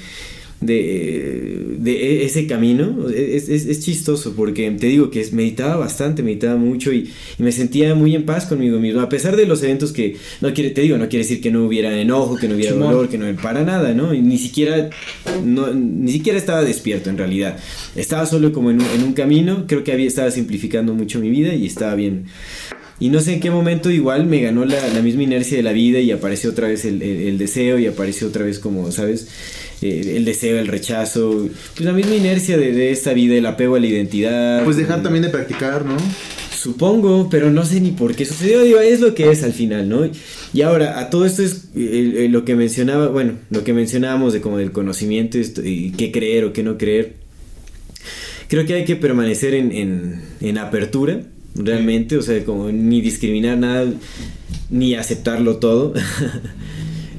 De, 0.63 1.77
de 1.79 2.25
ese 2.27 2.47
camino 2.47 3.09
es, 3.09 3.49
es- 3.49 3.65
es 3.65 3.81
chistoso 3.81 4.35
porque 4.37 4.71
te 4.73 4.89
digo 4.89 5.11
que 5.11 5.27
meditaba 5.33 5.77
bastante, 5.77 6.23
meditaba 6.23 6.57
mucho 6.57 6.93
y, 6.93 7.09
y 7.39 7.43
me 7.43 7.51
sentía 7.51 7.95
muy 7.95 8.15
en 8.15 8.27
paz 8.27 8.45
conmigo 8.45 8.79
mismo 8.79 9.01
a 9.01 9.09
pesar 9.09 9.37
de 9.39 9.47
los 9.47 9.63
eventos 9.63 9.91
que 9.91 10.17
no 10.43 10.53
quiere, 10.53 10.69
te 10.73 10.83
digo, 10.83 10.99
no 10.99 11.09
quiere 11.09 11.25
decir 11.25 11.41
que 11.41 11.51
no 11.51 11.65
hubiera 11.65 11.99
enojo, 11.99 12.37
que 12.37 12.47
no 12.47 12.57
hubiera 12.57 12.75
dolor, 12.75 13.09
que 13.09 13.17
no 13.17 13.25
para 13.41 13.65
nada, 13.65 13.95
¿no? 13.95 14.13
Y 14.13 14.21
ni 14.21 14.37
siquiera 14.37 14.91
no, 15.43 15.73
ni 15.73 16.13
siquiera 16.13 16.37
estaba 16.39 16.63
despierto 16.63 17.09
en 17.09 17.17
realidad. 17.17 17.59
Estaba 17.97 18.27
solo 18.27 18.53
como 18.53 18.71
en 18.71 18.83
un, 18.83 18.87
en 18.95 19.03
un 19.03 19.15
camino, 19.15 19.65
creo 19.67 19.83
que 19.83 19.93
había 19.93 20.09
estaba 20.09 20.31
simplificando 20.31 20.93
mucho 20.93 21.21
mi 21.21 21.31
vida 21.31 21.55
y 21.55 21.65
estaba 21.65 21.95
bien 21.95 22.27
y 23.01 23.09
no 23.09 23.21
sé 23.21 23.33
en 23.35 23.41
qué 23.41 23.51
momento 23.51 23.91
igual 23.91 24.27
me 24.27 24.41
ganó 24.43 24.65
la, 24.65 24.87
la 24.89 25.03
misma 25.03 25.23
inercia 25.25 25.57
de 25.57 25.63
la 25.65 25.73
vida 25.73 25.99
y 26.01 26.11
apareció 26.13 26.51
otra 26.51 26.69
vez 26.69 26.85
el, 26.85 27.03
el- 27.03 27.23
el 27.29 27.39
deseo 27.39 27.79
y 27.79 27.87
apareció 27.87 28.29
otra 28.29 28.45
vez 28.45 28.59
como, 28.59 28.93
¿sabes? 28.93 29.27
Eh, 29.83 30.15
el 30.17 30.25
deseo, 30.27 30.59
el 30.59 30.67
rechazo, 30.69 31.49
pues 31.75 31.85
la 31.87 31.93
misma 31.95 32.15
inercia 32.15 32.59
de, 32.59 32.73
de 32.73 32.91
esta 32.93 33.15
vida, 33.15 33.35
el 33.37 33.47
apego 33.47 33.77
a 33.77 33.81
la 33.81 33.87
identidad. 33.87 34.63
Pues 34.65 34.77
dejar 34.77 35.03
también 35.03 35.23
de 35.23 35.31
practicar, 35.31 35.85
¿no? 35.87 35.97
Supongo, 36.55 37.29
pero 37.31 37.51
no 37.51 37.65
sé 37.65 37.81
ni 37.81 37.91
por 37.93 38.15
qué 38.15 38.27
sucedió, 38.27 38.61
digo, 38.63 38.81
es 38.81 39.01
lo 39.01 39.15
que 39.15 39.31
es 39.31 39.43
al 39.45 39.55
final, 39.55 39.89
¿no? 39.89 40.07
Y 40.53 40.61
ahora, 40.61 40.99
a 41.01 41.09
todo 41.09 41.25
esto 41.25 41.43
es 41.43 41.69
eh, 41.75 42.25
eh, 42.25 42.29
lo 42.29 42.45
que 42.45 42.55
mencionaba, 42.55 43.09
bueno, 43.09 43.35
lo 43.49 43.65
que 43.65 43.73
mencionábamos 43.73 44.35
de 44.35 44.43
como 44.43 44.59
del 44.59 44.71
conocimiento 44.73 45.39
esto, 45.39 45.65
y 45.65 45.93
qué 45.93 46.13
creer 46.13 46.45
o 46.45 46.53
qué 46.53 46.63
no 46.63 46.77
creer. 46.77 47.15
Creo 48.49 48.67
que 48.67 48.75
hay 48.75 48.85
que 48.85 48.97
permanecer 48.97 49.55
en, 49.55 49.73
en, 49.73 50.21
en 50.43 50.59
apertura, 50.59 51.23
realmente, 51.55 52.17
o 52.17 52.23
sea, 52.23 52.45
como 52.45 52.71
ni 52.71 53.01
discriminar 53.01 53.59
nada, 53.59 53.93
ni 54.71 54.95
aceptarlo 54.95 55.57
todo. 55.57 55.95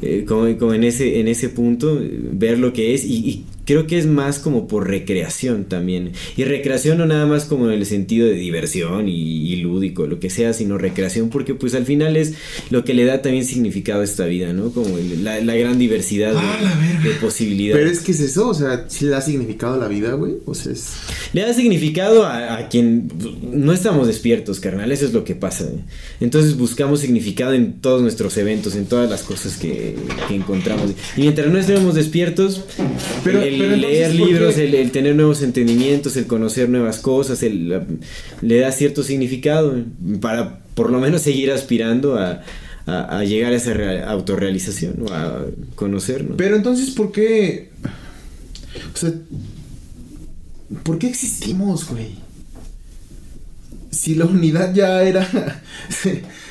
Eh, 0.03 0.25
como, 0.27 0.57
como 0.57 0.73
en 0.73 0.83
ese 0.83 1.19
en 1.19 1.27
ese 1.27 1.47
punto 1.47 2.01
ver 2.31 2.57
lo 2.57 2.73
que 2.73 2.95
es 2.95 3.05
y 3.05 3.45
creo 3.71 3.87
que 3.87 3.97
es 3.97 4.05
más 4.05 4.39
como 4.39 4.67
por 4.67 4.87
recreación 4.89 5.65
también. 5.65 6.11
Y 6.35 6.43
recreación 6.43 6.97
no 6.97 7.05
nada 7.05 7.25
más 7.25 7.45
como 7.45 7.67
en 7.69 7.73
el 7.79 7.85
sentido 7.85 8.27
de 8.27 8.33
diversión 8.33 9.07
y, 9.07 9.53
y 9.53 9.55
lúdico, 9.57 10.07
lo 10.07 10.19
que 10.19 10.29
sea, 10.29 10.53
sino 10.53 10.77
recreación 10.77 11.29
porque 11.29 11.55
pues 11.55 11.73
al 11.75 11.85
final 11.85 12.17
es 12.17 12.33
lo 12.69 12.83
que 12.83 12.93
le 12.93 13.05
da 13.05 13.21
también 13.21 13.45
significado 13.45 14.01
a 14.01 14.03
esta 14.03 14.25
vida, 14.25 14.51
¿no? 14.53 14.71
Como 14.71 14.97
el- 14.97 15.23
la, 15.23 15.39
la 15.41 15.55
gran 15.55 15.79
diversidad 15.79 16.31
de, 16.33 16.39
Ah, 16.39 16.59
la 16.61 17.01
de 17.09 17.15
posibilidades. 17.15 17.77
Pero 17.81 17.89
es 17.91 17.99
que 18.01 18.11
es 18.11 18.19
eso, 18.19 18.49
o 18.49 18.53
sea, 18.53 18.85
sí 18.89 19.05
le 19.05 19.11
da 19.11 19.21
significado 19.21 19.75
a 19.75 19.77
la 19.77 19.87
vida, 19.87 20.13
güey. 20.13 20.33
O 20.45 20.53
sea, 20.55 20.71
es. 20.73 20.89
Le 21.33 21.41
da 21.41 21.53
significado 21.53 22.25
a, 22.25 22.57
a 22.57 22.67
quien 22.69 23.09
no 23.53 23.71
estamos 23.73 24.07
despiertos, 24.07 24.59
carnal, 24.59 24.91
eso 24.91 25.05
es 25.05 25.13
lo 25.13 25.23
que 25.23 25.35
pasa. 25.35 25.63
¿eh? 25.65 25.79
Entonces 26.19 26.57
buscamos 26.57 26.99
significado 26.99 27.53
en 27.53 27.79
todos 27.81 28.01
nuestros 28.01 28.37
eventos, 28.37 28.75
en 28.75 28.85
todas 28.85 29.09
las 29.09 29.23
cosas 29.23 29.57
que, 29.57 29.95
que 30.27 30.35
encontramos. 30.35 30.91
Y 31.15 31.21
mientras 31.21 31.47
no 31.47 31.57
estemos 31.57 31.95
despiertos, 31.95 32.65
Pero- 33.23 33.41
el, 33.41 33.60
entonces, 33.65 33.89
leer 33.91 34.15
libros, 34.15 34.57
el, 34.57 34.75
el 34.75 34.91
tener 34.91 35.15
nuevos 35.15 35.41
entendimientos, 35.41 36.15
el 36.17 36.27
conocer 36.27 36.69
nuevas 36.69 36.99
cosas, 36.99 37.43
el, 37.43 37.69
la- 37.69 37.85
le 38.41 38.57
da 38.59 38.71
cierto 38.71 39.03
significado 39.03 39.77
¿eh? 39.77 39.83
para 40.19 40.59
por 40.75 40.89
lo 40.91 40.99
menos 40.99 41.21
seguir 41.21 41.51
aspirando 41.51 42.17
a, 42.17 42.41
a- 42.85 43.17
a 43.19 43.23
llegar 43.23 43.53
a 43.53 43.55
esa 43.55 43.73
rea- 43.73 44.09
autorrealización 44.09 45.03
o 45.07 45.13
a 45.13 45.45
conocernos. 45.75 46.35
Pero 46.37 46.55
entonces, 46.55 46.91
¿por 46.91 47.11
qué? 47.11 47.69
O 48.93 48.97
sea, 48.97 49.11
¿por 50.83 50.97
qué 50.99 51.07
existimos, 51.07 51.87
güey? 51.89 52.07
Si 53.91 54.15
la 54.15 54.25
unidad 54.25 54.73
ya 54.73 55.03
era. 55.03 55.27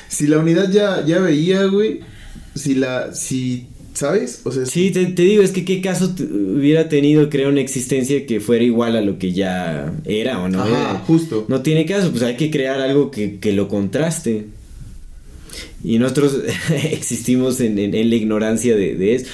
si 0.09 0.27
la 0.27 0.37
unidad 0.37 0.69
ya, 0.71 1.03
ya 1.05 1.19
veía, 1.19 1.65
güey. 1.65 2.01
Si 2.55 2.75
la. 2.75 3.13
Si. 3.15 3.67
¿Sabes? 4.01 4.41
O 4.43 4.51
sea, 4.51 4.65
Sí, 4.65 4.91
te, 4.91 5.05
te 5.05 5.21
digo, 5.21 5.41
es 5.43 5.51
que 5.51 5.63
qué 5.63 5.79
caso 5.81 6.13
hubiera 6.19 6.89
tenido 6.89 7.29
crear 7.29 7.49
una 7.51 7.61
existencia 7.61 8.25
que 8.25 8.39
fuera 8.41 8.63
igual 8.63 8.95
a 8.97 9.01
lo 9.01 9.17
que 9.19 9.31
ya 9.31 9.93
era 10.05 10.41
o 10.41 10.49
no 10.49 10.61
Ajá, 10.61 10.69
era. 10.69 10.99
justo. 11.07 11.45
No 11.47 11.61
tiene 11.61 11.85
caso, 11.85 12.09
pues 12.11 12.23
hay 12.23 12.35
que 12.35 12.51
crear 12.51 12.81
algo 12.81 13.11
que, 13.11 13.37
que 13.39 13.53
lo 13.53 13.67
contraste. 13.67 14.45
Y 15.83 15.97
nosotros 15.99 16.37
existimos 16.91 17.59
en, 17.61 17.77
en- 17.79 17.95
en 17.95 18.09
la 18.09 18.15
ignorancia 18.15 18.75
de, 18.75 18.95
de, 18.95 19.15
es- 19.15 19.25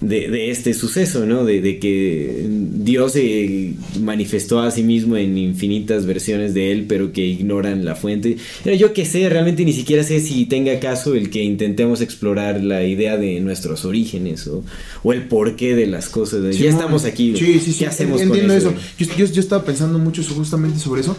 de- 0.00 0.28
de 0.28 0.50
este 0.50 0.74
suceso, 0.74 1.24
¿no? 1.26 1.44
De, 1.44 1.60
de 1.60 1.78
que 1.78 2.44
Dios 2.48 3.12
se 3.12 3.74
manifestó 4.00 4.60
a 4.60 4.70
sí 4.70 4.82
mismo 4.82 5.16
en 5.16 5.36
infinitas 5.38 6.04
versiones 6.06 6.52
de 6.54 6.70
él, 6.72 6.84
pero 6.88 7.12
que 7.12 7.24
ignoran 7.24 7.84
la 7.84 7.94
fuente. 7.96 8.36
Yo 8.78 8.92
qué 8.92 9.04
sé, 9.04 9.28
realmente 9.28 9.64
ni 9.64 9.72
siquiera 9.72 10.02
sé 10.04 10.20
si 10.20 10.44
tenga 10.46 10.78
caso 10.80 11.14
el 11.14 11.30
que 11.30 11.42
intentemos 11.42 12.00
explorar 12.00 12.62
la 12.62 12.84
idea 12.84 13.16
de 13.16 13.40
nuestros 13.40 13.84
orígenes 13.84 14.46
o, 14.46 14.64
o 15.02 15.12
el 15.12 15.22
porqué 15.28 15.74
de 15.74 15.86
las 15.86 16.08
cosas. 16.08 16.56
ya 16.58 16.68
estamos 16.70 17.04
aquí. 17.04 17.34
Sí, 17.36 17.58
sí, 17.58 17.72
sí. 17.72 17.78
¿Qué 17.80 17.86
hacemos 17.86 18.20
Entiendo 18.20 18.48
con 18.48 18.56
eso. 18.58 18.70
eso? 18.70 18.78
Yo, 18.98 19.06
yo, 19.16 19.32
yo 19.32 19.40
estaba 19.40 19.64
pensando 19.64 19.98
mucho 19.98 20.22
justamente 20.22 20.78
sobre 20.78 21.00
eso. 21.00 21.16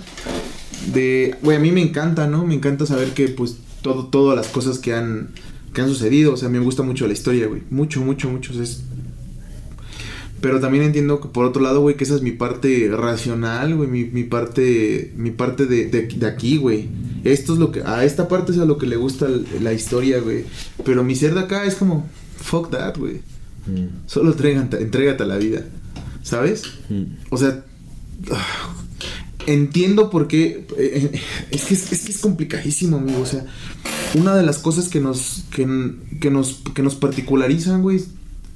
De, 0.93 1.35
güey, 1.41 1.57
a 1.57 1.59
mí 1.59 1.71
me 1.71 1.81
encanta, 1.81 2.27
¿no? 2.27 2.45
Me 2.45 2.53
encanta 2.55 2.85
saber 2.85 3.09
que, 3.09 3.27
pues, 3.27 3.57
todo, 3.81 4.05
todas 4.07 4.37
las 4.37 4.47
cosas 4.47 4.79
que 4.79 4.93
han, 4.93 5.29
que 5.77 5.83
han 5.83 5.89
sucedido. 5.89 6.33
O 6.33 6.37
sea, 6.37 6.49
me 6.49 6.57
gusta 6.59 6.81
mucho 6.81 7.05
la 7.05 7.13
historia, 7.13 7.45
güey. 7.45 7.61
Mucho, 7.69 8.01
mucho, 8.01 8.27
mucho. 8.31 8.51
o 8.51 8.55
sea, 8.55 8.63
es- 8.63 8.81
Pero 10.41 10.59
también 10.59 10.83
entiendo 10.83 11.21
que 11.21 11.27
por 11.27 11.45
otro 11.45 11.61
lado, 11.61 11.81
güey, 11.81 11.95
que 11.95 12.03
esa 12.03 12.15
es 12.15 12.23
mi 12.23 12.31
parte 12.31 12.89
racional, 12.91 13.75
güey. 13.75 13.87
Mi, 13.87 14.03
mi 14.05 14.23
parte, 14.23 15.13
mi 15.15 15.29
parte 15.29 15.67
de, 15.67 15.85
de, 15.85 16.07
de 16.07 16.25
aquí, 16.25 16.57
güey. 16.57 16.89
Esto 17.23 17.53
es 17.53 17.59
lo 17.59 17.71
que, 17.71 17.81
a 17.83 18.03
esta 18.05 18.27
parte 18.27 18.51
es 18.53 18.57
a 18.57 18.65
lo 18.65 18.77
que 18.79 18.87
le 18.87 18.95
gusta 18.95 19.27
la 19.61 19.71
historia, 19.73 20.19
güey. 20.19 20.45
Pero 20.83 21.03
mi 21.03 21.15
ser 21.15 21.33
de 21.35 21.41
acá 21.41 21.63
es 21.65 21.75
como, 21.75 22.07
fuck 22.37 22.71
that, 22.71 22.97
güey. 22.97 23.21
Mm, 23.67 24.05
Solo 24.07 24.31
entrégate, 24.31 24.81
entrégate 24.81 25.23
a 25.23 25.27
la 25.27 25.37
vida. 25.37 25.61
¿Sabes? 26.23 26.63
mm. 26.89 27.03
O 27.29 27.37
sea, 27.37 27.63
entiendo 29.45 30.09
por 30.09 30.27
qué. 30.27 30.65
eh, 30.77 31.09
eh, 31.13 31.21
es, 31.51 31.63
que 31.65 31.73
es, 31.73 31.91
es 31.91 32.01
que 32.05 32.11
es 32.11 32.17
complicadísimo, 32.19 32.97
amigo. 32.97 33.21
O 33.21 33.25
sea, 33.25 33.45
una 34.17 34.35
de 34.35 34.43
las 34.43 34.57
cosas 34.59 34.89
que 34.89 34.99
nos, 34.99 35.43
que, 35.55 35.65
que 36.19 36.29
nos, 36.31 36.61
que 36.73 36.81
nos 36.83 36.95
particularizan, 36.95 37.81
güey, 37.81 37.97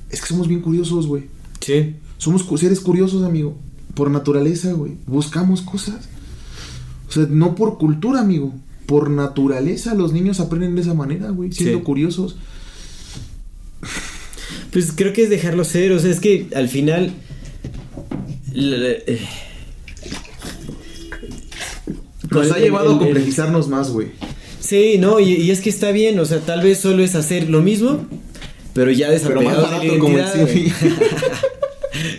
es 0.10 0.22
que 0.22 0.28
somos 0.28 0.48
bien 0.48 0.62
curiosos, 0.62 1.08
güey. 1.08 1.26
Sí. 1.60 1.96
Somos 2.18 2.46
seres 2.60 2.80
curiosos, 2.80 3.24
amigo. 3.24 3.58
Por 3.96 4.10
naturaleza, 4.12 4.74
güey. 4.74 4.94
Buscamos 5.08 5.62
cosas. 5.62 6.08
O 7.08 7.12
sea, 7.12 7.26
no 7.30 7.56
por 7.56 7.78
cultura, 7.78 8.20
amigo. 8.22 8.54
Por 8.86 9.10
naturaleza 9.10 9.96
los 9.96 10.12
niños 10.14 10.40
aprenden 10.40 10.76
de 10.76 10.82
esa 10.82 10.94
manera, 10.94 11.30
güey. 11.30 11.52
Siendo 11.52 11.80
Sí. 11.80 11.84
curiosos. 11.84 12.36
Pues 14.72 14.92
creo 14.96 15.14
que 15.14 15.24
es 15.24 15.30
dejarlo 15.30 15.64
ser, 15.66 15.92
o 15.92 16.00
sea, 16.00 16.12
es 16.12 16.20
que 16.20 16.48
al 16.56 16.70
final... 16.70 17.14
la- 18.54 18.78
la- 18.78 18.90
eh, 18.90 19.20
Nos 22.30 22.52
ha 22.52 22.58
el- 22.58 22.64
llevado 22.64 22.90
a 22.92 22.94
el- 22.94 23.00
complejizarnos 23.00 23.68
más, 23.68 23.90
güey. 23.92 24.10
Sí, 24.72 24.98
no, 24.98 25.20
y, 25.20 25.34
y 25.34 25.52
es 25.52 25.60
que 25.60 25.70
está 25.70 25.92
bien, 25.92 26.18
o 26.18 26.24
sea, 26.24 26.40
tal 26.40 26.62
vez 26.62 26.80
solo 26.80 27.04
es 27.04 27.14
hacer 27.16 27.50
lo 27.50 27.62
mismo, 27.62 28.06
pero 28.74 28.90
ya 28.90 29.10
Pero 29.10 29.42
más 29.42 29.54
desapegados 29.54 29.58
de 29.58 29.72
la 29.72 29.78
barato 29.80 30.00
como 30.00 30.18
el 30.18 30.24
identidad. 30.24 30.72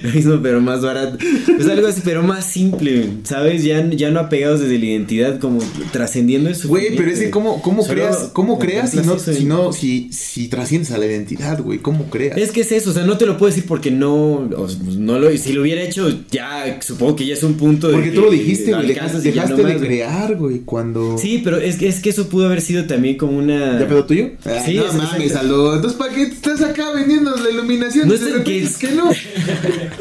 lo 0.03 0.11
mismo, 0.11 0.41
pero 0.43 0.61
más 0.61 0.83
barato. 0.83 1.19
Pues 1.47 1.69
algo 1.69 1.87
así, 1.87 2.01
pero 2.05 2.23
más 2.23 2.45
simple, 2.47 3.09
¿sabes? 3.25 3.65
Ya, 3.65 3.88
ya 3.91 4.11
no 4.11 4.21
apegados 4.21 4.61
desde 4.61 4.79
la 4.79 4.85
identidad, 4.87 5.38
como 5.38 5.61
trascendiendo 5.93 6.51
eso. 6.51 6.69
Güey, 6.69 6.97
pero 6.97 7.11
es 7.11 7.19
que 7.21 7.31
cómo, 7.31 7.62
cómo 7.62 7.83
Solo 7.83 7.95
creas, 7.95 8.31
cómo 8.33 8.59
creas 8.59 8.91
si 8.91 8.99
no, 8.99 9.19
si 9.19 9.45
no, 9.45 9.73
si, 9.73 10.12
si 10.12 10.49
trasciendes 10.49 10.91
a 10.93 10.99
la 10.99 11.07
identidad, 11.07 11.61
güey, 11.61 11.79
cómo 11.79 12.11
creas. 12.11 12.37
Es 12.37 12.51
que 12.53 12.62
es 12.62 12.73
eso, 12.73 12.91
o 12.91 12.93
sea, 12.93 13.05
no 13.05 13.17
te 13.19 13.27
lo 13.27 13.37
puedo 13.38 13.51
decir 13.51 13.65
porque 13.67 13.91
no, 13.91 14.49
pues, 14.57 14.79
no 14.79 15.19
lo, 15.19 15.31
si 15.37 15.53
lo 15.53 15.62
hubiera 15.62 15.83
hecho, 15.83 16.09
ya 16.31 16.79
supongo 16.81 17.17
que 17.17 17.27
ya 17.27 17.35
es 17.35 17.43
un 17.43 17.55
punto 17.55 17.88
de 17.88 17.95
Porque 17.95 18.11
que 18.11 18.17
tú 18.17 18.23
lo 18.23 18.31
dijiste, 18.31 18.73
güey, 18.73 18.88
ya 18.95 19.09
dejaste 19.19 19.57
no 19.62 19.69
de 19.69 19.75
más, 19.75 19.83
crear, 19.83 20.37
güey, 20.37 20.61
cuando... 20.61 21.17
Sí, 21.19 21.41
pero 21.45 21.59
es, 21.59 21.77
que- 21.77 21.88
es 21.88 22.01
que 22.01 22.11
eso 22.11 22.29
pudo 22.29 22.47
haber 22.47 22.61
sido 22.61 22.85
también 22.87 23.17
como 23.17 23.37
una... 23.38 23.79
¿Ya 23.81 23.87
pedo 23.88 24.05
tuyo? 24.05 24.31
Ah, 24.45 24.62
Sí, 24.65 24.75
no 24.75 24.87
es- 24.87 24.95
mames. 24.95 25.33
Entonces, 25.33 25.93
¿para 25.95 26.15
qué 26.15 26.23
estás 26.23 26.61
acá 26.62 26.93
vendiendo 26.93 27.35
la 27.37 27.51
iluminación? 27.51 28.09
No 28.09 28.15
repente 28.15 28.45
qué- 28.45 28.61
dices 28.61 28.79
que 28.79 28.91
no. 28.93 29.11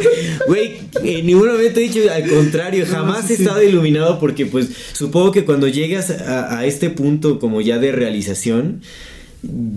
Güey, 0.47 0.81
en 1.03 1.25
ningún 1.25 1.47
momento 1.47 1.79
he 1.79 1.83
dicho 1.83 1.99
al 2.11 2.27
contrario, 2.27 2.85
jamás 2.87 3.29
he 3.29 3.33
estado 3.33 3.61
iluminado 3.63 4.19
porque 4.19 4.45
pues 4.45 4.69
supongo 4.93 5.31
que 5.31 5.45
cuando 5.45 5.67
llegas 5.67 6.09
a, 6.09 6.57
a 6.57 6.65
este 6.65 6.89
punto 6.89 7.39
como 7.39 7.61
ya 7.61 7.79
de 7.79 7.91
realización, 7.91 8.81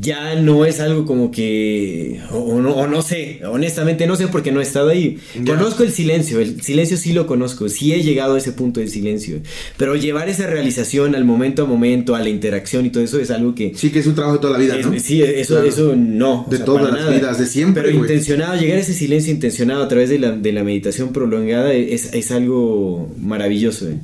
ya 0.01 0.35
no 0.35 0.67
es 0.67 0.79
algo 0.81 1.07
como 1.07 1.31
que, 1.31 2.21
o, 2.31 2.37
o 2.39 2.61
no, 2.61 2.73
o 2.75 2.87
no 2.87 3.01
sé, 3.01 3.41
honestamente 3.47 4.07
no 4.07 4.15
sé 4.15 4.29
porque 4.29 4.53
no 4.53 4.61
he 4.61 4.63
estado 4.63 4.91
ahí. 4.91 5.19
Ya. 5.43 5.57
Conozco 5.57 5.83
el 5.85 5.91
silencio, 5.91 6.39
el 6.41 6.61
silencio 6.61 6.99
sí 6.99 7.13
lo 7.15 7.27
conozco, 7.27 7.69
sí 7.71 7.95
he 7.95 8.03
llegado 8.03 8.35
a 8.35 8.39
ese 8.39 8.53
punto 8.53 8.81
del 8.81 8.91
silencio, 8.91 9.39
pero 9.79 9.97
llevar 9.97 10.29
esa 10.29 10.47
realización 10.47 11.15
al 11.15 11.25
momento 11.25 11.63
a 11.63 11.67
momento, 11.67 12.15
a 12.15 12.21
la 12.21 12.29
interacción 12.29 12.85
y 12.85 12.91
todo 12.91 13.03
eso 13.03 13.19
es 13.19 13.31
algo 13.31 13.55
que... 13.55 13.73
Sí, 13.75 13.91
que 13.91 14.01
es 14.01 14.07
un 14.07 14.15
trabajo 14.15 14.37
de 14.37 14.41
toda 14.43 14.53
la 14.53 14.59
vida, 14.59 14.77
Es- 14.79 14.87
¿no? 14.87 14.99
Sí, 14.99 15.23
eso, 15.23 15.55
Claro. 15.55 15.69
eso 15.69 15.95
no. 15.97 16.47
De 16.51 16.59
todas 16.59 16.83
para 16.83 16.95
las 16.97 17.05
nada. 17.07 17.17
vidas, 17.17 17.39
de 17.39 17.47
siempre, 17.47 17.83
Pero 17.85 17.99
güey. 17.99 18.11
intencionado, 18.11 18.61
llegar 18.61 18.77
a 18.77 18.81
ese 18.83 18.93
silencio 18.93 19.33
intencionado 19.33 19.83
a 19.83 19.89
través 19.89 20.11
de 20.11 20.19
la, 20.19 20.33
de 20.33 20.53
la 20.53 20.63
meditación 20.63 21.13
prolongada 21.13 21.73
es, 21.73 22.13
es 22.13 22.31
algo 22.33 23.11
maravilloso. 23.19 23.89
eh. 23.89 23.97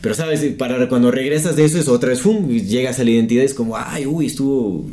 Pero 0.00 0.14
sabes, 0.14 0.40
para 0.56 0.88
cuando 0.88 1.10
regresas 1.10 1.56
de 1.56 1.64
eso 1.64 1.78
es 1.78 1.88
otra 1.88 2.08
vez, 2.10 2.20
¡fum! 2.20 2.48
llegas 2.48 2.98
a 3.00 3.04
la 3.04 3.10
identidad, 3.10 3.44
es 3.44 3.54
como, 3.54 3.76
ay, 3.76 4.06
uy, 4.06 4.26
estuvo... 4.26 4.88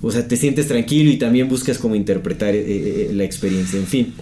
O 0.00 0.10
sea, 0.10 0.26
te 0.26 0.36
sientes 0.36 0.66
tranquilo 0.68 1.10
y 1.10 1.16
también 1.16 1.48
buscas 1.48 1.78
cómo 1.78 1.94
interpretar 1.94 2.54
eh, 2.54 2.64
eh, 2.66 3.10
la 3.14 3.24
experiencia, 3.24 3.78
en 3.78 3.86
fin. 3.86 4.14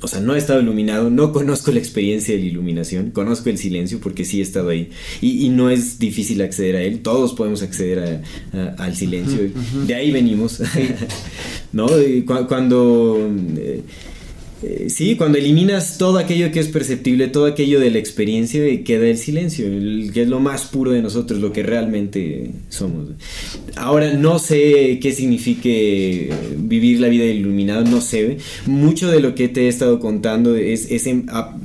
O 0.00 0.08
sea, 0.08 0.20
no 0.20 0.34
he 0.34 0.38
estado 0.38 0.60
iluminado, 0.60 1.10
no 1.10 1.32
conozco 1.32 1.72
la 1.72 1.78
experiencia 1.78 2.34
de 2.34 2.40
la 2.40 2.46
iluminación, 2.46 3.10
conozco 3.10 3.48
el 3.50 3.58
silencio 3.58 3.98
porque 3.98 4.24
sí 4.24 4.38
he 4.40 4.42
estado 4.42 4.68
ahí. 4.68 4.90
Y, 5.20 5.44
y 5.44 5.48
no 5.48 5.68
es 5.68 5.98
difícil 5.98 6.40
acceder 6.42 6.76
a 6.76 6.82
él, 6.82 7.00
todos 7.00 7.32
podemos 7.34 7.62
acceder 7.62 8.22
a- 8.54 8.58
a- 8.58 8.74
al 8.84 8.94
silencio. 8.94 9.40
De 9.86 9.94
ahí 9.94 10.12
venimos. 10.12 10.60
¿No? 11.72 11.86
Cu- 11.88 12.46
cuando... 12.46 13.18
eh, 13.58 13.82
eh, 14.62 14.86
sí, 14.88 15.16
cuando 15.16 15.36
eliminas 15.38 15.98
todo 15.98 16.18
aquello 16.18 16.50
que 16.50 16.60
es 16.60 16.68
perceptible, 16.68 17.28
todo 17.28 17.44
aquello 17.46 17.78
de 17.78 17.90
la 17.90 17.98
experiencia, 17.98 18.64
eh, 18.64 18.82
queda 18.82 19.06
el 19.06 19.18
silencio, 19.18 19.66
el- 19.66 20.10
que 20.14 20.22
es 20.22 20.28
lo 20.28 20.40
más 20.40 20.64
puro 20.66 20.92
de 20.92 21.02
nosotros, 21.02 21.40
lo 21.40 21.52
que 21.52 21.62
realmente 21.62 22.50
somos. 22.70 23.08
Ahora 23.76 24.14
no 24.14 24.38
sé 24.38 24.98
qué 25.02 25.12
signifique 25.12 26.30
vivir 26.56 27.00
la 27.00 27.08
vida 27.08 27.24
iluminado, 27.24 27.84
no 27.84 28.00
sé. 28.00 28.38
Mucho 28.66 29.10
de 29.10 29.20
lo 29.20 29.34
que 29.34 29.48
te 29.48 29.62
he 29.66 29.68
estado 29.68 30.00
contando 30.00 30.56
es, 30.56 30.90
es, 30.90 31.06
en- 31.06 31.26
a, 31.28 31.56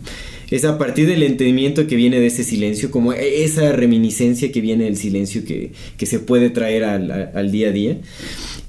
es 0.50 0.66
a 0.66 0.78
partir 0.78 1.08
del 1.08 1.24
entendimiento 1.24 1.88
que 1.88 1.96
viene 1.96 2.20
de 2.20 2.28
ese 2.28 2.44
silencio, 2.44 2.92
como 2.92 3.14
esa 3.14 3.72
reminiscencia 3.72 4.52
que 4.52 4.60
viene 4.60 4.84
del 4.84 4.98
silencio 4.98 5.46
que, 5.46 5.72
que 5.98 6.06
se 6.06 6.20
puede 6.20 6.50
traer 6.50 6.84
al, 6.84 7.10
al 7.34 7.52
día 7.54 7.70
a 7.70 7.72
día. 7.72 7.98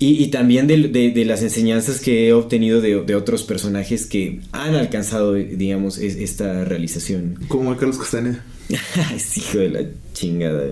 Y, 0.03 0.23
y 0.25 0.27
también 0.29 0.67
de, 0.67 0.89
de- 0.89 1.11
de 1.11 1.25
las 1.25 1.43
enseñanzas 1.43 2.01
que 2.01 2.29
he 2.29 2.33
obtenido 2.33 2.81
de, 2.81 3.03
de 3.05 3.15
otros 3.15 3.45
personajes 3.45 4.07
que 4.07 4.41
han 4.51 4.75
alcanzado, 4.75 5.35
digamos, 5.35 5.99
es- 5.99 6.17
esta 6.17 6.65
realización. 6.65 7.39
Como 7.49 7.77
Carlos 7.77 7.99
Castaneda. 7.99 8.45
es 9.15 9.37
hijo 9.39 9.59
de 9.59 9.69
la 9.71 9.81
chingada. 10.13 10.65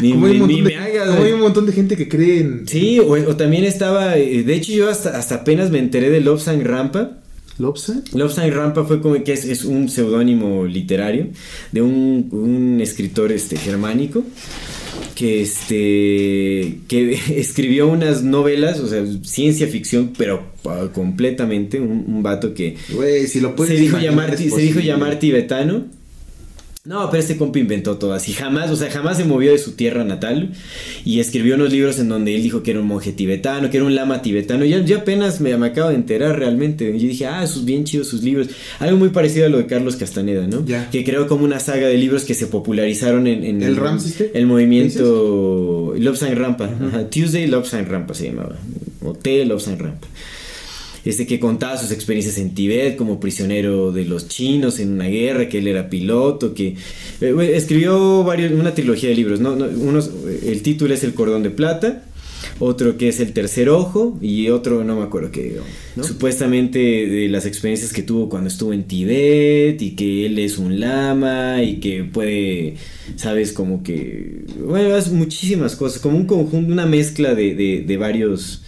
Ni, 0.00 0.12
Como 0.12 0.26
hay, 0.26 0.32
ni- 0.34 0.40
un 0.40 0.48
ni 0.48 0.54
montón 0.62 0.64
de, 0.64 0.76
me 0.76 0.76
hagas, 0.84 1.08
como 1.10 1.22
hay 1.22 1.32
un 1.32 1.40
montón 1.40 1.66
de 1.66 1.72
gente 1.72 1.96
que 1.96 2.08
cree 2.08 2.40
en... 2.40 2.66
Sí, 2.66 2.98
o, 2.98 3.10
o 3.12 3.36
también 3.36 3.62
estaba. 3.64 4.16
eh, 4.16 4.42
De 4.42 4.54
hecho, 4.54 4.72
yo 4.72 4.90
hasta, 4.90 5.16
hasta 5.16 5.36
apenas 5.36 5.70
me 5.70 5.78
enteré 5.78 6.10
de 6.10 6.20
Love 6.20 6.42
Sang 6.42 6.62
Rampa. 6.64 7.18
¿Lobsa? 7.58 8.02
Lobsang 8.12 8.50
Rampa 8.52 8.84
fue 8.84 9.00
como 9.00 9.22
que 9.24 9.32
es, 9.32 9.46
es 9.46 9.64
un 9.64 9.88
seudónimo 9.88 10.66
literario 10.66 11.28
de 11.72 11.80
un, 11.80 12.28
un 12.30 12.80
escritor 12.82 13.32
este, 13.32 13.56
germánico 13.56 14.24
que 15.14 15.42
este 15.42 16.78
que 16.88 17.18
escribió 17.36 17.88
unas 17.88 18.22
novelas, 18.22 18.80
o 18.80 18.88
sea, 18.88 19.04
ciencia 19.22 19.66
ficción, 19.68 20.12
pero 20.16 20.42
completamente 20.92 21.80
un, 21.80 22.04
un 22.06 22.22
vato 22.22 22.54
que 22.54 22.76
si 23.26 23.40
lo 23.40 23.56
se 23.56 23.74
dijo 23.74 23.98
llamar 23.98 24.36
se 24.36 24.60
dijo 24.60 24.80
llamar 24.80 25.18
tibetano. 25.18 25.95
No, 26.86 27.10
pero 27.10 27.20
este 27.20 27.36
compa 27.36 27.58
inventó 27.58 27.96
todo 27.96 28.12
así, 28.12 28.32
jamás, 28.32 28.70
o 28.70 28.76
sea, 28.76 28.88
jamás 28.90 29.16
se 29.16 29.24
movió 29.24 29.50
de 29.50 29.58
su 29.58 29.72
tierra 29.72 30.04
natal 30.04 30.52
y 31.04 31.18
escribió 31.18 31.56
unos 31.56 31.72
libros 31.72 31.98
en 31.98 32.08
donde 32.08 32.36
él 32.36 32.44
dijo 32.44 32.62
que 32.62 32.70
era 32.70 32.80
un 32.80 32.86
monje 32.86 33.12
tibetano, 33.12 33.70
que 33.70 33.78
era 33.78 33.86
un 33.86 33.96
lama 33.96 34.22
tibetano. 34.22 34.64
Ya, 34.64 34.78
yo 34.84 34.98
apenas 34.98 35.40
me, 35.40 35.56
me 35.56 35.66
acabo 35.66 35.88
de 35.88 35.96
enterar 35.96 36.38
realmente. 36.38 36.86
Yo 36.92 37.08
dije, 37.08 37.26
ah, 37.26 37.44
sus 37.48 37.64
bien 37.64 37.82
chidos 37.82 38.06
sus 38.06 38.22
libros. 38.22 38.48
Algo 38.78 38.98
muy 38.98 39.08
parecido 39.08 39.46
a 39.46 39.48
lo 39.48 39.58
de 39.58 39.66
Carlos 39.66 39.96
Castaneda, 39.96 40.46
¿no? 40.46 40.64
Que 40.92 41.04
creó 41.04 41.26
como 41.26 41.44
una 41.44 41.58
saga 41.58 41.88
de 41.88 41.96
libros 41.98 42.24
que 42.24 42.34
se 42.34 42.46
popularizaron 42.46 43.26
en, 43.26 43.42
en 43.42 43.62
¿El 43.62 44.46
movimiento 44.46 45.92
Lobsang 45.98 46.36
Rampa. 46.36 46.66
Ajá, 46.66 47.10
Tuesday 47.10 47.48
Lobsang 47.48 47.86
Rampa 47.86 48.14
se 48.14 48.26
llamaba. 48.26 48.56
O 49.02 49.12
T 49.12 49.44
Lobsang 49.44 49.78
Rampa 49.78 50.06
este 51.10 51.26
que 51.26 51.38
contaba 51.38 51.76
sus 51.78 51.92
experiencias 51.92 52.36
en 52.38 52.52
Tibet 52.52 52.96
como 52.96 53.20
prisionero 53.20 53.92
de 53.92 54.04
los 54.04 54.28
chinos 54.28 54.80
en 54.80 54.92
una 54.92 55.06
guerra, 55.06 55.48
que 55.48 55.58
él 55.58 55.68
era 55.68 55.88
piloto, 55.88 56.52
que 56.52 56.76
eh, 57.20 57.52
escribió 57.54 58.24
varios, 58.24 58.52
una 58.52 58.74
trilogía 58.74 59.10
de 59.10 59.14
libros, 59.14 59.40
¿no? 59.40 59.54
No, 59.54 59.66
unos, 59.66 60.10
eh, 60.26 60.50
el 60.52 60.62
título 60.62 60.92
es 60.94 61.04
El 61.04 61.14
cordón 61.14 61.44
de 61.44 61.50
plata, 61.50 62.02
otro 62.58 62.96
que 62.96 63.08
es 63.08 63.20
El 63.20 63.32
tercer 63.32 63.68
ojo 63.68 64.18
y 64.20 64.48
otro 64.48 64.82
no 64.82 64.96
me 64.96 65.04
acuerdo 65.04 65.30
qué, 65.30 65.58
¿no? 65.94 66.02
supuestamente 66.02 66.78
de 66.78 67.28
las 67.28 67.46
experiencias 67.46 67.92
que 67.92 68.02
tuvo 68.02 68.28
cuando 68.28 68.48
estuvo 68.48 68.72
en 68.72 68.84
Tibet 68.84 69.80
y 69.80 69.94
que 69.94 70.26
él 70.26 70.38
es 70.40 70.58
un 70.58 70.80
lama 70.80 71.62
y 71.62 71.76
que 71.76 72.02
puede, 72.02 72.74
sabes, 73.14 73.52
como 73.52 73.84
que, 73.84 74.44
bueno, 74.58 74.96
es 74.96 75.12
muchísimas 75.12 75.76
cosas, 75.76 76.00
como 76.00 76.16
un 76.16 76.26
conjunto, 76.26 76.72
una 76.72 76.86
mezcla 76.86 77.36
de, 77.36 77.54
de 77.54 77.96
varios 77.96 78.62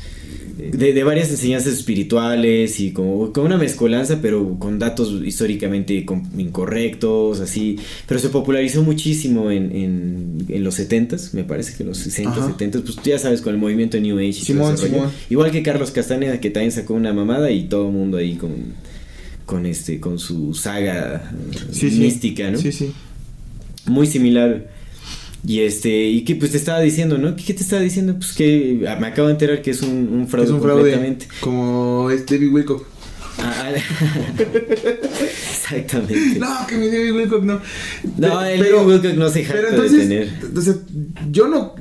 de, 0.59 0.93
de 0.93 1.05
varias 1.05 1.31
enseñanzas 1.31 1.75
espirituales 1.75 2.81
y 2.81 2.93
como, 2.93 3.33
como 3.33 3.47
una 3.47 3.57
mezcolanza, 3.59 4.19
pero 4.21 4.59
con 4.59 4.79
datos 4.79 5.13
históricamente 5.25 6.05
incorrectos, 6.37 7.41
así. 7.41 7.77
Pero 8.07 8.21
se 8.21 8.29
popularizó 8.29 8.83
muchísimo 8.83 9.51
en, 9.51 9.71
en, 9.75 10.45
en 10.49 10.65
los 10.65 10.79
70s, 10.79 11.33
me 11.35 11.45
parece 11.45 11.77
que 11.77 11.83
en 11.85 11.91
los 11.91 11.99
60, 11.99 12.31
Ajá. 12.31 12.57
70s, 12.59 12.83
pues 12.83 12.97
tú 12.97 13.03
ya 13.05 13.19
sabes, 13.19 13.41
con 13.41 13.55
el 13.55 13.61
movimiento 13.61 13.99
New 14.01 14.19
Age 14.19 14.29
y 14.29 14.33
todo 14.33 14.45
Simón, 14.45 14.77
rollo. 14.77 14.87
Simón. 14.89 15.11
Igual 15.31 15.51
que 15.51 15.63
Carlos 15.63 15.91
Castaneda, 15.91 16.41
que 16.41 16.51
también 16.51 16.73
sacó 16.73 16.95
una 16.95 17.13
mamada 17.13 17.51
y 17.51 17.65
todo 17.65 17.87
el 17.89 17.93
mundo 17.95 18.17
ahí 18.19 18.35
con, 18.35 18.51
con, 19.47 19.67
este, 19.67 20.01
con 20.01 20.19
su 20.19 20.55
saga 20.55 21.31
Sí, 21.71 21.91
sí. 21.91 21.99
mística, 22.01 22.51
¿no? 22.51 22.59
Sí, 22.59 22.73
sí. 22.73 22.93
muy 23.87 24.07
similar. 24.07 24.77
Y 25.47 25.61
este, 25.61 25.89
y 25.89 26.25
que 26.25 26.35
pues 26.37 26.51
te 26.51 26.57
estaba 26.57 26.81
diciendo, 26.81 27.17
¿no? 27.17 27.37
¿Qué, 27.37 27.55
te 27.55 27.63
estaba 27.63 27.81
diciendo? 27.83 28.15
Pues 28.17 28.33
que 28.33 28.81
me 29.01 29.07
acabo 29.07 29.29
de 29.29 29.35
enterar 29.35 29.63
que 29.63 29.71
es 29.71 29.83
un, 29.83 30.09
un 30.13 30.29
fraude 30.29 30.49
es 30.49 30.53
un 30.53 30.61
fraude. 30.61 30.81
completamente. 30.83 31.27
Como 31.41 32.11
es 32.11 32.27
David 32.27 32.53
Wilcock. 32.53 32.87
Ah, 33.39 33.71
ah, 33.71 33.73
Exactamente. 35.71 36.39
No, 36.39 36.67
que 36.67 36.77
mi 36.77 36.87
David 36.89 37.13
Wilcock 37.13 37.43
no. 37.45 37.61
No, 38.17 38.45
el 38.45 38.61
David 38.61 38.87
Wilcock 38.87 39.15
no 39.15 39.29
se 39.29 39.45
jacta 39.45 39.61
Pero 39.61 39.83
de 39.83 39.87
entonces, 39.87 40.09
tener. 40.09 40.63
sea, 40.63 40.75
yo 41.31 41.49
no. 41.49 41.75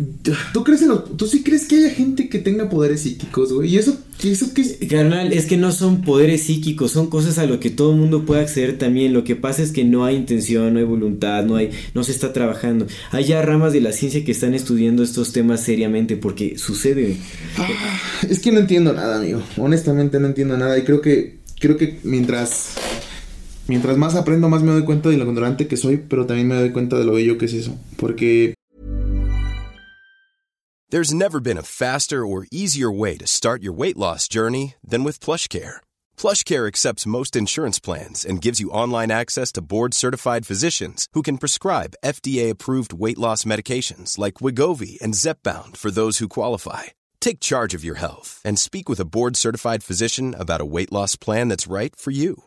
¿Tú 0.54 0.64
crees 0.64 0.82
en 0.82 0.90
los, 0.90 1.18
¿Tú 1.18 1.28
sí 1.28 1.44
crees 1.44 1.66
que 1.66 1.78
haya 1.78 1.90
gente 1.92 2.30
que 2.30 2.40
tenga 2.40 2.70
poderes 2.70 3.02
psíquicos, 3.02 3.54
güey? 3.54 3.74
¿Y 3.74 3.78
eso, 3.78 3.98
eso 4.24 4.54
qué 4.54 4.62
es? 4.62 4.78
Carnal, 4.90 5.32
es 5.34 5.46
que 5.46 5.58
no 5.58 5.72
son 5.72 6.02
poderes 6.02 6.44
psíquicos, 6.44 6.92
son 6.92 7.08
cosas 7.10 7.38
a 7.38 7.46
lo 7.46 7.60
que 7.60 7.70
todo 7.70 7.92
el 7.92 7.98
mundo 7.98 8.26
puede 8.26 8.42
acceder 8.42 8.78
también. 8.78 9.14
Lo 9.14 9.24
que 9.24 9.36
pasa 9.36 9.62
es 9.64 9.72
que 9.72 9.84
no 9.84 10.06
hay 10.06 10.16
intención, 10.16 10.74
no 10.74 10.80
hay 10.80 10.86
voluntad, 10.86 11.46
no 11.46 11.56
hay, 11.56 11.72
no 11.94 12.04
se 12.04 12.12
está 12.12 12.34
trabajando. 12.34 12.88
Hay 13.12 13.26
ya 13.26 13.42
ramas 13.42 13.74
de 13.74 13.82
la 13.82 13.92
ciencia 13.92 14.24
que 14.26 14.32
están 14.32 14.54
estudiando 14.54 15.04
estos 15.04 15.32
temas 15.32 15.62
seriamente 15.62 16.18
porque 16.18 16.58
sucede. 16.58 17.18
Ah, 17.58 17.68
es 18.30 18.40
que 18.40 18.52
no 18.52 18.60
entiendo 18.60 18.94
nada, 18.94 19.18
amigo. 19.18 19.42
Honestamente 19.58 20.20
no 20.20 20.28
entiendo 20.28 20.58
nada. 20.58 20.78
Y 20.78 20.84
creo 20.84 21.02
que. 21.02 21.38
Creo 21.60 21.76
que 21.76 21.98
mientras. 22.04 22.76
Mientras 23.68 23.98
más 23.98 24.16
aprendo, 24.16 24.48
más 24.50 24.64
me 24.64 24.72
doy 24.72 24.86
cuenta 24.86 25.10
de 25.10 25.18
lo 25.18 25.26
ignorante 25.26 25.68
que 25.68 25.78
soy, 25.78 25.98
pero 25.98 26.26
también 26.26 26.48
me 26.48 26.56
doy 26.56 26.72
cuenta 26.72 26.98
de 26.98 27.04
lo 27.04 27.14
bello 27.14 27.38
que 27.38 27.46
es 27.46 27.54
eso. 27.54 27.78
Porque 27.98 28.54
There's 30.90 31.14
never 31.14 31.42
been 31.42 31.58
a 31.58 31.64
faster 31.64 32.26
or 32.26 32.48
easier 32.50 32.90
way 32.90 33.18
to 33.18 33.28
start 33.28 33.62
your 33.62 33.74
weight 33.74 33.98
loss 33.98 34.30
journey 34.30 34.76
than 34.82 35.04
with 35.04 35.20
PlushCare. 35.20 35.82
PlushCare 36.16 36.66
accepts 36.66 37.06
most 37.06 37.36
insurance 37.36 37.78
plans 37.78 38.24
and 38.24 38.42
gives 38.42 38.62
you 38.62 38.72
online 38.72 39.12
access 39.12 39.52
to 39.54 39.62
board-certified 39.62 40.46
physicians 40.46 41.10
who 41.12 41.22
can 41.22 41.40
prescribe 41.40 41.98
FDA-approved 42.06 42.94
weight 42.94 43.18
loss 43.18 43.44
medications 43.44 44.18
like 44.18 44.36
Wigovi 44.36 44.98
and 45.02 45.14
Zepbound 45.14 45.76
for 45.76 45.92
those 45.92 46.20
who 46.20 46.30
qualify. 46.30 46.84
Take 47.20 47.42
charge 47.42 47.74
of 47.74 47.84
your 47.84 47.96
health 47.96 48.40
and 48.46 48.58
speak 48.58 48.88
with 48.88 49.02
a 49.02 49.10
board-certified 49.12 49.84
physician 49.84 50.34
about 50.40 50.62
a 50.62 50.70
weight 50.74 50.94
loss 50.94 51.18
plan 51.18 51.50
that's 51.50 51.68
right 51.68 51.94
for 51.98 52.12
you. 52.12 52.47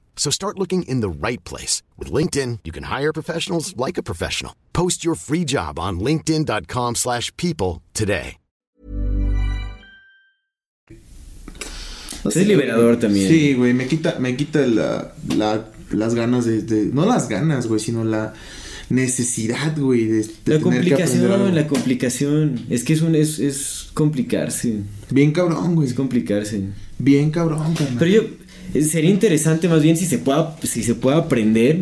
So 0.15 0.29
start 0.31 0.57
looking 0.57 0.83
in 0.83 1.01
the 1.01 1.09
right 1.09 1.43
place. 1.43 1.81
With 1.97 2.09
LinkedIn, 2.13 2.59
you 2.63 2.71
can 2.71 2.83
hire 2.83 3.11
professionals 3.11 3.75
like 3.75 3.97
a 3.97 4.03
professional. 4.03 4.53
Post 4.71 5.03
your 5.03 5.15
free 5.15 5.43
job 5.43 5.77
on 5.79 5.99
linkedin.com/people 5.99 6.93
slash 6.95 7.31
people 7.37 7.81
today. 7.93 8.37
es 12.23 12.35
liberador 12.47 12.97
también. 12.97 13.27
Sí, 13.29 13.53
güey, 13.55 13.73
me 13.73 13.87
quita, 13.87 14.19
me 14.19 14.35
quita 14.35 14.65
la, 14.67 15.13
la- 15.35 15.71
las 15.91 16.13
ganas 16.15 16.45
de, 16.45 16.61
de- 16.61 16.85
No 16.93 17.05
las 17.05 17.27
ganas, 17.27 17.67
güey, 17.67 17.79
sino 17.79 18.03
la 18.03 18.33
necesidad, 18.89 19.75
güey, 19.77 20.05
de, 20.05 20.17
de 20.45 20.57
La 20.57 20.59
tener 20.59 20.83
que 20.83 20.93
aprender 20.93 21.29
complicación, 21.31 21.55
la 21.55 21.67
complicación. 21.67 22.65
Es 22.69 22.83
que 22.83 22.93
es 22.93 23.01
un 23.01 23.15
es, 23.15 23.39
es 23.39 23.89
complicarse. 23.93 24.81
Bien 25.09 25.31
cabrón, 25.31 25.75
güey. 25.75 25.87
Es 25.87 25.93
complicarse. 25.95 26.61
Bien 26.99 27.31
cabrón, 27.31 27.73
carnal. 27.73 27.95
Pero 27.97 28.11
yo 28.11 28.21
sería 28.81 29.09
interesante 29.09 29.67
más 29.67 29.81
bien 29.81 29.97
si 29.97 30.05
se 30.05 30.17
pueda 30.17 30.55
si 30.63 30.83
se 30.83 30.95
pueda 30.95 31.17
aprender 31.17 31.79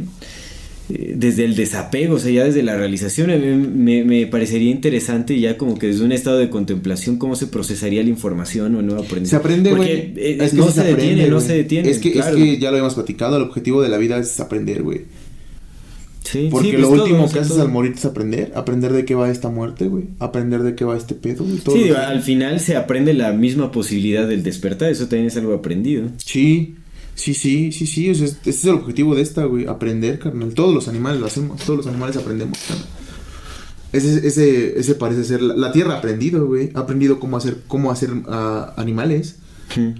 eh, 0.91 1.13
desde 1.15 1.45
el 1.45 1.55
desapego, 1.55 2.15
o 2.15 2.19
sea, 2.19 2.31
ya 2.31 2.45
desde 2.45 2.63
la 2.63 2.75
realización. 2.75 3.29
A 3.29 3.37
mí 3.37 3.45
me, 3.45 4.03
me 4.03 4.25
parecería 4.25 4.71
interesante 4.71 5.39
ya 5.39 5.55
como 5.55 5.77
que 5.77 5.87
desde 5.87 6.03
un 6.03 6.11
estado 6.11 6.39
de 6.39 6.49
contemplación 6.49 7.17
cómo 7.17 7.35
se 7.35 7.45
procesaría 7.45 8.01
la 8.01 8.09
información 8.09 8.75
o 8.75 8.81
nuevo 8.81 9.03
aprendizaje. 9.03 9.29
Se 9.29 9.35
aprende, 9.35 9.71
güey. 9.71 10.13
eh, 10.15 10.49
no 10.53 10.71
se, 10.71 10.81
aprende, 10.81 10.95
detiene, 10.95 11.27
no 11.29 11.41
se 11.41 11.53
detiene. 11.53 11.89
Es 11.89 11.99
que, 11.99 12.11
claro. 12.13 12.35
es 12.35 12.43
que 12.43 12.57
ya 12.57 12.71
lo 12.71 12.77
habíamos 12.77 12.95
platicado, 12.95 13.37
el 13.37 13.43
objetivo 13.43 13.83
de 13.83 13.89
la 13.89 13.97
vida 13.97 14.17
es 14.17 14.39
aprender, 14.39 14.81
güey. 14.81 15.01
Sí, 16.29 16.47
Porque 16.51 16.71
sí, 16.71 16.77
lo 16.77 16.89
todo, 16.89 17.03
último 17.03 17.31
que 17.31 17.39
haces 17.39 17.53
todo. 17.53 17.63
al 17.63 17.69
morir 17.69 17.93
es 17.95 18.05
aprender. 18.05 18.51
Aprender 18.53 18.93
de 18.93 19.03
qué 19.03 19.15
va 19.15 19.31
esta 19.31 19.49
muerte, 19.49 19.87
güey. 19.87 20.05
Aprender 20.19 20.61
de 20.61 20.75
qué 20.75 20.85
va 20.85 20.95
este 20.95 21.15
pedo, 21.15 21.43
güey. 21.43 21.57
todo 21.57 21.75
Sí, 21.75 21.83
digo, 21.85 21.97
al 21.97 22.21
final 22.21 22.59
se 22.59 22.75
aprende 22.75 23.15
la 23.15 23.31
misma 23.31 23.71
posibilidad 23.71 24.27
del 24.27 24.43
despertar, 24.43 24.91
eso 24.91 25.07
también 25.07 25.27
es 25.27 25.37
algo 25.37 25.55
aprendido. 25.55 26.07
Sí, 26.17 26.75
sí, 27.15 27.33
sí, 27.33 27.71
sí, 27.71 27.87
sí. 27.87 28.11
o 28.11 28.13
sea, 28.15 28.27
ese 28.27 28.49
es 28.49 28.63
el 28.65 28.75
objetivo 28.75 29.15
de 29.15 29.23
esta, 29.23 29.45
güey. 29.45 29.65
Aprender, 29.65 30.19
carnal. 30.19 30.53
Todos 30.53 30.73
los 30.73 30.87
animales 30.87 31.19
lo 31.19 31.25
hacemos. 31.25 31.61
Todos 31.63 31.77
los 31.77 31.87
animales 31.87 32.15
aprendemos, 32.17 32.59
carnal. 32.67 32.85
Ese, 33.91 34.27
ese, 34.27 34.79
ese 34.79 34.93
parece 34.95 35.23
ser. 35.23 35.41
La, 35.41 35.55
la 35.55 35.71
tierra 35.71 35.95
ha 35.95 35.97
aprendido, 35.97 36.45
güey. 36.45 36.69
Ha 36.75 36.81
aprendido 36.81 37.19
cómo 37.19 37.37
hacer, 37.37 37.57
cómo 37.67 37.89
hacer 37.89 38.11
ah, 38.27 38.73
animales. 38.77 39.37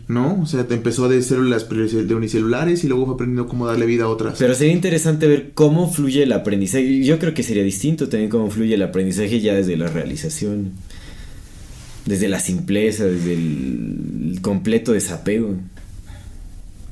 ¿No? 0.08 0.42
O 0.42 0.46
sea, 0.46 0.68
te 0.68 0.74
empezó 0.74 1.08
de 1.10 1.22
células 1.22 1.68
de 1.70 2.16
unicelulares 2.16 2.84
y 2.84 2.88
luego 2.88 3.06
fue 3.06 3.14
aprendiendo 3.16 3.48
cómo 3.48 3.68
darle 3.68 3.86
vida 3.86 4.06
a 4.06 4.08
otras. 4.08 4.38
Pero 4.40 4.56
sería 4.56 4.74
interesante 4.74 5.28
ver 5.28 5.52
cómo 5.54 5.92
fluye 5.92 6.24
el 6.24 6.32
aprendizaje. 6.34 7.04
Yo 7.04 7.20
creo 7.20 7.34
que 7.34 7.44
sería 7.44 7.64
distinto 7.64 8.10
también 8.10 8.30
cómo 8.30 8.50
fluye 8.50 8.76
el 8.76 8.82
aprendizaje 8.84 9.40
ya 9.40 9.54
desde 9.54 9.78
la 9.78 9.88
realización. 9.88 10.72
Desde 12.06 12.28
la 12.28 12.40
simpleza, 12.40 13.06
desde 13.06 13.34
el 13.34 14.40
completo 14.42 14.94
desapego. 14.94 15.56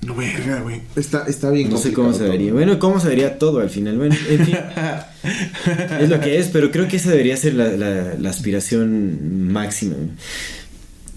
No, 0.06 0.16
verga, 0.16 0.62
güey. 0.62 0.82
Está, 0.96 1.26
está 1.28 1.50
bien 1.50 1.70
No 1.72 1.78
sé 1.78 1.92
cómo 1.92 2.14
se 2.14 2.24
vería. 2.30 2.54
Bueno, 2.54 2.78
cómo 2.78 3.00
se 3.00 3.08
vería 3.10 3.40
todo 3.40 3.60
al 3.62 3.70
final. 3.72 3.98
Bueno, 3.98 4.16
en 4.30 4.46
fin. 4.46 4.56
es 6.00 6.10
lo 6.10 6.20
que 6.20 6.38
es, 6.38 6.48
pero 6.50 6.70
creo 6.72 6.88
que 6.88 6.98
esa 6.98 7.10
debería 7.10 7.36
ser 7.36 7.56
la, 7.56 7.70
la- 7.70 8.14
la 8.14 8.30
aspiración 8.30 9.52
máxima. 9.52 9.96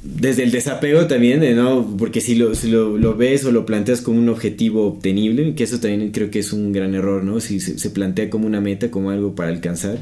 Desde 0.03 0.42
el 0.44 0.51
desapego 0.51 1.07
también, 1.07 1.40
¿no? 1.57 1.96
Porque 1.98 2.20
si, 2.20 2.34
lo, 2.34 2.55
si 2.55 2.70
lo, 2.70 2.96
lo 2.96 3.16
ves 3.16 3.44
o 3.44 3.53
lo 3.53 3.66
planteas 3.66 4.01
como 4.01 4.18
un 4.18 4.28
objetivo 4.28 4.86
obtenible, 4.86 5.55
que 5.55 5.64
eso 5.64 5.78
también 5.78 6.11
creo 6.11 6.30
que 6.30 6.38
es 6.38 6.53
un 6.53 6.72
gran 6.72 6.94
error, 6.94 7.22
¿no? 7.22 7.40
Si 7.40 7.61
se, 7.61 7.78
se 7.78 7.90
plantea 7.90 8.30
como 8.30 8.46
una 8.46 8.61
meta, 8.61 8.90
como 8.90 9.11
algo 9.11 9.34
para 9.34 9.51
alcanzar, 9.51 9.98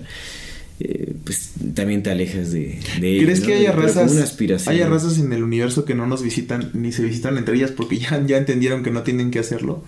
eh, 0.80 1.12
pues 1.24 1.50
también 1.74 2.04
te 2.04 2.10
alejas 2.10 2.52
de, 2.52 2.78
de 3.00 3.20
¿Crees 3.24 3.40
¿no? 3.40 3.46
que 3.46 3.54
haya 3.54 3.72
razas, 3.72 4.68
haya 4.68 4.88
razas 4.88 5.18
en 5.18 5.32
el 5.32 5.42
universo 5.42 5.84
que 5.84 5.96
no 5.96 6.06
nos 6.06 6.22
visitan 6.22 6.70
ni 6.72 6.92
se 6.92 7.02
visitan 7.02 7.36
entre 7.36 7.56
ellas 7.56 7.72
porque 7.72 7.98
ya, 7.98 8.24
ya 8.24 8.36
entendieron 8.36 8.84
que 8.84 8.92
no 8.92 9.02
tienen 9.02 9.32
que 9.32 9.40
hacerlo? 9.40 9.82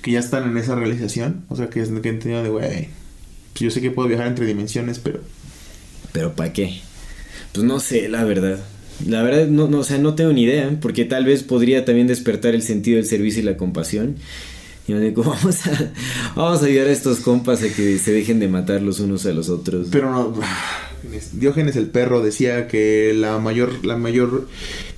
Que 0.00 0.12
ya 0.12 0.20
están 0.20 0.48
en 0.48 0.56
esa 0.56 0.74
realización. 0.74 1.44
O 1.48 1.56
sea, 1.56 1.68
que 1.68 1.80
es 1.80 1.88
que 1.88 1.96
han 1.96 2.06
entendido 2.06 2.42
de, 2.42 2.48
güey, 2.48 2.88
pues 3.52 3.60
yo 3.60 3.70
sé 3.70 3.82
que 3.82 3.90
puedo 3.90 4.08
viajar 4.08 4.28
entre 4.28 4.46
dimensiones, 4.46 4.98
pero... 5.00 5.20
Pero 6.12 6.34
¿para 6.34 6.52
qué? 6.54 6.80
Pues 7.52 7.66
no 7.66 7.80
sé, 7.80 8.08
la 8.08 8.24
verdad. 8.24 8.60
La 9.06 9.22
verdad, 9.22 9.46
no, 9.46 9.68
no, 9.68 9.80
o 9.80 9.84
sea, 9.84 9.98
no 9.98 10.14
tengo 10.14 10.32
ni 10.32 10.42
idea, 10.42 10.76
porque 10.80 11.04
tal 11.04 11.24
vez 11.24 11.42
podría 11.42 11.84
también 11.84 12.06
despertar 12.06 12.54
el 12.54 12.62
sentido 12.62 12.96
del 12.96 13.06
servicio 13.06 13.42
y 13.42 13.44
la 13.44 13.56
compasión. 13.56 14.16
Y 14.86 14.92
yo 14.92 15.00
digo, 15.00 15.22
vamos 15.26 15.66
a, 15.66 15.92
vamos 16.34 16.62
a 16.62 16.66
ayudar 16.66 16.88
a 16.88 16.92
estos 16.92 17.20
compas 17.20 17.62
a 17.62 17.68
que 17.68 17.98
se 17.98 18.12
dejen 18.12 18.40
de 18.40 18.48
matar 18.48 18.82
los 18.82 19.00
unos 19.00 19.24
a 19.26 19.32
los 19.32 19.48
otros. 19.48 19.88
Pero 19.90 20.10
no... 20.10 20.34
Diógenes 21.32 21.76
el 21.76 21.86
perro 21.86 22.22
decía 22.22 22.66
que 22.66 23.14
la 23.14 23.38
mayor, 23.38 23.84
la 23.86 23.96
mayor 23.96 24.48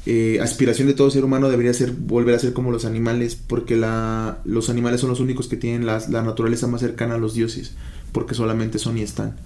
eh, 0.07 0.39
aspiración 0.41 0.89
de 0.89 0.95
todo 0.95 1.11
ser 1.11 1.25
humano 1.25 1.51
debería 1.51 1.75
ser 1.75 1.93
volver 1.93 2.35
a 2.35 2.39
ser 2.39 2.55
como 2.55 2.73
los 2.73 2.87
animales, 2.87 3.37
porque 3.37 3.77
la, 3.77 4.39
los 4.47 4.71
animales 4.71 5.03
son 5.03 5.11
los 5.11 5.21
únicos 5.21 5.47
que 5.47 5.59
tienen 5.59 5.85
la, 5.85 6.03
la 6.09 6.23
naturaleza 6.23 6.67
más 6.67 6.81
cercana 6.81 7.17
a 7.17 7.19
los 7.19 7.35
dioses, 7.35 7.73
porque 8.13 8.35
solamente 8.35 8.79
son 8.79 8.97
y 8.97 9.03
están. 9.03 9.37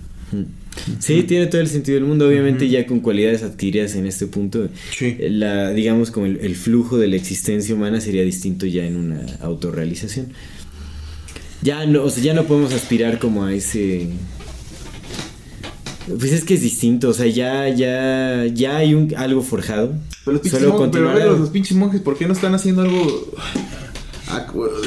Sí, 0.99 1.23
tiene 1.23 1.47
todo 1.47 1.61
el 1.61 1.69
sentido 1.69 1.97
del 1.97 2.05
mundo, 2.05 2.27
obviamente 2.29 2.69
ya 2.69 2.87
con 2.87 3.01
cualidades 3.01 3.43
adquiridas 3.43 3.95
en 3.95 4.07
este 4.07 4.27
punto. 4.27 4.69
Sí. 4.97 5.17
La, 5.21 5.71
digamos, 5.71 6.11
como 6.11 6.27
el, 6.27 6.39
el 6.39 6.57
flujo 6.57 6.99
de 6.99 7.09
la 7.09 7.17
existencia 7.17 7.75
humana 7.75 8.01
sería 8.01 8.23
distinto 8.23 8.67
ya 8.67 8.85
en 8.85 8.97
una 8.97 9.25
autorrealización. 9.41 10.33
Ya 11.63 11.87
no, 11.87 12.05
o 12.05 12.11
sea, 12.11 12.23
ya 12.23 12.35
no 12.35 12.45
podemos 12.45 12.73
aspirar 12.75 13.19
como 13.19 13.45
a 13.45 13.55
ese... 13.55 14.09
Pues 16.07 16.33
es 16.33 16.45
que 16.45 16.55
es 16.55 16.61
distinto, 16.61 17.09
o 17.09 17.15
sea, 17.15 17.27
ya, 17.27 17.67
ya, 17.71 18.45
ya 18.53 18.77
hay 18.77 18.93
un, 18.93 19.15
algo 19.17 19.41
forjado. 19.41 19.95
Pero 20.25 20.33
los 20.33 20.43
pinches, 20.43 20.61
Solo 20.61 20.73
monjes, 20.73 20.91
pero 20.93 21.11
a 21.11 21.15
ver, 21.15 21.27
los, 21.29 21.41
los 21.41 21.49
pinches 21.49 21.77
monjes, 21.79 22.03
¿por 22.03 22.19
qué 22.19 22.27
no 22.27 22.35
están 22.35 22.55
haciendo 22.55 22.83
algo? 22.83 23.33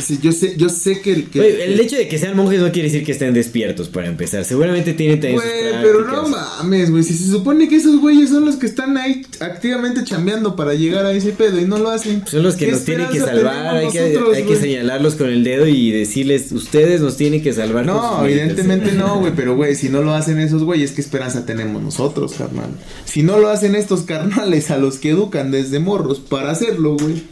Sí, 0.02 0.20
yo 0.22 0.32
sé, 0.32 0.56
yo 0.58 0.70
sé 0.70 1.02
que, 1.02 1.26
que- 1.26 1.40
Oye, 1.40 1.66
el 1.66 1.80
hecho 1.80 1.96
de 1.96 2.08
que 2.08 2.18
sean 2.18 2.36
monjes 2.36 2.60
no 2.62 2.72
quiere 2.72 2.90
decir 2.90 3.06
que 3.06 3.12
estén 3.12 3.34
despiertos 3.34 3.90
para 3.90 4.08
empezar. 4.08 4.46
Seguramente 4.46 4.94
tienen 4.94 5.20
también 5.20 5.42
Güey, 5.42 5.82
pero 5.82 6.06
no 6.06 6.28
mames, 6.28 6.92
güey. 6.92 7.04
Si 7.04 7.14
se 7.14 7.30
supone 7.32 7.68
que 7.68 7.76
esos 7.76 8.00
güeyes 8.00 8.30
son 8.30 8.46
los 8.46 8.56
que 8.58 8.66
están 8.66 8.98
ahí 8.98 9.26
activamente 9.40 10.04
chambeando 10.04 10.56
para 10.56 10.74
llegar 10.74 11.06
a 11.06 11.12
ese 11.14 11.32
pedo 11.32 11.60
y 11.60 11.66
no 11.66 11.78
lo 11.78 11.90
hacen. 11.90 12.24
Son 12.28 12.44
los 12.44 12.56
que 12.56 12.66
¿Qué 12.66 12.72
nos 12.72 12.84
tienen 12.84 13.08
que 13.10 13.20
salvar, 13.20 13.76
hay 13.76 13.90
que, 13.90 14.00
hay 14.00 14.56
señalarlos 14.56 15.16
con 15.16 15.30
el 15.30 15.44
dedo 15.44 15.68
y 15.68 15.92
decirles, 15.92 16.52
ustedes 16.52 17.02
nos 17.02 17.18
tienen 17.18 17.42
que 17.42 17.54
salvar. 17.54 17.86
No, 17.86 17.94
sus 17.94 18.22
méritos". 18.22 18.42
evidentemente 18.42 18.92
no, 18.94 19.20
güey, 19.20 19.34
pero 19.36 19.56
güey, 19.56 19.76
si 19.76 19.90
no 19.90 20.02
lo 20.02 20.14
hacen 20.14 20.40
esos 20.40 20.64
güeyes, 20.64 20.92
¿qué 20.92 21.02
esperanza 21.02 21.46
tenemos 21.46 21.82
nosotros, 21.82 22.34
carnal? 22.34 22.70
Si 23.06 23.24
no 23.24 23.40
lo 23.40 23.50
hacen 23.50 23.76
estos 23.76 24.02
carnales 24.04 24.72
a 24.72 24.78
los 24.78 24.98
que 24.98 25.10
educan 25.12 25.52
desde 25.52 25.80
morros 25.80 26.20
para 26.20 26.52
hacerlo, 26.52 26.98
güey. 27.00 27.24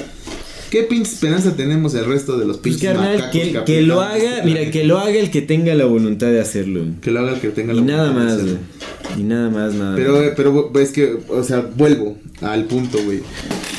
¿Qué 0.75 0.83
pinche 0.83 1.13
esperanza 1.13 1.55
tenemos 1.55 1.93
el 1.95 2.03
resto 2.03 2.37
de 2.37 2.45
los 2.45 2.57
Pues 2.57 2.75
pinches 2.75 2.91
carnal, 2.93 3.17
macacos 3.17 3.63
que, 3.65 3.81
lo 3.81 4.01
haga, 4.01 4.41
mira, 4.43 4.69
que 4.71 4.83
lo 4.83 4.99
haga 4.99 5.13
el 5.17 5.31
que 5.31 5.41
tenga 5.41 5.73
la 5.73 5.85
voluntad 5.85 6.27
de 6.27 6.41
hacerlo. 6.41 6.83
Que 7.01 7.11
lo 7.11 7.21
haga 7.21 7.31
el 7.35 7.39
que 7.39 7.47
tenga 7.47 7.73
la 7.73 7.79
Y 7.79 7.85
nada 7.85 8.11
voluntad 8.11 8.19
de 8.19 8.25
más, 8.25 8.33
hacerlo. 8.33 8.59
güey. 9.07 9.21
Y 9.21 9.23
nada 9.23 9.49
más, 9.49 9.73
nada 9.73 9.95
Pero, 9.95 10.13
más. 10.19 10.31
pero 10.35 10.71
es 10.81 10.91
que, 10.91 11.17
o 11.29 11.43
sea, 11.45 11.61
vuelvo 11.77 12.17
al 12.41 12.65
punto, 12.65 12.97
güey. 13.05 13.21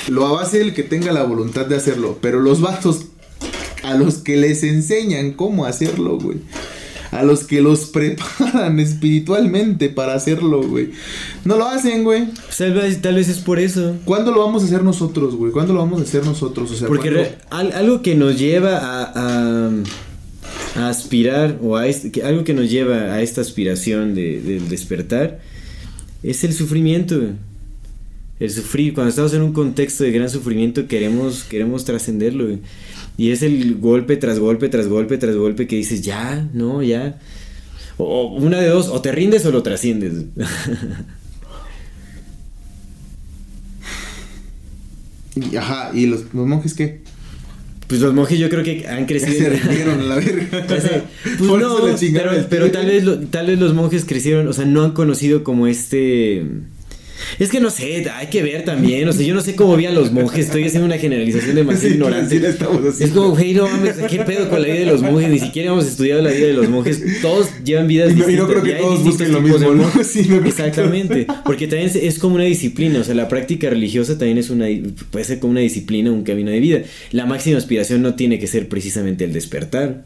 Lo 0.09 0.39
hace 0.39 0.63
el 0.63 0.73
que 0.73 0.85
tenga 0.85 1.13
la 1.13 1.25
voluntad 1.25 1.67
de 1.67 1.77
hacerlo. 1.77 2.19
Pero 2.23 2.41
los 2.41 2.63
vatos 2.63 3.03
a 3.83 3.93
los 3.95 4.15
que 4.17 4.39
les 4.39 4.63
enseñan 4.63 5.33
cómo 5.33 5.67
hacerlo, 5.67 6.19
güey. 6.19 6.39
A 7.13 7.23
los 7.23 7.45
que 7.45 7.61
los 7.63 7.87
preparan 7.93 8.79
espiritualmente 8.81 9.89
para 9.89 10.15
hacerlo, 10.15 10.63
güey. 10.63 10.91
No 11.45 11.57
lo 11.57 11.67
hacen, 11.69 12.05
güey. 12.05 12.29
Tal, 12.57 12.75
vez, 12.75 13.01
tal 13.03 13.15
vez 13.15 13.29
es 13.29 13.39
por 13.39 13.59
eso. 13.59 13.97
¿Cuándo 14.05 14.33
lo 14.33 14.41
vamos 14.45 14.63
a 14.63 14.67
hacer 14.67 14.83
nosotros, 14.83 15.35
güey? 15.37 15.53
¿Cuándo 15.53 15.73
lo 15.73 15.81
vamos 15.81 16.01
a 16.01 16.05
hacer 16.05 16.25
nosotros? 16.25 16.71
O 16.71 16.75
sea, 16.77 16.89
Porque 16.89 17.11
¿cuándo? 17.11 17.31
re- 17.31 17.39
al- 17.51 17.73
algo 17.73 18.03
que 18.03 18.15
nos 18.15 18.39
lleva 18.39 18.77
a, 18.79 19.13
a- 19.15 19.71
a 20.77 20.89
aspirar, 20.89 21.59
o 21.63 21.77
a 21.77 21.87
este- 21.87 22.11
que- 22.11 22.23
algo 22.23 22.45
que 22.45 22.55
nos 22.55 22.71
lleva 22.71 22.97
a 23.15 23.23
esta 23.23 23.41
aspiración 23.41 24.15
de- 24.15 24.41
del 24.41 24.69
despertar, 24.69 25.41
es 26.23 26.45
el 26.45 26.53
sufrimiento. 26.53 27.17
güey. 27.19 27.31
El 28.39 28.51
sufrir, 28.51 28.93
cuando 28.93 29.09
estamos 29.09 29.33
en 29.33 29.41
un 29.41 29.55
contexto 29.55 30.05
de 30.05 30.11
gran 30.13 30.29
sufrimiento, 30.29 30.87
queremos, 30.87 31.45
queremos 31.45 31.87
trascenderlo. 31.87 32.59
Y 33.19 33.31
es 33.31 33.43
el 33.43 33.77
golpe 33.79 34.17
tras 34.17 34.39
golpe, 34.39 34.69
tras 34.69 34.89
golpe, 34.89 35.17
tras 35.19 35.35
golpe 35.37 35.67
que 35.67 35.77
dices, 35.77 36.03
ya, 36.03 36.49
no, 36.53 36.83
ya. 36.83 37.19
O, 37.97 38.27
una 38.37 38.61
de 38.61 38.69
dos, 38.69 38.89
o 38.89 39.01
te 39.01 39.11
rindes 39.13 39.45
o 39.47 39.51
lo 39.51 39.63
trasciendes. 39.63 40.13
Y- 45.35 45.57
ajá, 45.57 45.91
¿y 45.95 46.07
los, 46.07 46.23
los 46.33 46.47
monjes 46.47 46.75
qué? 46.75 47.01
pues 47.89 48.01
los 48.01 48.13
monjes 48.15 48.39
yo 48.41 48.49
creo 48.49 48.65
que 48.65 48.89
han 48.89 49.07
crecido. 49.07 49.33
se 49.39 49.51
rindieron 49.51 50.01
a 50.01 50.05
la 50.05 50.17
verga. 50.17 50.47
Pues 50.67 50.83
Por 51.39 51.61
no, 51.61 51.77
pero, 52.49 52.71
tal 52.73 52.87
vez 52.87 53.05
lo- 53.05 53.21
tal 53.29 53.47
vez 53.47 53.59
los 53.61 53.75
monjes 53.75 54.05
crecieron, 54.05 54.49
o 54.49 54.53
sea, 54.53 54.65
no 54.65 54.83
han 54.83 54.93
conocido 54.93 55.45
como 55.45 55.67
este 55.67 56.45
es 57.39 57.51
que 57.51 57.61
no 57.61 57.71
sé, 57.71 58.09
hay 58.11 58.27
que 58.29 58.43
ver 58.43 58.65
también, 58.65 59.09
o 59.09 59.13
sea, 59.13 59.27
yo 59.27 59.35
no 59.35 59.41
sé 59.41 59.55
cómo 59.55 59.77
vi 59.77 59.87
a 59.87 59.91
los 59.91 60.13
monjes, 60.13 60.47
estoy 60.47 60.65
haciendo 60.65 60.87
una 60.87 60.99
generalización 60.99 61.55
demasiado 61.55 61.89
Sí, 61.89 61.95
ignorante. 61.95 62.39
sí 62.41 63.05
es 63.05 63.11
como, 63.11 63.31
güey, 63.31 63.55
no 63.55 63.67
mames, 63.69 63.97
¿qué 64.11 64.19
pedo 64.21 64.49
con 64.49 64.61
la 64.63 64.69
vida 64.69 64.81
de 64.81 64.87
los 64.87 65.03
monjes? 65.03 65.31
Ni 65.31 65.39
siquiera 65.39 65.73
hemos 65.73 65.87
estudiado 65.87 66.23
la 66.23 66.31
vida 66.31 66.47
de 66.49 66.53
los 66.55 66.69
monjes, 66.69 67.03
todos 67.23 67.49
llevan 67.65 67.87
vidas 67.89 68.13
Y 68.13 68.15
no- 68.17 68.25
y 68.25 68.27
distintas. 68.33 68.47
no 68.49 68.53
creo 68.53 68.63
que 68.63 68.83
todos 68.83 69.03
busquen 69.05 69.33
lo 69.33 69.41
mismo, 69.41 69.75
¿no? 69.75 69.91
Exactamente, 70.47 71.27
porque 71.45 71.67
también 71.67 71.89
es, 71.91 71.97
es 71.97 72.19
como 72.19 72.35
una 72.37 72.45
disciplina, 72.45 73.01
o 73.01 73.05
sea, 73.05 73.15
la 73.15 73.29
práctica 73.29 73.69
religiosa 73.71 74.19
también 74.19 74.39
es 74.39 74.51
una, 74.51 74.67
puede 75.11 75.25
ser 75.25 75.39
como 75.39 75.53
una 75.53 75.61
disciplina, 75.61 76.11
un 76.11 76.23
camino 76.23 76.51
de 76.51 76.61
vida. 76.61 76.83
La 77.13 77.27
máxima 77.27 77.59
aspiración 77.59 78.03
no 78.03 78.15
tiene 78.15 78.39
que 78.39 78.47
ser 78.47 78.69
precisamente 78.69 79.25
el 79.25 79.33
despertar. 79.33 80.05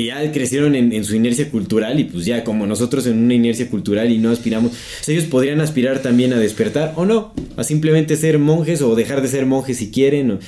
Ya 0.00 0.32
crecieron 0.32 0.74
en, 0.74 1.04
su 1.04 1.14
inercia 1.14 1.50
cultural 1.50 2.00
y 2.00 2.04
pues 2.04 2.24
ya 2.24 2.44
como 2.44 2.66
nosotros 2.66 3.06
en 3.06 3.18
una 3.18 3.34
inercia 3.34 3.68
cultural 3.68 4.10
y 4.10 4.18
no 4.18 4.30
aspiramos, 4.30 4.72
sea, 5.02 5.14
ellos 5.14 5.26
podrían 5.26 5.60
aspirar 5.60 6.00
también 6.00 6.32
a 6.32 6.38
despertar 6.38 6.94
o 6.96 7.04
no, 7.04 7.34
a 7.56 7.64
simplemente 7.64 8.16
ser 8.16 8.38
monjes 8.38 8.80
o 8.80 8.94
dejar 8.94 9.20
de 9.20 9.28
ser 9.28 9.44
monjes 9.44 9.76
si 9.76 9.90
quieren. 9.90 10.38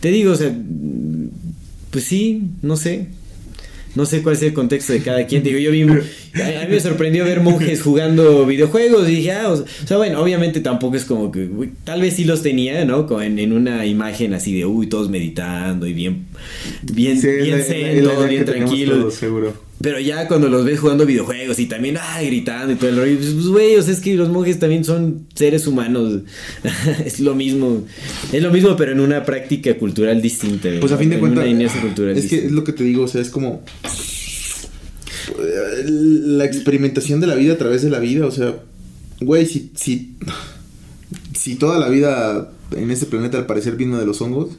Te 0.00 0.10
digo, 0.10 0.32
o 0.32 0.36
sea, 0.36 0.52
pues 1.90 2.04
sí, 2.04 2.42
no 2.62 2.76
sé. 2.76 3.08
No 3.94 4.06
sé 4.06 4.22
cuál 4.22 4.34
es 4.36 4.42
el 4.42 4.54
contexto 4.54 4.92
de 4.94 5.00
cada 5.00 5.26
quien. 5.26 5.42
Digo, 5.42 5.58
yo 5.58 5.70
vi. 5.70 5.82
A 5.82 5.86
mí 5.86 6.00
me 6.70 6.80
sorprendió 6.80 7.24
ver 7.24 7.40
monjes 7.40 7.82
jugando 7.82 8.46
videojuegos. 8.46 9.08
Y 9.08 9.16
dije, 9.16 9.32
ah, 9.32 9.50
o 9.52 9.64
sea, 9.86 9.98
bueno, 9.98 10.22
obviamente 10.22 10.60
tampoco 10.60 10.96
es 10.96 11.04
como 11.04 11.30
que. 11.30 11.40
uy, 11.44 11.70
tal 11.84 12.00
vez 12.00 12.14
sí 12.14 12.24
los 12.24 12.42
tenía, 12.42 12.84
¿no? 12.84 13.20
En, 13.20 13.38
en 13.38 13.52
una 13.52 13.84
imagen 13.84 14.32
así 14.34 14.56
de, 14.56 14.64
uy, 14.64 14.86
todos 14.88 15.10
meditando 15.10 15.86
y 15.86 15.92
bien. 15.92 16.24
Bien, 16.82 17.20
Sí, 17.20 17.26
bien 17.28 17.50
la- 17.50 17.56
es 17.58 17.68
la- 17.68 17.74
zen, 17.74 17.86
es 17.86 18.02
la 18.04 18.10
todo 18.10 18.20
idea 18.20 18.28
bien 18.30 18.44
que 18.44 18.50
tenemos 18.52 18.70
tranquilo. 18.70 18.96
todos, 18.98 19.14
seguro. 19.14 19.71
Pero 19.82 19.98
ya 19.98 20.28
cuando 20.28 20.48
los 20.48 20.64
ves 20.64 20.78
jugando 20.78 21.04
videojuegos 21.04 21.58
y 21.58 21.66
también, 21.66 21.96
ah, 21.98 22.22
gritando 22.22 22.72
y 22.72 22.76
todo 22.76 22.90
el 22.90 22.96
rollo, 22.96 23.16
pues, 23.16 23.30
pues, 23.30 23.46
güey, 23.46 23.76
o 23.76 23.82
sea, 23.82 23.92
es 23.92 24.00
que 24.00 24.14
los 24.14 24.28
monjes 24.28 24.58
también 24.58 24.84
son 24.84 25.26
seres 25.34 25.66
humanos. 25.66 26.20
es 27.04 27.20
lo 27.20 27.34
mismo. 27.34 27.84
Es 28.32 28.42
lo 28.42 28.50
mismo, 28.50 28.76
pero 28.76 28.92
en 28.92 29.00
una 29.00 29.24
práctica 29.24 29.76
cultural 29.76 30.22
distinta. 30.22 30.68
Pues 30.80 30.92
a 30.92 30.96
fin 30.96 31.10
de 31.10 31.16
En 31.16 31.20
cuentas, 31.20 31.46
es 32.16 32.26
que 32.28 32.46
es 32.46 32.52
lo 32.52 32.62
que 32.62 32.72
te 32.72 32.84
digo, 32.84 33.04
o 33.04 33.08
sea, 33.08 33.20
es 33.20 33.30
como 33.30 33.64
eh, 35.38 35.84
la 35.86 36.44
experimentación 36.44 37.20
de 37.20 37.26
la 37.26 37.34
vida 37.34 37.54
a 37.54 37.58
través 37.58 37.82
de 37.82 37.90
la 37.90 37.98
vida, 37.98 38.26
o 38.26 38.30
sea, 38.30 38.54
güey, 39.20 39.46
si, 39.46 39.72
si, 39.74 40.14
si 41.34 41.56
toda 41.56 41.78
la 41.78 41.88
vida 41.88 42.52
en 42.76 42.90
este 42.90 43.06
planeta 43.06 43.38
al 43.38 43.46
parecer 43.46 43.76
vino 43.76 43.98
de 43.98 44.06
los 44.06 44.20
hongos 44.20 44.50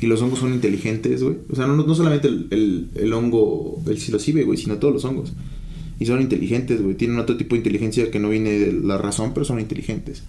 y 0.00 0.06
los 0.06 0.22
hongos 0.22 0.38
son 0.38 0.54
inteligentes, 0.54 1.22
güey, 1.22 1.36
o 1.50 1.56
sea, 1.56 1.66
no, 1.66 1.76
no 1.76 1.94
solamente 1.94 2.28
el, 2.28 2.46
el, 2.50 2.88
el 2.94 3.12
hongo, 3.12 3.82
el 3.86 3.98
psilocibe, 3.98 4.44
güey, 4.44 4.56
sino 4.56 4.76
todos 4.76 4.94
los 4.94 5.04
hongos. 5.04 5.32
Y 6.00 6.06
son 6.06 6.20
inteligentes, 6.20 6.80
güey, 6.80 6.94
tienen 6.94 7.18
otro 7.18 7.36
tipo 7.36 7.54
de 7.54 7.58
inteligencia 7.58 8.10
que 8.10 8.20
no 8.20 8.28
viene 8.28 8.50
de 8.50 8.72
la 8.72 8.98
razón, 8.98 9.32
pero 9.34 9.44
son 9.44 9.58
inteligentes. 9.58 10.22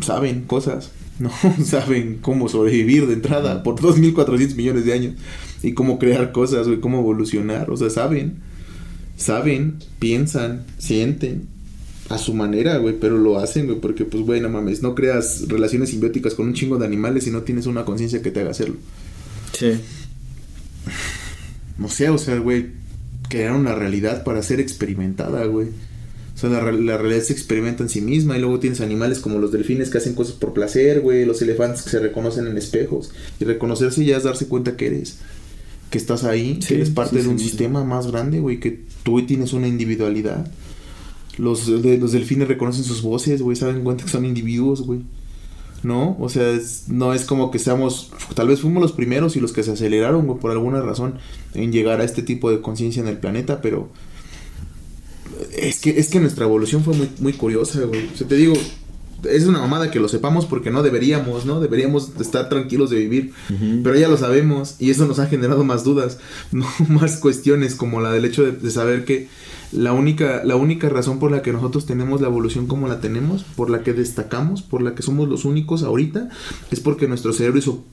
Saben 0.00 0.42
cosas, 0.42 0.92
¿no? 1.18 1.30
Saben 1.64 2.18
cómo 2.20 2.48
sobrevivir 2.48 3.06
de 3.06 3.14
entrada 3.14 3.62
por 3.62 3.76
2.400 3.80 4.54
millones 4.54 4.84
de 4.84 4.92
años. 4.92 5.14
Y 5.62 5.72
cómo 5.72 5.98
crear 5.98 6.32
cosas, 6.32 6.66
güey, 6.66 6.80
cómo 6.80 7.00
evolucionar. 7.00 7.70
O 7.70 7.76
sea, 7.76 7.88
saben. 7.88 8.40
Saben, 9.16 9.78
piensan, 9.98 10.66
sienten. 10.76 11.48
A 12.08 12.18
su 12.18 12.34
manera, 12.34 12.76
güey, 12.78 12.94
pero 13.00 13.18
lo 13.18 13.38
hacen, 13.38 13.66
güey, 13.66 13.80
porque, 13.80 14.04
pues, 14.04 14.22
güey, 14.24 14.40
no 14.40 14.48
mames, 14.48 14.80
no 14.82 14.94
creas 14.94 15.48
relaciones 15.48 15.90
simbióticas 15.90 16.34
con 16.34 16.46
un 16.46 16.54
chingo 16.54 16.78
de 16.78 16.86
animales 16.86 17.24
si 17.24 17.30
no 17.30 17.42
tienes 17.42 17.66
una 17.66 17.84
conciencia 17.84 18.22
que 18.22 18.30
te 18.30 18.40
haga 18.40 18.50
hacerlo. 18.52 18.76
Sí. 19.52 19.72
No 21.78 21.88
sé, 21.88 22.08
o 22.10 22.18
sea, 22.18 22.38
güey, 22.38 22.66
crear 23.28 23.52
una 23.52 23.74
realidad 23.74 24.24
para 24.24 24.42
ser 24.42 24.60
experimentada, 24.60 25.44
güey. 25.46 25.68
O 26.34 26.38
sea, 26.38 26.50
la, 26.50 26.60
re- 26.60 26.80
la 26.80 26.98
realidad 26.98 27.22
se 27.22 27.32
experimenta 27.32 27.82
en 27.82 27.88
sí 27.88 28.00
misma 28.00 28.36
y 28.36 28.40
luego 28.40 28.60
tienes 28.60 28.80
animales 28.80 29.18
como 29.20 29.38
los 29.38 29.52
delfines 29.52 29.88
que 29.90 29.98
hacen 29.98 30.14
cosas 30.14 30.34
por 30.36 30.52
placer, 30.52 31.00
güey, 31.00 31.24
los 31.24 31.40
elefantes 31.42 31.82
que 31.82 31.90
se 31.90 31.98
reconocen 31.98 32.46
en 32.46 32.56
espejos. 32.58 33.10
Y 33.40 33.44
reconocerse 33.44 34.04
ya 34.04 34.18
es 34.18 34.24
darse 34.24 34.46
cuenta 34.46 34.76
que 34.76 34.86
eres, 34.86 35.16
que 35.90 35.98
estás 35.98 36.24
ahí, 36.24 36.58
Sí, 36.60 36.68
que 36.68 36.74
eres 36.76 36.90
parte 36.90 37.16
sí, 37.18 37.22
de 37.24 37.28
un 37.28 37.38
sí. 37.38 37.46
sistema 37.48 37.84
más 37.84 38.06
grande, 38.10 38.40
güey, 38.40 38.60
que 38.60 38.80
tú 39.02 39.24
tienes 39.26 39.52
una 39.54 39.66
individualidad. 39.66 40.50
Los, 41.38 41.68
los 41.68 42.12
delfines 42.12 42.48
reconocen 42.48 42.84
sus 42.84 43.02
voces, 43.02 43.42
güey, 43.42 43.56
saben 43.56 43.82
cuenta 43.84 44.04
que 44.04 44.10
son 44.10 44.24
individuos, 44.24 44.82
güey. 44.82 45.00
¿No? 45.82 46.16
O 46.18 46.28
sea, 46.28 46.50
es- 46.50 46.84
no 46.88 47.12
es 47.12 47.24
como 47.26 47.50
que 47.50 47.58
seamos, 47.58 48.10
tal 48.34 48.48
vez 48.48 48.60
fuimos 48.60 48.82
los 48.82 48.92
primeros 48.92 49.36
y 49.36 49.40
los 49.40 49.52
que 49.52 49.62
se 49.62 49.72
aceleraron, 49.72 50.26
güey, 50.26 50.38
por 50.40 50.50
alguna 50.50 50.80
razón 50.80 51.16
en 51.54 51.70
llegar 51.70 52.00
a 52.00 52.04
este 52.04 52.22
tipo 52.22 52.50
de 52.50 52.60
conciencia 52.60 53.02
en 53.02 53.08
el 53.08 53.18
planeta, 53.18 53.60
pero 53.60 53.88
es 55.56 55.78
que, 55.80 55.90
es 55.98 56.08
que 56.08 56.18
nuestra 56.20 56.44
evolución 56.46 56.82
fue 56.82 56.94
muy, 56.94 57.08
muy 57.20 57.32
curiosa, 57.34 57.80
güey. 57.82 58.08
O 58.12 58.16
sea, 58.16 58.26
te 58.26 58.36
digo, 58.36 58.54
es 59.30 59.46
una 59.46 59.60
mamada 59.60 59.90
que 59.90 60.00
lo 60.00 60.08
sepamos 60.08 60.46
porque 60.46 60.70
no 60.70 60.82
deberíamos, 60.82 61.44
¿no? 61.46 61.60
Deberíamos 61.60 62.12
estar 62.20 62.48
tranquilos 62.48 62.90
de 62.90 62.96
vivir, 62.98 63.32
pero 63.82 63.96
ya 63.96 64.08
lo 64.08 64.16
sabemos 64.16 64.76
y 64.78 64.90
eso 64.90 65.06
nos 65.06 65.18
ha 65.18 65.26
generado 65.26 65.64
más 65.64 65.84
dudas, 65.84 66.18
no 66.52 66.66
más 66.88 67.16
cuestiones 67.18 67.74
como 67.74 68.00
la 68.00 68.10
del 68.12 68.24
hecho 68.24 68.42
de, 68.44 68.52
de 68.52 68.70
saber 68.70 69.04
que 69.04 69.28
la 69.72 69.92
única, 69.92 70.42
la 70.44 70.54
única 70.56 70.88
razón 70.88 71.18
por 71.18 71.30
la 71.32 71.42
que 71.42 71.52
nosotros 71.52 71.86
tenemos 71.86 72.20
la 72.20 72.28
evolución 72.28 72.66
como 72.66 72.86
la 72.88 73.00
tenemos, 73.00 73.42
por 73.42 73.68
la 73.68 73.82
que 73.82 73.92
destacamos, 73.92 74.62
por 74.62 74.80
la 74.80 74.94
que 74.94 75.02
somos 75.02 75.28
los 75.28 75.44
únicos 75.44 75.82
ahorita, 75.82 76.28
es 76.70 76.80
porque 76.80 77.08
nuestro 77.08 77.32
cerebro 77.32 77.58
hizo 77.58 77.84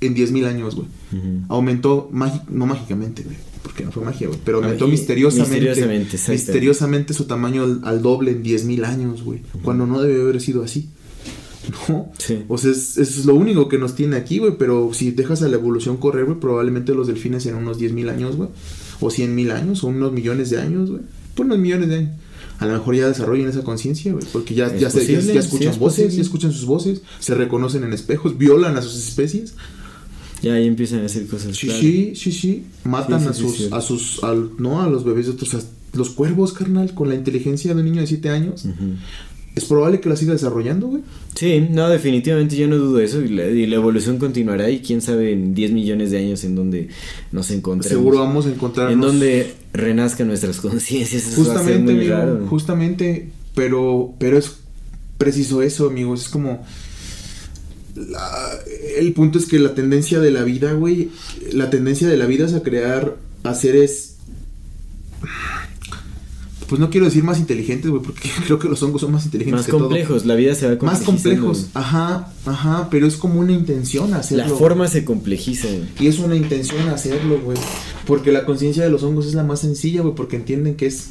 en 0.00 0.14
10.000 0.14 0.46
años, 0.46 0.74
güey. 0.76 0.88
Aumentó, 1.48 2.10
mági- 2.12 2.42
no 2.48 2.66
mágicamente, 2.66 3.22
güey, 3.22 3.36
porque 3.62 3.84
no 3.84 3.92
fue 3.92 4.04
magia, 4.04 4.28
güey, 4.28 4.38
pero 4.44 4.58
aumentó 4.58 4.86
misteriosamente, 4.88 5.74
misteriosamente, 6.32 7.14
su 7.14 7.24
tamaño 7.24 7.62
al, 7.64 7.80
al 7.84 8.02
doble 8.02 8.32
en 8.32 8.42
10.000 8.42 8.84
años, 8.84 9.22
güey, 9.22 9.40
cuando 9.62 9.86
no 9.86 10.00
debe 10.02 10.20
haber 10.22 10.40
sido 10.40 10.62
así. 10.62 10.88
No, 11.88 12.10
Sí. 12.18 12.42
o 12.48 12.58
sea, 12.58 12.72
es, 12.72 12.98
es 12.98 13.24
lo 13.24 13.34
único 13.36 13.68
que 13.68 13.78
nos 13.78 13.94
tiene 13.94 14.16
aquí, 14.16 14.38
güey, 14.38 14.56
pero 14.58 14.90
si 14.92 15.12
dejas 15.12 15.42
a 15.42 15.48
la 15.48 15.54
evolución 15.56 15.96
correr, 15.96 16.24
güey, 16.24 16.40
probablemente 16.40 16.92
los 16.94 17.06
delfines 17.06 17.46
en 17.46 17.54
unos 17.54 17.78
10.000 17.78 18.10
años, 18.10 18.36
güey, 18.36 18.48
o 19.00 19.06
100.000 19.10 19.52
años, 19.52 19.84
o 19.84 19.86
unos 19.88 20.12
millones 20.12 20.50
de 20.50 20.58
años, 20.60 20.90
güey, 20.90 21.02
por 21.36 21.46
unos 21.46 21.58
millones 21.58 21.88
de 21.88 21.94
años. 21.96 22.10
A 22.58 22.66
lo 22.66 22.72
mejor 22.74 22.94
ya 22.96 23.08
desarrollen 23.08 23.48
esa 23.48 23.62
conciencia, 23.62 24.12
güey, 24.12 24.24
porque 24.32 24.54
ya, 24.54 24.66
Es 24.66 24.80
ya, 24.80 24.90
se- 24.90 25.04
ya- 25.06 25.18
escuchan 25.40 25.60
sí 25.60 25.66
es 25.68 25.78
voces, 25.78 25.78
posible. 25.78 26.16
ya 26.16 26.22
escuchan 26.22 26.52
sus 26.52 26.64
voces, 26.66 27.02
se 27.20 27.34
reconocen 27.34 27.84
en 27.84 27.92
espejos, 27.92 28.36
violan 28.38 28.76
a 28.76 28.82
sus 28.82 28.96
especies. 28.96 29.54
Ya 30.42 30.54
ahí 30.54 30.66
empiezan 30.66 31.00
a 31.02 31.06
hacer 31.06 31.26
cosas. 31.26 31.56
Sí, 31.56 31.70
sí, 31.70 32.12
sí, 32.16 32.32
sí. 32.32 32.62
Matan 32.84 33.20
Sí, 33.20 33.26
sí, 33.26 33.30
a 33.30 33.32
sus, 33.32 33.72
a 33.72 33.80
sus, 33.80 34.24
al- 34.24 34.50
no, 34.58 34.82
a 34.82 34.88
los 34.88 35.04
bebés 35.04 35.26
de 35.26 35.32
otros, 35.32 35.54
a 35.54 35.60
los 35.94 36.10
cuervos, 36.10 36.52
carnal, 36.52 36.94
con 36.94 37.08
la 37.08 37.14
inteligencia 37.14 37.74
de 37.74 37.80
un 37.80 37.86
niño 37.86 38.00
de 38.00 38.06
7 38.06 38.28
años. 38.30 38.64
Es 39.54 39.66
probable 39.66 40.00
que 40.00 40.08
la 40.08 40.16
siga 40.16 40.32
desarrollando, 40.32 40.86
güey. 40.86 41.02
Sí, 41.34 41.68
no, 41.70 41.90
definitivamente 41.90 42.56
yo 42.56 42.66
no 42.68 42.78
dudo 42.78 43.00
eso 43.00 43.20
y 43.20 43.28
la, 43.28 43.46
y 43.48 43.66
la 43.66 43.76
evolución 43.76 44.16
continuará 44.18 44.70
y 44.70 44.80
quién 44.80 45.02
sabe 45.02 45.32
en 45.32 45.52
10 45.54 45.72
millones 45.72 46.10
de 46.10 46.18
años 46.18 46.42
en 46.44 46.54
donde 46.54 46.88
nos 47.32 47.50
encontremos. 47.50 47.98
Seguro 47.98 48.20
vamos 48.20 48.46
a 48.46 48.48
encontrarnos. 48.50 48.94
En 48.94 49.00
donde 49.02 49.52
renazcan 49.74 50.28
nuestras 50.28 50.58
conciencias. 50.58 51.32
A 51.32 51.36
Justamente, 51.36 51.92
amigo, 51.92 52.14
raro. 52.14 52.46
justamente, 52.48 53.28
pero, 53.54 54.14
pero 54.18 54.38
es 54.38 54.56
preciso 55.18 55.60
eso, 55.60 55.86
amigos. 55.86 56.22
Es 56.22 56.28
como. 56.30 56.64
La- 57.94 58.58
el 58.98 59.12
punto 59.12 59.38
es 59.38 59.46
que 59.46 59.58
la 59.58 59.74
tendencia 59.74 60.20
de 60.20 60.30
la 60.30 60.42
vida, 60.44 60.72
güey. 60.72 61.10
La 61.52 61.70
tendencia 61.70 62.08
de 62.08 62.16
la 62.16 62.26
vida 62.26 62.46
es 62.46 62.54
a 62.54 62.62
crear 62.62 63.16
a 63.44 63.54
seres. 63.54 64.16
Pues 66.68 66.80
no 66.80 66.88
quiero 66.88 67.04
decir 67.04 67.22
más 67.22 67.38
inteligentes, 67.38 67.90
güey, 67.90 68.02
porque 68.02 68.30
creo 68.46 68.58
que 68.58 68.66
los 68.68 68.82
hongos 68.82 69.02
son 69.02 69.12
más 69.12 69.26
inteligentes 69.26 69.58
Más 69.58 69.66
que 69.66 69.72
todo. 69.72 69.80
complejos, 69.82 70.24
la 70.24 70.34
vida 70.36 70.54
se 70.54 70.74
va 70.74 70.82
Más 70.86 71.02
complejos, 71.02 71.66
ajá, 71.74 72.32
ajá, 72.46 72.88
pero 72.90 73.06
es 73.06 73.16
como 73.16 73.40
una 73.40 73.52
intención 73.52 74.14
hacerlo. 74.14 74.44
La 74.44 74.50
forma 74.56 74.88
se 74.88 75.04
complejiza. 75.04 75.68
Y 76.00 76.06
es 76.06 76.18
una 76.18 76.34
intención 76.34 76.88
hacerlo, 76.88 77.40
güey. 77.42 77.58
Porque 78.06 78.32
la 78.32 78.46
conciencia 78.46 78.82
de 78.84 78.90
los 78.90 79.02
hongos 79.02 79.26
es 79.26 79.34
la 79.34 79.42
más 79.42 79.60
sencilla, 79.60 80.00
güey, 80.00 80.14
porque 80.14 80.36
entienden 80.36 80.76
que 80.76 80.86
es. 80.86 81.08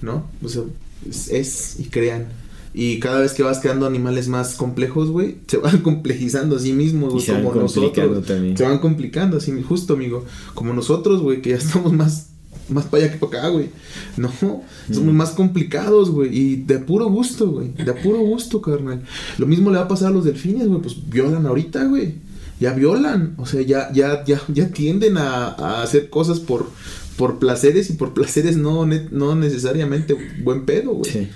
¿No? 0.00 0.24
O 0.42 0.48
sea, 0.48 0.62
es, 1.08 1.28
es 1.28 1.76
y 1.80 1.84
crean. 1.84 2.28
Y 2.76 2.98
cada 2.98 3.20
vez 3.20 3.32
que 3.34 3.44
vas 3.44 3.60
creando 3.60 3.86
animales 3.86 4.26
más 4.28 4.54
complejos, 4.56 5.08
güey, 5.10 5.36
se 5.46 5.58
van 5.58 5.78
complejizando 5.82 6.56
a 6.56 6.58
sí 6.58 6.72
mismos, 6.72 7.12
güey, 7.12 7.26
van 7.28 7.44
como 7.44 7.60
nosotros. 7.62 8.26
también. 8.26 8.56
Se 8.56 8.64
van 8.64 8.78
complicando 8.80 9.36
así, 9.36 9.52
justo, 9.62 9.94
amigo. 9.94 10.24
Como 10.54 10.72
nosotros, 10.74 11.20
güey, 11.22 11.40
que 11.40 11.50
ya 11.50 11.56
estamos 11.58 11.92
más. 11.92 12.28
Más 12.70 12.86
para 12.86 13.04
allá 13.04 13.12
que 13.12 13.18
para 13.18 13.40
acá, 13.42 13.48
güey. 13.50 13.68
No, 14.16 14.30
somos 14.32 15.12
Mm. 15.12 15.16
más 15.16 15.30
complicados, 15.32 16.10
güey. 16.10 16.34
Y 16.36 16.56
de 16.56 16.78
puro 16.78 17.10
gusto, 17.10 17.50
güey. 17.50 17.68
De 17.74 17.92
puro 17.92 18.18
gusto, 18.20 18.62
carnal. 18.62 19.02
Lo 19.36 19.46
mismo 19.46 19.70
le 19.70 19.76
va 19.76 19.84
a 19.84 19.88
pasar 19.88 20.08
a 20.08 20.10
los 20.12 20.24
delfines, 20.24 20.66
güey. 20.68 20.80
Pues 20.80 20.96
violan 21.10 21.44
ahorita, 21.44 21.84
güey. 21.84 22.14
Ya 22.60 22.72
violan. 22.72 23.34
O 23.36 23.44
sea, 23.44 23.60
ya, 23.60 23.92
ya, 23.92 24.24
ya, 24.24 24.40
ya 24.48 24.68
tienden 24.70 25.18
a, 25.18 25.48
a 25.48 25.82
hacer 25.82 26.08
cosas 26.08 26.40
por, 26.40 26.70
por 27.18 27.38
placeres 27.38 27.90
y 27.90 27.94
por 27.94 28.14
placeres 28.14 28.56
no, 28.56 28.86
no 28.86 29.34
necesariamente 29.34 30.16
buen 30.42 30.64
pedo, 30.64 30.92
güey. 30.94 31.10
Sí. 31.12 31.28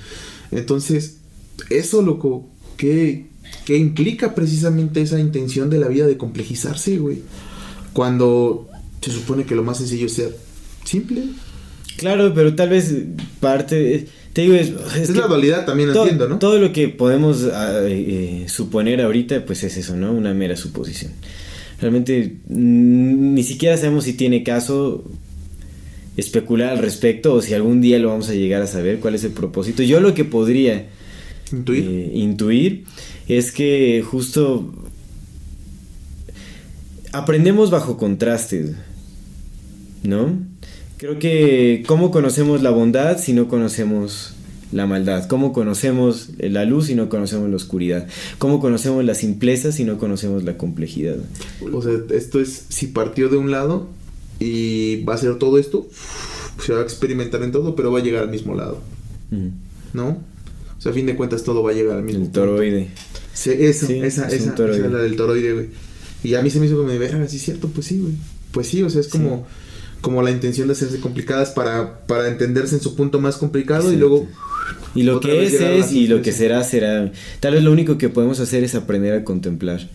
Entonces, 0.51 1.18
eso, 1.71 2.03
loco, 2.03 2.49
¿qué, 2.77 3.27
qué 3.65 3.77
implica 3.77 4.35
precisamente 4.35 5.01
esa 5.01 5.19
intención 5.19 5.71
de 5.71 5.79
la 5.79 5.89
vida 5.89 6.07
de 6.07 6.17
complejizarse, 6.17 6.99
güey? 6.99 7.23
Cuando 7.93 8.69
se 9.01 9.11
supone 9.11 9.45
que 9.45 9.55
lo 9.55 9.65
más 9.65 9.79
sencillo 9.79 10.07
es 10.07 10.13
ser 10.13 10.37
simple. 10.85 11.25
Claro, 11.97 12.33
pero 12.35 12.55
tal 12.55 12.71
vez 12.71 12.95
parte. 13.41 14.07
Te 14.33 14.43
digo, 14.43 14.55
es, 14.55 14.73
Es, 14.97 15.11
que 15.11 15.19
la 15.19 15.27
dualidad 15.27 15.67
también, 15.67 15.91
entiendo, 15.91 16.29
¿no? 16.29 16.39
Todo 16.39 16.59
lo 16.59 16.73
que 16.73 16.89
podemos 16.89 17.45
ah, 17.53 17.81
eh, 17.83 18.43
eh, 18.45 18.49
suponer 18.49 19.01
ahorita, 19.01 19.45
pues 19.45 19.65
es 19.65 19.77
eso, 19.77 19.97
¿no? 19.97 20.13
Una 20.13 20.33
mera 20.33 20.57
suposición. 20.57 21.13
Realmente 21.81 22.37
mm, 22.49 23.35
ni 23.35 23.43
siquiera 23.43 23.77
sabemos 23.77 24.05
si 24.05 24.13
tiene 24.13 24.43
caso 24.45 25.05
especular 26.17 26.71
al 26.71 26.79
respecto 26.79 27.35
o 27.35 27.43
si 27.43 27.55
algún 27.55 27.81
día 27.81 27.99
lo 27.99 28.09
vamos 28.09 28.29
a 28.29 28.35
llegar 28.35 28.63
a 28.63 28.67
saber 28.67 28.99
cuál 28.99 29.15
es 29.15 29.25
el 29.25 29.33
propósito. 29.33 29.83
Yo 29.83 30.01
lo 30.01 30.15
que 30.15 30.25
podría 30.25 30.89
Intuir. 31.53 31.85
eh, 31.85 32.11
intuir 32.15 32.85
es 33.29 33.53
que 33.53 34.03
justo 34.07 34.73
aprendemos 37.13 37.71
bajo 37.71 37.97
contrastes, 37.97 38.73
¿no? 40.03 40.39
Creo 40.99 41.19
que 41.19 41.85
cómo 41.87 42.11
conocemos 42.11 42.63
la 42.63 42.71
bondad 42.71 43.19
si 43.19 43.33
no 43.33 43.49
conocemos 43.49 44.35
la 44.73 44.87
maldad, 44.87 45.27
cómo 45.29 45.53
conocemos 45.53 46.31
la 46.39 46.65
luz 46.65 46.87
si 46.87 46.95
no 46.95 47.09
conocemos 47.09 47.49
la 47.49 47.57
oscuridad, 47.57 48.07
cómo 48.39 48.61
conocemos 48.61 49.05
la 49.05 49.15
simpleza 49.15 49.73
si 49.73 49.85
no 49.85 49.97
conocemos 49.97 50.45
la 50.45 50.59
complejidad. 50.59 51.17
O 51.73 51.83
sea, 51.83 51.93
esto 52.11 52.41
es 52.41 52.67
si 52.69 52.89
partió 52.89 53.29
de 53.29 53.37
un 53.37 53.51
lado 53.51 53.89
y 54.41 55.05
va 55.05 55.15
a 55.15 55.17
hacer 55.17 55.39
todo 55.39 55.59
esto, 55.59 55.87
se 56.65 56.73
va 56.73 56.81
a 56.81 56.83
experimentar 56.83 57.43
en 57.43 57.53
todo, 57.53 57.77
pero 57.77 57.93
va 57.93 58.01
a 58.01 58.03
llegar 58.03 58.25
al 58.25 58.31
mismo 58.31 58.55
lado. 58.55 58.81
¿no? 59.93 60.19
O 60.79 60.81
sea, 60.81 60.93
a 60.93 60.95
fin 60.95 61.07
de 61.07 61.17
cuentas 61.17 61.43
todo 61.43 61.63
va 61.63 61.73
a 61.73 61.75
llegar 61.75 61.97
al 61.97 62.05
mismo 62.05 62.25
El 62.25 62.31
toroide. 62.31 62.89
Sí, 63.35 63.51
eso, 63.59 63.87
Sí, 63.87 63.95
esa, 63.95 64.27
es 64.29 64.35
esa, 64.35 64.55
esa 64.55 64.71
es 64.87 64.93
la 64.93 64.99
del 64.99 65.17
toroide, 65.17 65.53
güey. 65.53 65.67
Y 66.23 66.35
a 66.35 66.43
mí 66.43 66.51
se 66.51 66.61
me 66.61 66.67
hizo 66.67 66.77
como 66.77 66.89
de 66.89 66.99
verga, 66.99 67.27
sí 67.29 67.37
es 67.37 67.43
cierto, 67.43 67.69
pues 67.69 67.87
sí, 67.87 67.99
güey. 67.99 68.15
Pues 68.53 68.69
sí, 68.69 68.83
o 68.83 68.91
sea, 68.91 69.01
es 69.01 69.09
como, 69.09 69.47
como 70.01 70.23
la 70.23 70.31
intención 70.31 70.69
de 70.69 70.73
hacerse 70.73 71.01
complicadas 71.01 71.51
para, 71.51 72.07
para 72.07 72.29
entenderse 72.29 72.75
en 72.75 72.81
su 72.81 72.97
punto 72.97 73.21
más 73.21 73.37
complicado 73.37 73.93
y 73.93 73.97
luego 73.97 74.27
Y 74.95 75.03
lo 75.03 75.21
que 75.21 75.45
es 75.45 75.55
es 75.55 75.93
y 75.93 76.07
lo 76.07 76.23
que 76.23 76.33
será 76.33 76.65
será. 76.65 77.13
Tal 77.41 77.55
vez 77.55 77.63
lo 77.63 77.73
único 77.73 77.99
que 77.99 78.09
podemos 78.09 78.41
hacer 78.41 78.65
es 78.65 78.75
aprender 78.75 79.15
a 79.15 79.25
contemplar. 79.25 79.89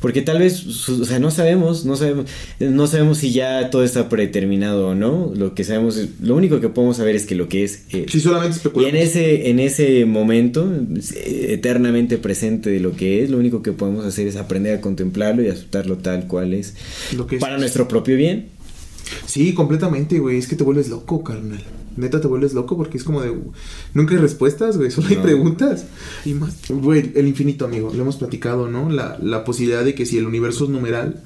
Porque 0.00 0.22
tal 0.22 0.38
vez, 0.38 0.88
o 0.88 1.04
sea, 1.04 1.18
no 1.18 1.30
sabemos, 1.30 1.84
no 1.84 1.96
sabemos, 1.96 2.26
no 2.60 2.86
sabemos 2.86 3.18
si 3.18 3.32
ya 3.32 3.70
todo 3.70 3.82
está 3.82 4.08
predeterminado 4.08 4.88
o 4.88 4.94
no. 4.94 5.32
Lo 5.34 5.54
que 5.54 5.64
sabemos, 5.64 5.96
es- 5.96 6.20
lo 6.20 6.36
único 6.36 6.60
que 6.60 6.68
podemos 6.68 6.98
saber 6.98 7.16
es 7.16 7.24
que 7.26 7.34
lo 7.34 7.48
que 7.48 7.64
es 7.64 7.84
es. 7.90 8.10
si 8.12 8.20
solamente 8.20 8.54
Y 8.54 8.58
especulamos. 8.58 8.94
en 8.94 9.02
ese, 9.02 9.50
en 9.50 9.58
ese 9.58 10.04
momento, 10.04 10.70
eh, 11.14 11.46
eternamente 11.50 12.18
presente 12.18 12.70
de 12.70 12.80
lo 12.80 12.92
que 12.94 13.22
es, 13.24 13.30
lo 13.30 13.38
único 13.38 13.62
que 13.62 13.72
podemos 13.72 14.04
hacer 14.04 14.26
es 14.26 14.36
aprender 14.36 14.76
a 14.76 14.80
contemplarlo 14.80 15.42
y 15.42 15.48
aceptarlo 15.48 15.96
tal 15.98 16.26
cual 16.26 16.52
es. 16.54 16.74
Lo 17.16 17.26
que 17.26 17.36
es. 17.36 17.40
Para 17.40 17.56
nuestro 17.58 17.88
propio 17.88 18.16
bien. 18.16 18.48
Sí, 19.24 19.54
completamente, 19.54 20.18
güey. 20.18 20.36
Es 20.38 20.46
que 20.46 20.56
te 20.56 20.64
vuelves 20.64 20.88
loco, 20.88 21.22
carnal. 21.24 21.62
Neta 21.96 22.20
te 22.20 22.26
vuelves 22.26 22.54
loco 22.54 22.76
porque 22.76 22.98
es 22.98 23.04
como 23.04 23.22
de. 23.22 23.34
Nunca 23.94 24.14
hay 24.14 24.20
respuestas, 24.20 24.76
güey. 24.76 24.90
Solo 24.90 25.08
hay 25.08 25.16
preguntas. 25.16 25.86
Y 26.24 26.34
más. 26.34 26.56
Güey, 26.68 27.12
el 27.14 27.26
infinito, 27.26 27.64
amigo. 27.64 27.92
Lo 27.94 28.02
hemos 28.02 28.16
platicado, 28.16 28.68
¿no? 28.68 28.90
La, 28.90 29.18
la 29.20 29.44
posibilidad 29.44 29.84
de 29.84 29.94
que 29.94 30.06
si 30.06 30.18
el 30.18 30.26
universo 30.26 30.64
es 30.64 30.70
numeral, 30.70 31.22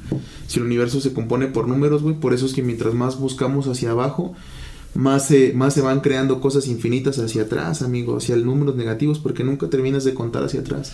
si 0.46 0.60
el 0.60 0.66
universo 0.66 1.00
se 1.00 1.12
compone 1.12 1.46
por 1.46 1.68
números, 1.68 2.02
güey. 2.02 2.14
Por 2.14 2.34
eso 2.34 2.46
es 2.46 2.52
que 2.52 2.62
mientras 2.62 2.94
más 2.94 3.18
buscamos 3.18 3.66
hacia 3.66 3.90
abajo, 3.90 4.34
más 4.94 5.26
se, 5.28 5.52
más 5.52 5.72
se 5.74 5.80
van 5.82 6.00
creando 6.00 6.40
cosas 6.40 6.66
infinitas 6.66 7.18
hacia 7.18 7.42
atrás, 7.42 7.82
amigo, 7.82 8.16
hacia 8.16 8.34
el 8.34 8.44
números 8.44 8.74
negativos, 8.76 9.18
porque 9.18 9.44
nunca 9.44 9.68
terminas 9.68 10.04
de 10.04 10.14
contar 10.14 10.42
hacia 10.44 10.60
atrás. 10.60 10.92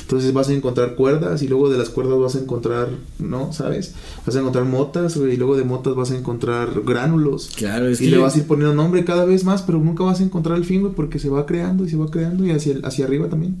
Entonces 0.00 0.32
vas 0.32 0.48
a 0.48 0.52
encontrar 0.52 0.94
cuerdas 0.94 1.42
y 1.42 1.48
luego 1.48 1.70
de 1.70 1.78
las 1.78 1.88
cuerdas 1.88 2.18
vas 2.18 2.34
a 2.36 2.40
encontrar, 2.40 2.88
¿no? 3.18 3.52
¿Sabes? 3.52 3.94
Vas 4.26 4.36
a 4.36 4.40
encontrar 4.40 4.64
motas, 4.64 5.16
y 5.16 5.36
luego 5.36 5.56
de 5.56 5.64
motas 5.64 5.94
vas 5.94 6.10
a 6.10 6.16
encontrar 6.16 6.82
gránulos. 6.84 7.50
Claro, 7.56 7.88
es 7.88 8.00
y 8.00 8.04
que 8.04 8.10
le 8.10 8.18
vas 8.18 8.34
a 8.34 8.38
ir 8.38 8.46
poniendo 8.46 8.74
nombre 8.74 9.04
cada 9.04 9.24
vez 9.24 9.44
más, 9.44 9.62
pero 9.62 9.78
nunca 9.78 10.04
vas 10.04 10.20
a 10.20 10.24
encontrar 10.24 10.58
el 10.58 10.64
fin, 10.64 10.82
güey, 10.82 10.92
porque 10.94 11.18
se 11.18 11.28
va 11.28 11.46
creando 11.46 11.84
y 11.84 11.88
se 11.88 11.96
va 11.96 12.10
creando 12.10 12.44
y 12.46 12.50
hacia, 12.50 12.74
el- 12.74 12.84
hacia 12.84 13.04
arriba 13.06 13.28
también. 13.28 13.56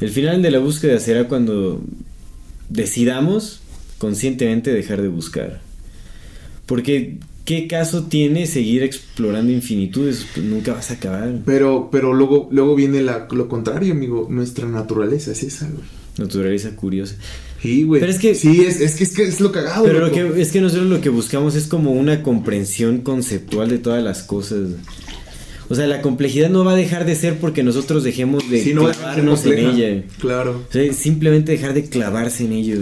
el 0.00 0.10
final 0.10 0.42
de 0.42 0.50
la 0.50 0.58
búsqueda 0.58 0.98
será 0.98 1.28
cuando 1.28 1.80
decidamos 2.68 3.60
conscientemente 3.98 4.72
dejar 4.72 5.02
de 5.02 5.08
buscar. 5.08 5.60
Porque, 6.66 7.18
¿qué 7.50 7.66
caso 7.66 8.04
tiene 8.04 8.46
seguir 8.46 8.84
explorando 8.84 9.50
infinitudes? 9.50 10.24
Pues 10.32 10.46
nunca 10.46 10.72
vas 10.72 10.92
a 10.92 10.94
acabar. 10.94 11.40
Pero, 11.44 11.88
pero 11.90 12.14
luego, 12.14 12.48
luego 12.52 12.76
viene 12.76 13.02
la- 13.02 13.26
lo 13.32 13.48
contrario, 13.48 13.92
amigo. 13.92 14.28
Nuestra 14.30 14.68
naturaleza 14.68 15.32
es 15.32 15.42
esa, 15.42 15.66
güey. 15.68 15.82
Naturaleza 16.16 16.76
curiosa. 16.76 17.16
Sí, 17.60 17.82
güey. 17.82 17.98
Pero 18.00 18.12
es 18.12 18.20
que- 18.20 18.36
Sí, 18.36 18.60
es, 18.60 18.80
es 18.80 18.94
que 18.94 19.02
es 19.02 19.12
que 19.16 19.24
es 19.24 19.40
lo 19.40 19.50
cagado, 19.50 19.82
Pero 19.82 19.98
lo 19.98 20.12
que, 20.12 20.40
es 20.40 20.52
que 20.52 20.60
nosotros 20.60 20.86
lo 20.88 21.00
que 21.00 21.08
buscamos 21.08 21.56
es 21.56 21.66
como 21.66 21.90
una 21.90 22.22
comprensión 22.22 22.98
conceptual 23.00 23.68
de 23.68 23.78
todas 23.78 24.02
las 24.04 24.22
cosas. 24.22 24.68
O 25.68 25.74
sea, 25.74 25.88
la 25.88 26.02
complejidad 26.02 26.50
no 26.50 26.64
va 26.64 26.74
a 26.74 26.76
dejar 26.76 27.04
de 27.04 27.16
ser 27.16 27.38
porque 27.40 27.64
nosotros 27.64 28.04
dejemos 28.04 28.48
de 28.48 28.62
Sí, 28.62 28.74
no 28.74 28.82
clavarnos 28.92 29.44
en 29.46 29.58
ella. 29.58 30.04
Claro. 30.20 30.62
O 30.68 30.72
sea, 30.72 30.92
simplemente 30.92 31.50
dejar 31.50 31.74
de 31.74 31.82
clavarse 31.84 32.44
en 32.44 32.52
ello. 32.52 32.76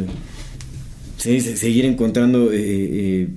Sí, 1.17 1.41
se- 1.41 1.57
seguir 1.57 1.85
encontrando 1.87 2.53
eh, 2.53 2.59
eh, 2.61 3.29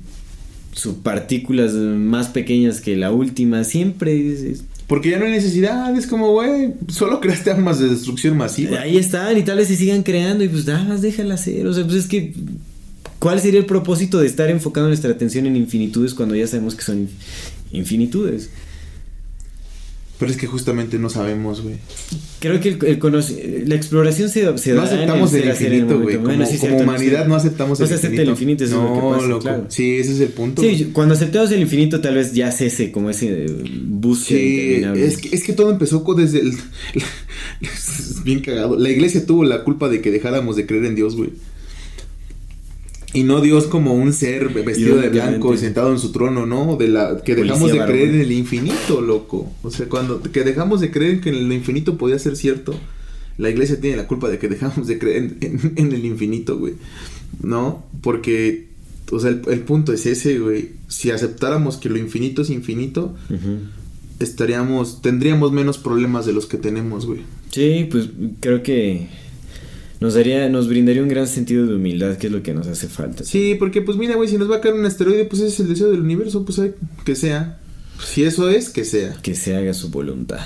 subpartículas 0.73 1.73
más 1.73 2.27
pequeñas 2.29 2.81
que 2.81 2.95
la 2.95 3.11
última. 3.11 3.63
Siempre. 3.63 4.31
es- 4.33 4.41
es- 4.41 4.63
Porque 4.87 5.09
ya 5.11 5.19
no 5.19 5.25
hay 5.25 5.31
necesidad, 5.31 5.95
es 5.97 6.05
como, 6.05 6.31
güey, 6.33 6.73
solo 6.89 7.21
creaste 7.21 7.51
armas 7.51 7.79
de 7.79 7.87
destrucción 7.89 8.35
masiva. 8.37 8.81
ahí 8.81 8.97
están 8.97 9.37
y 9.37 9.43
tal 9.43 9.57
vez 9.57 9.67
se 9.69 9.77
sigan 9.77 10.03
creando 10.03 10.43
y 10.43 10.49
pues 10.49 10.65
nada 10.67 10.83
más 10.83 11.01
déjala 11.01 11.35
hacer. 11.35 11.65
O 11.67 11.73
sea, 11.73 11.83
pues 11.85 11.95
es 11.97 12.07
que. 12.07 12.33
¿Cuál 13.19 13.39
sería 13.39 13.59
el 13.59 13.67
propósito 13.67 14.19
de 14.19 14.25
estar 14.25 14.49
enfocando 14.49 14.87
nuestra 14.87 15.11
atención 15.11 15.45
en 15.45 15.55
infinitudes 15.55 16.15
cuando 16.15 16.35
ya 16.35 16.47
sabemos 16.47 16.73
que 16.73 16.81
son 16.81 17.03
inf- 17.07 17.09
infinitudes? 17.71 18.49
Pero 20.21 20.31
es 20.31 20.37
que 20.37 20.45
justamente 20.47 20.97
no 20.99 21.09
sabemos, 21.09 21.61
güey. 21.61 21.75
Creo 22.39 22.59
que 22.61 22.69
el, 22.69 22.85
el 22.85 23.67
la 23.69 23.75
exploración 23.75 24.29
se, 24.29 24.55
se 24.57 24.71
No 24.73 24.81
da 24.83 24.87
en 24.87 24.93
aceptamos 24.95 25.33
el 25.33 25.43
en 25.43 25.49
infinito, 25.49 25.99
güey. 25.99 26.15
Como, 26.15 26.27
Bueno, 26.27 26.45
sí, 26.45 26.57
como 26.57 26.69
cierto, 26.69 26.77
no 26.85 26.91
humanidad 26.91 27.23
se- 27.23 27.27
no 27.27 27.35
aceptamos 27.35 27.79
no 27.79 27.85
el 27.85 27.89
se 27.89 27.95
infinito. 27.95 28.07
acepta 28.07 28.21
el 28.21 28.29
infinito, 28.29 28.63
eso 28.63 28.75
no, 28.75 28.83
es 28.83 28.89
lo 28.89 28.95
que 28.95 29.15
pasa, 29.15 29.27
loco. 29.27 29.41
claro. 29.41 29.65
Sí, 29.69 29.95
ese 29.97 30.11
es 30.13 30.19
el 30.21 30.27
punto. 30.29 30.61
Sí, 30.61 30.89
cuando 30.93 31.15
aceptamos 31.15 31.51
el 31.51 31.61
infinito 31.61 31.99
tal 32.01 32.15
vez 32.15 32.33
ya 32.33 32.51
cese 32.51 32.91
como 32.91 33.09
ese 33.09 33.45
eh, 33.45 33.47
búsqueda 33.83 34.93
Sí, 34.95 35.01
es 35.01 35.17
que, 35.17 35.35
es 35.35 35.43
que 35.43 35.53
todo 35.53 35.71
empezó 35.71 36.05
desde 36.15 36.39
el... 36.39 36.53
es 37.61 38.23
bien 38.23 38.41
cagado. 38.41 38.77
La 38.77 38.89
iglesia 38.89 39.25
tuvo 39.25 39.43
la 39.43 39.63
culpa 39.63 39.89
de 39.89 40.01
que 40.01 40.11
dejáramos 40.11 40.55
de 40.55 40.65
creer 40.65 40.85
en 40.85 40.95
Dios, 40.95 41.15
güey. 41.15 41.31
Y 43.13 43.23
no 43.23 43.41
Dios 43.41 43.65
como 43.65 43.93
un 43.93 44.13
ser 44.13 44.49
vestido 44.49 44.95
de 44.97 45.09
blanco 45.09 45.53
y 45.53 45.57
sentado 45.57 45.91
en 45.91 45.99
su 45.99 46.11
trono, 46.13 46.45
¿no? 46.45 46.77
De 46.77 46.87
la 46.87 47.21
que 47.23 47.35
dejamos 47.35 47.61
Policía 47.63 47.85
de 47.85 47.91
creer 47.91 48.09
en 48.15 48.21
el 48.21 48.31
infinito, 48.31 49.01
loco. 49.01 49.51
O 49.63 49.71
sea, 49.71 49.87
cuando 49.89 50.21
que 50.21 50.43
dejamos 50.43 50.79
de 50.79 50.91
creer 50.91 51.19
que 51.19 51.31
lo 51.33 51.53
infinito 51.53 51.97
podía 51.97 52.17
ser 52.19 52.37
cierto, 52.37 52.73
la 53.37 53.49
iglesia 53.49 53.81
tiene 53.81 53.97
la 53.97 54.07
culpa 54.07 54.29
de 54.29 54.39
que 54.39 54.47
dejamos 54.55 54.87
de 54.87 54.97
creer 54.97 55.17
en, 55.23 55.37
en- 55.41 55.73
en 55.75 55.91
el 55.91 56.05
infinito, 56.05 56.57
güey. 56.57 56.75
¿No? 57.43 57.85
Porque, 58.01 58.67
o 59.11 59.19
sea, 59.19 59.29
el, 59.31 59.41
el 59.49 59.59
punto 59.61 59.91
es 59.91 60.05
ese, 60.05 60.39
güey. 60.39 60.69
Si 60.87 61.11
aceptáramos 61.11 61.77
que 61.77 61.89
lo 61.89 61.97
infinito 61.97 62.41
es 62.43 62.49
infinito, 62.49 63.13
estaríamos, 64.19 65.01
tendríamos 65.01 65.51
menos 65.51 65.77
problemas 65.77 66.25
de 66.25 66.33
los 66.33 66.45
que 66.45 66.57
tenemos, 66.57 67.05
güey. 67.05 67.21
Sí, 67.51 67.87
pues 67.91 68.09
creo 68.39 68.63
que 68.63 69.07
nos 70.01 70.15
daría, 70.15 70.49
nos 70.49 70.67
brindaría 70.67 71.01
un 71.01 71.07
gran 71.07 71.27
sentido 71.27 71.65
de 71.65 71.75
humildad, 71.75 72.17
que 72.17 72.27
es 72.27 72.33
lo 72.33 72.43
que 72.43 72.53
nos 72.53 72.67
hace 72.67 72.87
falta. 72.89 73.23
Sí, 73.23 73.55
porque 73.57 73.81
pues 73.81 73.97
mira, 73.97 74.15
güey, 74.15 74.27
si 74.27 74.37
nos 74.37 74.51
va 74.51 74.57
a 74.57 74.61
caer 74.61 74.73
un 74.75 74.85
asteroide, 74.85 75.23
pues 75.25 75.41
ese 75.41 75.53
es 75.53 75.59
el 75.61 75.67
deseo 75.69 75.89
del 75.91 76.01
universo, 76.01 76.43
pues 76.43 76.59
hay 76.59 76.73
que 77.05 77.15
sea. 77.15 77.59
Si 78.03 78.23
eso 78.23 78.49
es, 78.49 78.69
que 78.69 78.83
sea. 78.83 79.13
Que 79.21 79.35
se 79.35 79.55
haga 79.55 79.73
su 79.73 79.89
voluntad. 79.89 80.39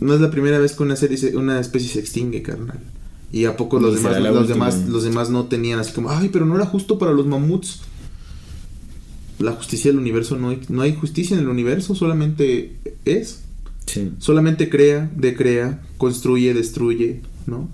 No 0.00 0.14
es 0.14 0.20
la 0.20 0.30
primera 0.30 0.58
vez 0.58 0.72
que 0.74 0.82
una 0.82 0.96
serie, 0.96 1.16
se- 1.16 1.34
una 1.36 1.58
especie 1.60 1.88
se 1.88 1.98
extingue, 2.00 2.42
carnal. 2.42 2.78
Y 3.32 3.46
a 3.46 3.56
poco 3.56 3.80
los 3.80 3.96
demás, 3.96 4.20
los 4.20 4.48
demás, 4.48 4.86
los 4.88 5.02
demás 5.02 5.30
no 5.30 5.46
tenían 5.46 5.78
así 5.80 5.92
como, 5.92 6.10
ay, 6.10 6.28
pero 6.32 6.44
no 6.46 6.54
era 6.54 6.66
justo 6.66 6.98
para 6.98 7.12
los 7.12 7.26
mamuts. 7.26 7.80
La 9.38 9.52
justicia 9.52 9.90
del 9.90 9.98
universo 9.98 10.36
no 10.36 10.50
hay, 10.50 10.60
no 10.68 10.82
hay 10.82 10.94
justicia 10.94 11.34
en 11.34 11.40
el 11.42 11.48
universo, 11.48 11.94
solamente 11.94 12.76
es. 13.04 13.40
Sí. 13.86 14.12
Solamente 14.18 14.68
crea, 14.68 15.10
decrea, 15.16 15.82
construye, 15.98 16.54
destruye, 16.54 17.22
¿no? 17.46 17.68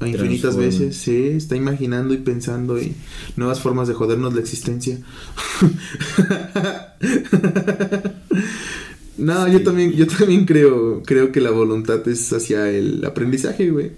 A 0.00 0.08
infinitas 0.08 0.56
veces, 0.56 0.96
sí, 0.96 1.26
está 1.36 1.56
imaginando 1.56 2.14
y 2.14 2.16
pensando 2.16 2.80
y 2.80 2.94
nuevas 3.36 3.60
formas 3.60 3.86
de 3.86 3.92
jodernos 3.92 4.32
la 4.32 4.40
existencia. 4.40 4.98
no, 9.18 9.46
yo 9.46 9.62
también, 9.62 9.92
yo 9.92 10.06
también 10.06 10.46
creo, 10.46 11.02
creo 11.04 11.32
que 11.32 11.42
la 11.42 11.50
voluntad 11.50 12.08
es 12.08 12.32
hacia 12.32 12.70
el 12.70 13.04
aprendizaje, 13.04 13.70
güey. 13.70 13.92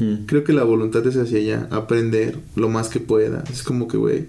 Mm. 0.00 0.26
Creo 0.26 0.42
que 0.42 0.52
la 0.52 0.64
voluntad 0.64 1.06
es 1.06 1.16
hacia 1.16 1.38
allá, 1.38 1.68
aprender 1.70 2.40
lo 2.56 2.68
más 2.68 2.88
que 2.88 2.98
pueda. 2.98 3.44
Es 3.52 3.62
como 3.62 3.86
que, 3.86 3.96
güey, 3.96 4.26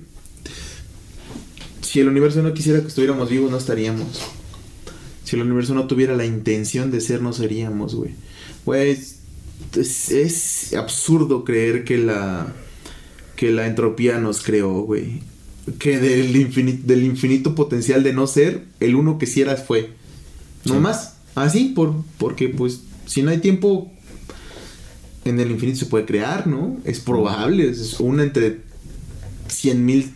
si 1.82 2.00
el 2.00 2.10
universo 2.10 2.44
no 2.44 2.54
quisiera 2.54 2.82
que 2.82 2.90
estuviéramos 2.90 3.28
vivos, 3.30 3.50
no 3.50 3.58
estaríamos. 3.58 4.22
Si 5.24 5.36
el 5.36 5.42
universo 5.42 5.74
no 5.74 5.88
tuviera 5.88 6.16
la 6.16 6.26
intención 6.26 6.92
de 6.92 7.02
ser, 7.02 7.24
no 7.24 7.34
seríamos, 7.34 7.96
güey. 7.96 8.12
Güey, 8.66 8.98
es, 9.76 10.12
es- 10.12 10.74
absurdo 10.76 11.44
creer 11.44 11.84
que 11.84 11.98
la 11.98 12.54
que 13.36 13.52
la 13.52 13.68
entropía 13.68 14.18
nos 14.20 14.42
creó, 14.42 14.82
güey. 14.82 15.22
Que 15.80 16.00
del 16.00 16.36
infinito, 16.36 16.88
del 16.88 17.04
infinito 17.04 17.54
potencial 17.54 18.02
de 18.04 18.14
no 18.14 18.26
ser, 18.26 18.64
el 18.80 18.96
uno 18.96 19.20
que 19.20 19.28
sí 19.28 19.42
era 19.42 19.56
fue. 19.58 19.92
No 20.66 20.74
Sí. 20.76 20.80
más. 20.80 21.14
Así, 21.36 21.66
por, 21.76 21.94
porque 22.18 22.50
pues 22.50 22.82
si 23.06 23.22
no 23.22 23.30
hay 23.30 23.38
tiempo, 23.38 23.92
en 25.24 25.40
el 25.40 25.52
infinito 25.52 25.78
se 25.80 25.86
puede 25.86 26.06
crear, 26.06 26.48
¿no? 26.48 26.78
Es 26.84 27.00
probable, 27.00 27.70
es 27.70 28.00
una 28.00 28.24
entre 28.24 28.62
100 29.50 29.86
mil 29.86 30.12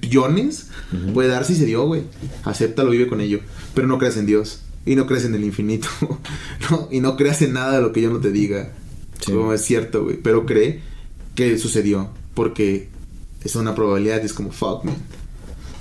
trillones. 0.00 0.66
Puede 1.14 1.28
darse 1.28 1.52
y 1.52 1.56
se 1.56 1.66
dio, 1.66 1.86
güey. 1.86 2.02
Acéptalo, 2.44 2.90
vive 2.90 3.08
con 3.08 3.20
ello. 3.20 3.40
Pero 3.74 3.86
no 3.88 3.98
creas 3.98 4.16
en 4.16 4.26
Dios. 4.26 4.60
Y 4.86 4.96
no 4.96 5.06
creas 5.06 5.24
en 5.24 5.34
el 5.34 5.44
infinito. 5.44 5.88
no, 6.70 6.88
y 6.90 7.00
no 7.00 7.16
creas 7.16 7.42
en 7.42 7.52
nada 7.52 7.76
de 7.76 7.82
lo 7.82 7.92
que 7.92 8.00
yo 8.02 8.10
no 8.10 8.18
te 8.20 8.30
diga. 8.32 8.72
Sí. 9.24 9.32
Como 9.32 9.52
es 9.52 9.62
cierto, 9.62 10.04
güey. 10.04 10.16
Pero 10.22 10.46
cree 10.46 10.80
que 11.34 11.58
sucedió. 11.58 12.10
Porque 12.34 12.88
es 13.44 13.54
una 13.56 13.74
probabilidad 13.74 14.22
y 14.22 14.26
es 14.26 14.32
como, 14.32 14.50
fuck, 14.52 14.84
man. 14.84 14.96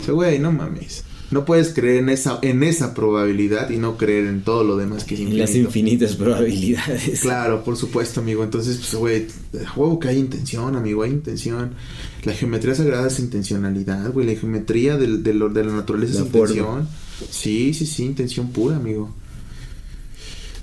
O 0.01 0.03
sea, 0.05 0.13
güey, 0.13 0.39
no 0.39 0.51
mames. 0.51 1.03
No 1.29 1.43
puedes 1.43 1.73
creer 1.73 1.97
en 1.97 2.07
esa, 2.09 2.39
en 2.41 2.63
esa 2.63 2.93
probabilidad 2.93 3.69
y 3.69 3.77
no 3.77 3.97
creer 3.97 4.27
en 4.27 4.43
todo 4.43 4.63
lo 4.63 4.77
demás 4.77 5.03
que 5.03 5.15
es 5.15 5.19
En 5.19 5.25
infinito. 5.27 5.45
las 5.45 5.55
infinitas 5.55 6.15
probabilidades. 6.15 7.19
Claro, 7.19 7.63
por 7.65 7.75
supuesto, 7.75 8.21
amigo. 8.21 8.43
Entonces, 8.45 8.77
pues, 8.77 8.95
güey, 8.95 9.27
huevo 9.75 9.99
que 9.99 10.07
hay 10.07 10.19
intención, 10.19 10.75
amigo, 10.77 11.03
hay 11.03 11.11
intención. 11.11 11.73
La 12.23 12.31
geometría 12.33 12.75
sagrada 12.75 13.07
es 13.07 13.19
intencionalidad, 13.19 14.09
güey. 14.13 14.25
La 14.25 14.39
geometría 14.39 14.95
del- 14.97 15.21
de, 15.21 15.33
lo- 15.33 15.49
de 15.49 15.65
la 15.65 15.73
naturaleza 15.73 16.13
es 16.13 16.25
intención. 16.25 16.87
Sí, 17.29 17.73
sí, 17.73 17.85
sí, 17.85 18.03
intención 18.05 18.51
pura, 18.51 18.77
amigo. 18.77 19.13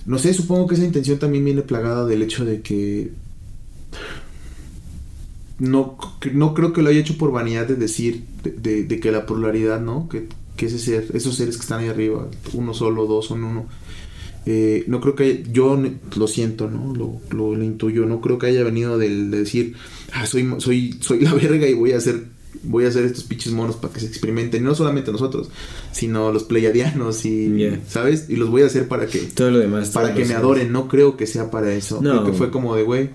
No 0.06 0.18
sé, 0.18 0.34
supongo 0.34 0.66
que 0.66 0.74
esa 0.74 0.84
intención 0.84 1.18
también 1.18 1.44
viene 1.44 1.62
plagada 1.62 2.04
del 2.06 2.22
hecho 2.22 2.44
de 2.44 2.60
que. 2.62 3.12
No, 5.58 5.96
no 6.32 6.52
creo 6.54 6.72
que 6.72 6.82
lo 6.82 6.90
haya 6.90 6.98
hecho 7.00 7.16
por 7.16 7.30
vanidad 7.30 7.66
de 7.68 7.76
decir 7.76 8.24
de, 8.42 8.84
de- 8.84 9.00
que 9.00 9.12
la 9.12 9.24
pluralidad, 9.24 9.80
¿no? 9.80 10.08
Que, 10.08 10.28
que 10.56 10.66
ese 10.66 10.78
ser, 10.80 11.06
esos 11.14 11.36
seres 11.36 11.56
que 11.56 11.62
están 11.62 11.80
ahí 11.80 11.88
arriba, 11.88 12.28
uno 12.54 12.74
solo, 12.74 13.06
dos 13.06 13.26
son 13.26 13.44
uno. 13.44 13.66
Eh, 14.46 14.84
no 14.88 15.00
creo 15.00 15.14
que 15.14 15.24
haya- 15.24 15.42
yo 15.52 15.80
lo 16.16 16.28
siento, 16.28 16.70
¿no? 16.70 16.94
Lo, 16.94 17.20
lo, 17.30 17.54
lo 17.56 17.64
intuyo, 17.64 18.04
no 18.06 18.20
creo 18.20 18.38
que 18.38 18.48
haya 18.48 18.64
venido 18.64 18.98
del, 18.98 19.30
de 19.30 19.38
decir, 19.40 19.76
ah, 20.12 20.26
soy, 20.26 20.48
soy, 20.58 20.98
soy 21.00 21.20
la 21.20 21.34
verga 21.36 21.68
y 21.68 21.74
voy 21.74 21.92
a 21.92 21.98
hacer 21.98 22.24
voy 22.62 22.84
a 22.84 22.88
hacer 22.88 23.04
estos 23.04 23.24
pinches 23.24 23.52
monos 23.52 23.76
para 23.76 23.92
que 23.92 24.00
se 24.00 24.06
experimenten, 24.06 24.62
y 24.62 24.64
no 24.64 24.74
solamente 24.74 25.10
nosotros, 25.12 25.48
sino 25.92 26.32
los 26.32 26.44
pleiadianos 26.44 27.24
y, 27.24 27.48
Yeah. 27.54 27.80
¿sabes? 27.88 28.26
Y 28.28 28.36
los 28.36 28.48
voy 28.50 28.62
a 28.62 28.66
hacer 28.66 28.88
para 28.88 29.06
que 29.06 29.18
Todo 29.18 29.50
lo 29.50 29.58
demás. 29.58 29.90
para 29.90 30.14
que 30.14 30.20
me 30.20 30.28
demás. 30.28 30.42
adoren, 30.42 30.72
no 30.72 30.88
creo 30.88 31.16
que 31.16 31.26
sea 31.26 31.50
para 31.50 31.72
eso. 31.74 32.00
No. 32.02 32.10
Creo 32.22 32.24
que 32.26 32.32
fue 32.32 32.50
como 32.50 32.74
de, 32.76 32.82
güey, 32.84 33.10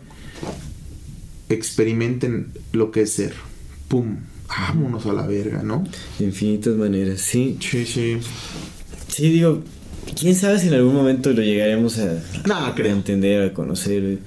experimenten 1.49 2.51
lo 2.73 2.91
que 2.91 3.01
es 3.01 3.11
ser. 3.13 3.33
Pum, 3.87 4.17
vámonos 4.47 5.05
a 5.05 5.13
la 5.13 5.25
verga, 5.25 5.63
¿no? 5.63 5.83
De 6.19 6.25
infinitas 6.25 6.75
maneras, 6.75 7.21
sí. 7.21 7.57
Sí, 7.59 7.85
sí. 7.85 8.17
Sí, 9.07 9.29
digo, 9.31 9.63
quién 10.19 10.35
sabe 10.35 10.59
si 10.59 10.67
en 10.67 10.75
algún 10.75 10.93
momento 10.93 11.31
lo 11.31 11.41
llegaremos 11.41 11.97
a, 11.97 12.21
No, 12.45 12.55
a 12.55 12.73
entender, 12.77 13.49
a 13.49 13.53
conocer. 13.53 14.19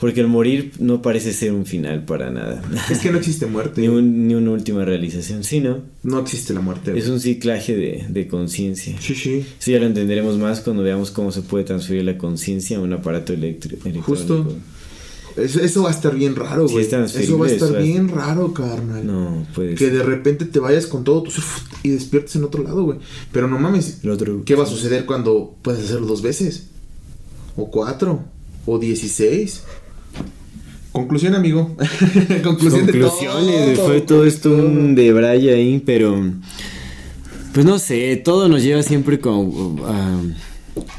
Porque 0.00 0.20
el 0.20 0.28
morir 0.28 0.72
no 0.78 1.02
parece 1.02 1.32
ser 1.32 1.52
un 1.52 1.66
final 1.66 2.04
para 2.04 2.30
nada. 2.30 2.62
Es 2.90 2.98
que 3.00 3.10
no 3.10 3.18
existe 3.18 3.46
muerte. 3.46 3.80
ni, 3.80 3.88
un- 3.88 4.28
ni 4.28 4.34
una 4.34 4.52
última 4.52 4.84
realización, 4.84 5.42
sí, 5.42 5.60
¿no? 5.60 5.78
No 6.04 6.20
existe 6.20 6.54
la 6.54 6.60
muerte. 6.60 6.96
Es 6.96 7.08
un 7.08 7.18
ciclaje 7.18 7.74
de, 7.76 8.06
de 8.08 8.28
conciencia. 8.28 8.96
Sí, 9.00 9.14
sí. 9.16 9.44
Sí, 9.58 9.72
ya 9.72 9.80
lo 9.80 9.86
entenderemos 9.86 10.38
más 10.38 10.60
cuando 10.60 10.82
veamos 10.84 11.10
cómo 11.10 11.32
se 11.32 11.42
puede 11.42 11.64
transferir 11.64 12.04
la 12.04 12.16
conciencia 12.16 12.78
a 12.78 12.80
un 12.80 12.92
aparato 12.92 13.32
electrónico. 13.32 14.02
Justo. 14.02 14.54
Eso, 15.36 15.60
eso 15.60 15.82
va 15.84 15.90
a 15.90 15.92
estar 15.92 16.14
bien 16.16 16.34
raro, 16.34 16.66
Sí, 16.66 16.72
güey. 16.74 16.84
es 16.84 16.90
transferible, 16.90 17.32
eso 17.34 17.38
va 17.38 17.46
a 17.46 17.50
estar 17.50 17.68
eso 17.68 17.80
bien 17.92 18.08
raro, 18.08 18.52
carnal. 18.54 19.06
No, 19.06 19.46
puede 19.54 19.74
Que 19.76 19.88
de 19.90 20.02
repente 20.02 20.44
te 20.46 20.58
vayas 20.58 20.86
con 20.86 21.04
todo 21.04 21.22
tu 21.24 21.30
surf 21.30 21.62
y 21.84 21.90
despiertes 21.90 22.34
en 22.36 22.44
otro 22.44 22.62
lado, 22.64 22.82
güey. 22.84 22.98
Pero 23.30 23.46
no 23.46 23.56
mames. 23.58 23.98
El 24.02 24.10
otro- 24.10 24.42
¿Qué 24.44 24.54
va 24.56 24.64
a 24.64 24.66
suceder 24.66 25.06
cuando 25.06 25.56
puedes 25.62 25.84
hacerlo 25.84 26.06
dos 26.06 26.22
veces? 26.22 26.68
O 27.56 27.70
cuatro. 27.70 28.24
O 28.66 28.78
dieciséis. 28.80 29.62
Conclusión, 30.92 31.34
amigo. 31.34 31.76
Conclusión 32.42 32.86
de 32.86 32.92
Conclusiones, 32.92 33.74
todo, 33.76 33.86
fue 33.86 34.00
todo 34.00 34.24
esto 34.24 34.50
un 34.56 34.94
de 34.94 35.12
Braya 35.12 35.52
ahí, 35.54 35.82
pero 35.84 36.32
pues 37.52 37.64
no 37.66 37.78
sé, 37.78 38.16
todo 38.16 38.48
nos 38.48 38.62
lleva 38.62 38.82
siempre 38.82 39.20
como 39.20 39.84
a, 39.86 40.20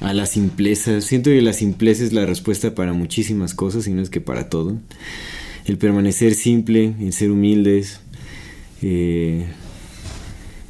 a 0.02 0.14
la 0.14 0.26
simpleza. 0.26 1.02
Siento 1.02 1.30
que 1.32 1.42
la 1.42 1.54
simpleza 1.54 2.04
es 2.04 2.14
la 2.14 2.26
respuesta 2.26 2.76
para 2.76 2.94
muchísimas 2.94 3.54
cosas 3.54 3.88
y 3.88 3.92
no 3.94 4.02
es 4.02 4.10
que 4.10 4.22
para 4.22 4.50
todo. 4.50 4.78
El 5.66 5.78
permanecer 5.78 6.34
simple, 6.36 6.94
el 7.00 7.14
ser 7.14 7.32
humildes, 7.32 8.00
eh, 8.82 9.46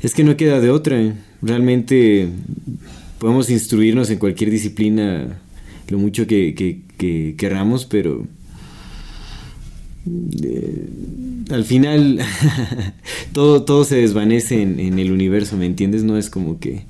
es 0.02 0.14
que 0.14 0.24
no 0.24 0.38
queda 0.38 0.60
de 0.60 0.70
otra. 0.70 1.02
¿eh? 1.02 1.14
Realmente 1.42 2.30
podemos 3.20 3.50
instruirnos 3.50 4.10
en 4.10 4.18
cualquier 4.18 4.50
disciplina 4.50 5.40
lo 5.90 5.98
mucho 5.98 6.26
que, 6.28 6.54
que- 6.56 6.82
que 6.98 7.36
querramos, 7.38 7.86
pero 7.86 8.28
eh, 10.44 10.88
al 11.52 11.64
final 11.66 12.20
todo, 13.34 13.64
todo 13.64 13.84
se 13.84 13.96
desvanece 13.98 14.62
en, 14.62 14.80
en 14.80 15.00
el 15.00 15.12
universo, 15.12 15.58
¿me 15.58 15.66
entiendes? 15.66 16.04
No 16.04 16.18
es 16.18 16.30
como 16.30 16.60
que... 16.60 16.86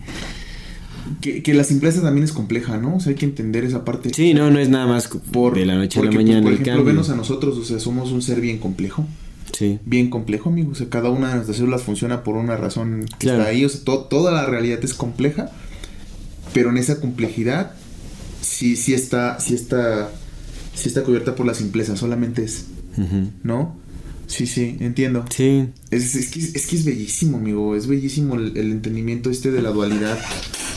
Que, 1.21 1.41
que 1.41 1.53
la 1.55 1.63
simpleza 1.63 2.01
también 2.01 2.23
es 2.23 2.31
compleja, 2.31 2.77
¿no? 2.77 2.95
O 2.97 2.99
sea, 2.99 3.09
hay 3.11 3.15
que 3.15 3.25
entender 3.25 3.63
esa 3.65 3.83
parte. 3.83 4.13
Sí, 4.13 4.33
no, 4.35 4.51
no 4.51 4.59
es 4.59 4.69
nada 4.69 4.85
más 4.85 5.07
Por, 5.07 5.55
de 5.55 5.65
la 5.65 5.75
noche 5.75 5.99
a 5.99 6.03
la 6.03 6.09
pues, 6.11 6.23
mañana 6.23 6.43
por 6.43 6.53
ejemplo, 6.53 6.83
venos 6.83 7.09
a 7.09 7.15
nosotros, 7.15 7.57
o 7.57 7.63
sea, 7.65 7.79
somos 7.79 8.11
un 8.11 8.21
ser 8.21 8.39
bien 8.41 8.59
complejo. 8.59 9.07
Sí, 9.51 9.79
Bien 9.85 10.11
complejo, 10.11 10.49
amigo. 10.49 10.71
O 10.71 10.75
sea, 10.75 10.87
cada 10.89 11.09
una 11.09 11.29
de 11.29 11.33
nuestras 11.35 11.57
células 11.57 11.81
funciona 11.81 12.23
por 12.23 12.35
una 12.35 12.55
razón 12.55 13.05
que 13.17 13.17
Claro. 13.25 13.39
está 13.39 13.49
ahí. 13.49 13.65
O 13.65 13.69
sea, 13.69 13.81
to- 13.83 14.03
toda 14.03 14.31
la 14.31 14.45
realidad 14.45 14.79
es 14.83 14.93
compleja. 14.93 15.49
Pero 16.53 16.69
en 16.69 16.77
esa 16.77 16.99
complejidad, 17.01 17.71
sí, 18.41 18.75
sí 18.75 18.93
está, 18.93 19.39
sí 19.39 19.55
está, 19.55 20.11
sí 20.75 20.87
está 20.89 21.03
cubierta 21.03 21.33
por 21.35 21.47
la 21.47 21.55
simpleza. 21.55 21.97
Solamente 21.97 22.43
es, 22.43 22.65
¿no? 23.43 23.77
Sí, 24.27 24.45
sí, 24.45 24.77
entiendo. 24.79 25.25
sí, 25.29 25.69
Es, 25.89 26.15
es 26.15 26.29
que, 26.29 26.39
es 26.39 26.67
que 26.67 26.75
es 26.75 26.85
bellísimo, 26.85 27.37
amigo. 27.37 27.75
Es 27.75 27.87
bellísimo 27.87 28.35
el, 28.35 28.55
el 28.57 28.71
entendimiento 28.71 29.31
este 29.31 29.51
de 29.51 29.61
la 29.61 29.71
dualidad. 29.71 30.19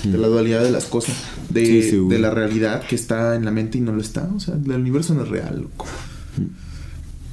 De 0.05 0.18
la 0.18 0.27
dualidad 0.27 0.64
de 0.64 0.70
las 0.70 0.87
cosas. 0.87 1.14
De, 1.51 1.64
Sí, 1.64 2.07
de 2.09 2.18
la 2.18 2.31
realidad 2.31 2.83
que 2.87 2.97
está 2.97 3.37
en 3.37 3.45
la 3.45 3.51
mente 3.51 3.79
y 3.79 3.83
no 3.83 3.93
lo 3.93 4.01
está. 4.01 4.29
O 4.35 4.41
sea, 4.41 4.55
el 4.55 4.70
universo 4.73 5.14
no 5.14 5.23
es 5.23 5.29
real, 5.29 5.61
loco. 5.62 5.87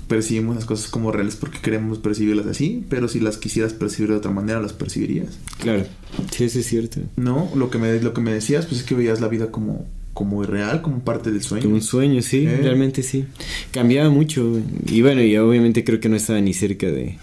Percibimos 0.08 0.56
las 0.56 0.66
cosas 0.66 0.90
como 0.90 1.12
reales 1.12 1.36
porque 1.36 1.60
queremos 1.60 2.00
percibirlas 2.00 2.48
así. 2.48 2.86
Pero 2.90 3.08
si 3.08 3.20
las 3.20 3.38
quisieras 3.38 3.74
percibir 3.74 4.10
de 4.12 4.18
otra 4.18 4.32
manera, 4.32 4.60
las 4.60 4.74
percibirías. 4.74 5.38
claro. 5.60 5.86
Sí, 6.32 6.44
eso 6.44 6.60
es 6.60 6.66
cierto. 6.66 7.00
No, 7.16 7.50
lo 7.56 7.70
que 7.70 7.78
me, 7.78 8.02
lo 8.02 8.14
que 8.14 8.22
me 8.22 8.34
decías, 8.34 8.66
pues 8.66 8.82
es 8.82 8.86
que 8.86 8.96
veías 8.96 9.22
la 9.22 9.28
vida 9.30 9.52
como, 9.52 9.88
como 10.20 10.44
irreal, 10.44 10.82
como 10.82 11.00
parte 11.00 11.32
del 11.32 11.42
sueño. 11.42 11.64
Como 11.64 11.76
un 11.76 11.82
sueño, 11.82 12.22
sí, 12.22 12.46
Eh. 12.46 12.60
realmente 12.62 13.04
sí. 13.04 13.24
Cambiaba 13.72 14.10
mucho. 14.10 14.60
Y 14.92 15.02
bueno, 15.02 15.24
y 15.24 15.38
obviamente 15.38 15.86
creo 15.86 16.02
que 16.02 16.10
no 16.10 16.18
estaba 16.18 16.42
ni 16.42 16.54
cerca 16.54 16.88
de, 16.88 17.16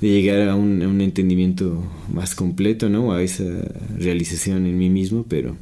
de 0.00 0.08
llegar 0.08 0.48
a 0.48 0.54
un, 0.54 0.80
a 0.82 0.88
un 0.88 1.02
entendimiento 1.02 1.84
más 2.10 2.34
completo, 2.34 2.88
¿no? 2.88 3.12
A 3.12 3.22
esa 3.22 3.44
realización 3.98 4.64
en 4.66 4.78
mí 4.78 4.88
mismo, 4.88 5.26
pero 5.28 5.54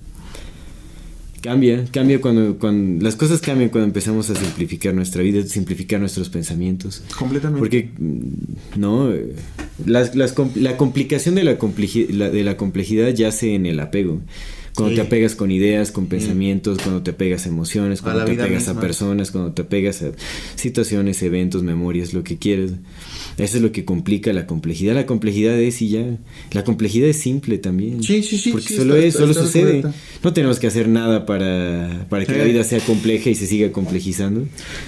cambia, 1.43 1.85
cambia 1.93 2.21
cuando, 2.21 2.59
cuando 2.59 3.03
las 3.05 3.17
cosas 3.17 3.41
cambian 3.41 3.71
cuando 3.71 3.87
empezamos 3.87 4.29
a 4.31 4.35
simplificar 4.37 4.95
nuestra 4.95 5.23
vida, 5.23 5.43
simplificar 5.47 5.99
nuestros 6.01 6.29
pensamientos. 6.29 7.03
Completamente. 7.19 7.59
Porque, 7.59 7.91
mm, 7.99 8.79
no, 8.81 9.11
las- 9.85 10.15
las 10.15 10.35
la 10.57 10.77
complicación 10.77 11.35
de 11.35 11.45
la, 11.45 11.59
complejidad, 11.59 12.31
de 12.33 12.45
la 12.45 12.57
complejidad 12.57 13.09
yace 13.15 13.55
en 13.55 13.67
el 13.67 13.81
apego. 13.81 14.21
Cuando 14.79 14.91
Sí. 14.95 15.01
te 15.01 15.07
apegas 15.09 15.35
con 15.35 15.51
ideas, 15.51 15.91
con 15.91 16.07
pensamientos, 16.07 16.79
cuando 16.81 17.03
te 17.03 17.11
apegas 17.11 17.47
a 17.47 17.49
emociones, 17.49 18.01
cuando 18.01 18.25
te 18.25 18.33
apegas 18.41 18.69
a 18.69 18.79
personas, 18.81 19.33
cuando 19.33 19.51
te 19.53 19.63
apegas 19.63 20.03
a 20.03 20.13
situaciones, 20.55 21.21
eventos, 21.25 21.65
memorias, 21.65 22.15
lo 22.15 22.23
que 22.23 22.39
quieras. 22.39 22.71
Eso 23.39 23.57
es 23.57 23.63
lo 23.63 23.73
que 23.73 23.85
complica 23.85 24.33
la 24.33 24.47
complejidad. 24.47 24.95
La 24.95 25.05
complejidad 25.05 25.59
es 25.61 25.83
y 25.83 25.89
ya. 25.89 26.05
La 26.53 26.63
complejidad 26.63 27.09
es 27.09 27.17
simple 27.19 27.59
también. 27.59 28.05
Sí, 28.05 28.23
sí, 28.23 28.39
sí, 28.39 28.53
Porque 28.53 28.69
sí, 28.69 28.77
solo 28.77 28.95
está- 28.95 29.07
es, 29.07 29.15
está- 29.15 29.19
solo 29.21 29.33
está 29.33 29.45
sucede. 29.45 29.83
No 30.23 30.33
tenemos 30.33 30.61
que 30.61 30.69
hacer 30.69 30.87
nada 30.89 31.27
para, 31.27 32.07
para 32.09 32.25
que 32.25 32.39
la 32.39 32.45
vida 32.45 32.63
sea 32.63 32.79
compleja 32.79 33.31
y 33.31 33.35
se 33.35 33.49
siga 33.49 33.73
complejizando. 33.73 34.45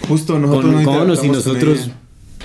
Justo 0.08 0.38
nosotros 0.38 0.72
Con, 0.72 0.84
no 0.84 0.98
con 1.00 1.10
o 1.10 1.16
sin 1.16 1.30
con 1.30 1.36
nosotros, 1.36 1.90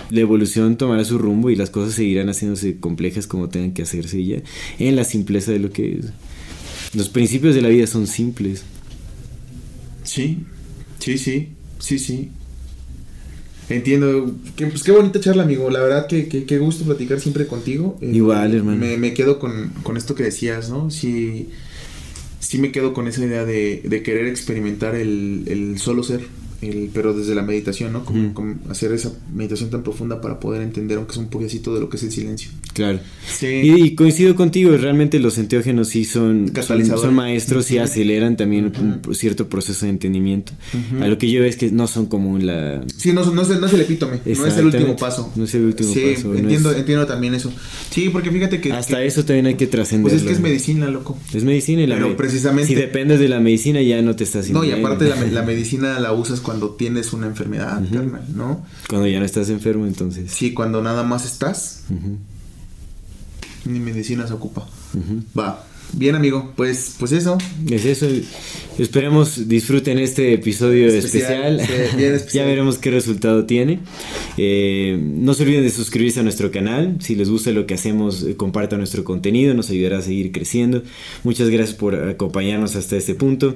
la 0.09 0.19
evolución 0.19 0.77
tomará 0.77 1.03
su 1.05 1.19
rumbo 1.19 1.49
y 1.51 1.55
las 1.55 1.69
cosas 1.69 1.93
seguirán 1.93 2.27
haciéndose 2.27 2.79
complejas 2.79 3.27
como 3.27 3.49
tengan 3.49 3.71
que 3.73 3.83
hacerse 3.83 4.19
y 4.19 4.27
ya. 4.29 4.37
En 4.79 4.95
la 4.95 5.03
simpleza 5.03 5.51
de 5.51 5.59
lo 5.59 5.71
que 5.71 5.99
es. 5.99 6.05
Los 6.95 7.09
principios 7.09 7.55
de 7.55 7.61
la 7.61 7.69
vida 7.69 7.87
son 7.87 8.07
simples. 8.07 8.63
Sí, 10.03 10.39
sí, 10.99 11.17
sí, 11.17 11.49
sí, 11.79 11.99
sí. 11.99 12.29
Entiendo. 13.69 14.33
Que, 14.55 14.67
pues 14.67 14.83
qué 14.83 14.91
bonita 14.91 15.19
charla, 15.19 15.43
amigo. 15.43 15.69
La 15.69 15.81
verdad 15.81 16.07
que, 16.07 16.27
que, 16.27 16.45
qué 16.45 16.57
gusto 16.57 16.85
platicar 16.85 17.19
siempre 17.19 17.47
contigo. 17.47 17.97
Eh, 18.01 18.11
Igual, 18.13 18.53
hermano. 18.53 18.77
Me, 18.77 18.97
me 18.97 19.13
quedo 19.13 19.39
con, 19.39 19.69
con 19.83 19.97
esto 19.97 20.15
que 20.15 20.23
decías, 20.23 20.69
¿no? 20.69 20.91
Sí, 20.91 21.49
sí 22.39 22.59
me 22.59 22.71
quedo 22.71 22.93
con 22.93 23.07
esa 23.07 23.25
idea 23.25 23.43
de, 23.43 23.81
de 23.83 24.03
querer 24.03 24.27
experimentar 24.27 24.95
el, 24.95 25.43
el 25.47 25.79
solo 25.79 26.03
ser. 26.03 26.21
El, 26.61 26.89
pero 26.93 27.13
desde 27.13 27.35
la 27.35 27.41
meditación, 27.41 27.93
¿no? 27.93 28.05
Como, 28.05 28.55
hacer 28.69 28.91
esa 28.93 29.11
meditación 29.33 29.69
tan 29.69 29.83
profunda 29.83 30.21
para 30.21 30.39
poder 30.39 30.61
entender, 30.61 30.97
aunque 30.97 31.11
es 31.11 31.17
un 31.17 31.27
poquito 31.27 31.73
de 31.73 31.79
lo 31.81 31.89
que 31.89 31.97
es 31.97 32.03
el 32.03 32.11
silencio. 32.11 32.49
Claro. 32.73 32.99
Sí. 33.27 33.47
Y, 33.47 33.83
y 33.83 33.95
coincido 33.95 34.35
contigo, 34.35 34.75
realmente 34.77 35.19
los 35.19 35.37
enteógenos 35.37 35.89
sí 35.89 36.05
son, 36.05 36.51
son, 36.65 37.13
maestros 37.13 37.71
y 37.71 37.77
aceleran 37.77 38.37
también 38.37 38.71
un 39.05 39.15
cierto 39.15 39.47
proceso 39.49 39.85
de 39.85 39.91
entendimiento. 39.91 40.53
A 41.01 41.07
lo 41.07 41.17
que 41.17 41.29
yo 41.29 41.41
veo 41.41 41.49
es 41.49 41.57
que 41.57 41.71
no 41.71 41.87
son 41.87 42.05
como 42.07 42.37
la... 42.37 42.83
Sí, 42.95 43.11
no, 43.13 43.25
no, 43.31 43.41
es, 43.41 43.49
el- 43.49 43.59
no 43.61 43.67
es 43.67 43.73
el 43.73 43.81
epítome, 43.81 44.19
no 44.25 44.45
es 44.45 44.57
el 44.57 44.65
último 44.65 44.95
paso. 44.95 45.31
No 45.35 45.43
es 45.43 45.53
el 45.55 45.65
último 45.65 45.93
sí, 45.93 46.13
paso, 46.15 46.29
no 46.29 46.39
entiendo, 46.39 46.71
es- 46.71 46.77
entiendo 46.77 47.05
también 47.05 47.33
eso. 47.35 47.51
Sí, 47.91 48.09
porque 48.09 48.31
fíjate 48.31 48.61
que... 48.61 48.71
Hasta 48.71 48.97
que- 48.97 49.05
eso 49.07 49.23
también 49.25 49.47
hay 49.47 49.55
que 49.55 49.67
trascender. 49.67 50.09
Pues 50.11 50.21
es 50.21 50.27
que 50.27 50.33
es 50.33 50.39
medicina, 50.39 50.87
loco. 50.87 51.17
Es 51.33 51.43
medicina 51.43 51.83
y 51.83 51.87
la 51.87 51.95
Pero 51.95 52.09
me- 52.09 52.15
precisamente- 52.15 52.67
Si 52.67 52.75
dependes 52.75 53.19
de 53.19 53.27
la 53.29 53.39
medicina 53.39 53.81
ya 53.81 54.01
no 54.01 54.15
te 54.15 54.23
estás 54.23 54.49
No, 54.49 54.63
y 54.63 54.71
aparte 54.71 55.09
la 55.31 55.41
medicina 55.45 55.99
la 55.99 56.13
usas 56.13 56.39
cuando 56.39 56.54
tienes 56.77 57.13
una 57.13 57.27
enfermedad, 57.27 57.81
carnal, 57.91 58.25
¿no? 58.35 58.65
Cuando 58.89 59.07
ya 59.07 59.19
no 59.19 59.25
estás 59.25 59.49
enfermo, 59.49 59.85
entonces... 59.85 60.31
Sí, 60.31 60.53
cuando 60.53 60.81
nada 60.81 61.03
más 61.03 61.25
estás, 61.25 61.83
Ujú. 61.89 62.17
ni 63.71 63.79
medicina 63.79 64.27
se 64.27 64.33
ocupa. 64.33 64.67
Va. 65.37 65.63
Bien, 65.93 66.15
amigo, 66.15 66.51
pues, 66.55 66.95
pues 66.99 67.11
eso. 67.11 67.37
Es 67.69 67.85
eso. 67.85 68.07
Esperemos 68.77 69.47
disfruten 69.47 69.97
este 69.99 70.33
episodio 70.33 70.87
Especial, 70.87 71.61
especial. 71.61 71.89
sí, 71.91 71.97
bien 71.97 72.13
especial. 72.15 72.43
ya 72.43 72.49
veremos 72.49 72.77
qué 72.77 72.91
resultado 72.91 73.45
tiene. 73.45 73.79
Eh, 74.37 74.99
no 75.01 75.33
se 75.33 75.43
olviden 75.43 75.63
de 75.63 75.69
suscribirse 75.69 76.19
a 76.19 76.23
nuestro 76.23 76.51
canal. 76.51 76.97
Si 76.99 77.15
les 77.15 77.29
gusta 77.29 77.51
lo 77.51 77.65
que 77.65 77.73
hacemos, 77.75 78.23
eh, 78.23 78.35
compartan 78.35 78.79
nuestro 78.79 79.05
contenido. 79.05 79.53
Nos 79.53 79.69
ayudará 79.69 79.99
a 79.99 80.01
seguir 80.01 80.33
creciendo. 80.33 80.83
Muchas 81.23 81.49
gracias 81.49 81.77
por 81.77 81.95
acompañarnos 81.95 82.75
hasta 82.75 82.97
este 82.97 83.15
punto. 83.15 83.55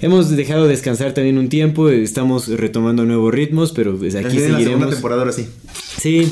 Hemos 0.00 0.30
dejado 0.30 0.66
descansar 0.66 1.14
también 1.14 1.38
un 1.38 1.48
tiempo. 1.48 1.88
Estamos 1.90 2.48
retomando 2.48 3.04
nuevos 3.04 3.32
ritmos, 3.32 3.70
pero 3.70 3.96
pues, 3.96 4.16
aquí 4.16 4.36
Viene 4.36 4.40
la 4.40 4.58
segunda 4.58 4.58
seguiremos. 4.64 4.94
temporada 4.94 5.20
ahora 5.22 5.32
sí. 5.32 5.46
Sí, 6.00 6.28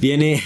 viene. 0.00 0.42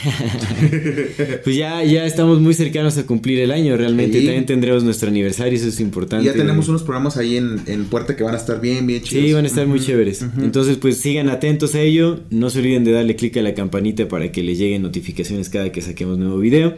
pues 1.45 1.57
ya, 1.57 1.83
ya 1.85 2.07
estamos 2.07 2.41
muy 2.41 2.55
cercanos 2.55 2.99
a 2.99 3.05
cumplir 3.07 3.39
el 3.41 3.53
año. 3.53 3.77
Realmente 3.77 4.21
Sí. 4.21 4.27
También 4.31 4.47
tendremos 4.47 4.85
nuestro 4.85 5.09
aniversario. 5.09 5.59
Eso 5.59 5.69
es 5.69 5.81
importante. 5.81 6.25
Ya 6.27 6.33
tenemos 6.33 6.69
unos 6.69 6.83
programas 6.83 7.17
ahí 7.17 7.37
en, 7.37 7.61
en 7.67 7.85
puerta 7.87 8.17
que 8.17 8.23
van 8.23 8.35
a 8.35 8.37
estar 8.37 8.61
bien, 8.61 8.87
bien 8.87 9.03
chidos. 9.03 9.27
Sí, 9.27 9.33
van 9.33 9.45
a 9.45 9.49
estar 9.49 9.67
muy 9.67 9.81
chéveres. 9.81 10.25
Entonces, 10.41 10.77
pues 10.77 10.99
sigan 10.99 11.29
atentos 11.29 11.75
a 11.75 11.81
ello. 11.81 12.21
No 12.31 12.51
se 12.51 12.61
olviden 12.61 12.85
de 12.85 12.93
darle 12.93 13.17
clic 13.17 13.37
a 13.37 13.43
la 13.43 13.55
campanita 13.55 14.09
para 14.09 14.33
que 14.33 14.43
les 14.43 14.59
lleguen 14.59 14.83
notificaciones 14.83 15.49
cada 15.49 15.73
que 15.73 15.83
saquemos 15.83 16.19
nuevo 16.19 16.39
video. 16.39 16.75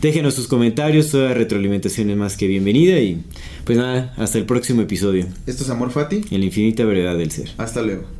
Déjenos 0.00 0.34
sus 0.34 0.46
comentarios, 0.46 1.10
toda 1.10 1.34
retroalimentación 1.34 2.10
es 2.10 2.16
más 2.16 2.36
que 2.36 2.46
bienvenida. 2.46 2.98
Y 3.00 3.22
pues 3.64 3.78
nada, 3.78 4.14
hasta 4.16 4.38
el 4.38 4.44
próximo 4.44 4.82
episodio. 4.82 5.26
Esto 5.46 5.64
es 5.64 5.70
Amor 5.70 5.90
Fati. 5.90 6.22
En 6.30 6.40
la 6.40 6.46
infinita 6.46 6.84
verdad 6.84 7.16
del 7.16 7.30
ser. 7.30 7.50
Hasta 7.58 7.82
luego. 7.82 8.19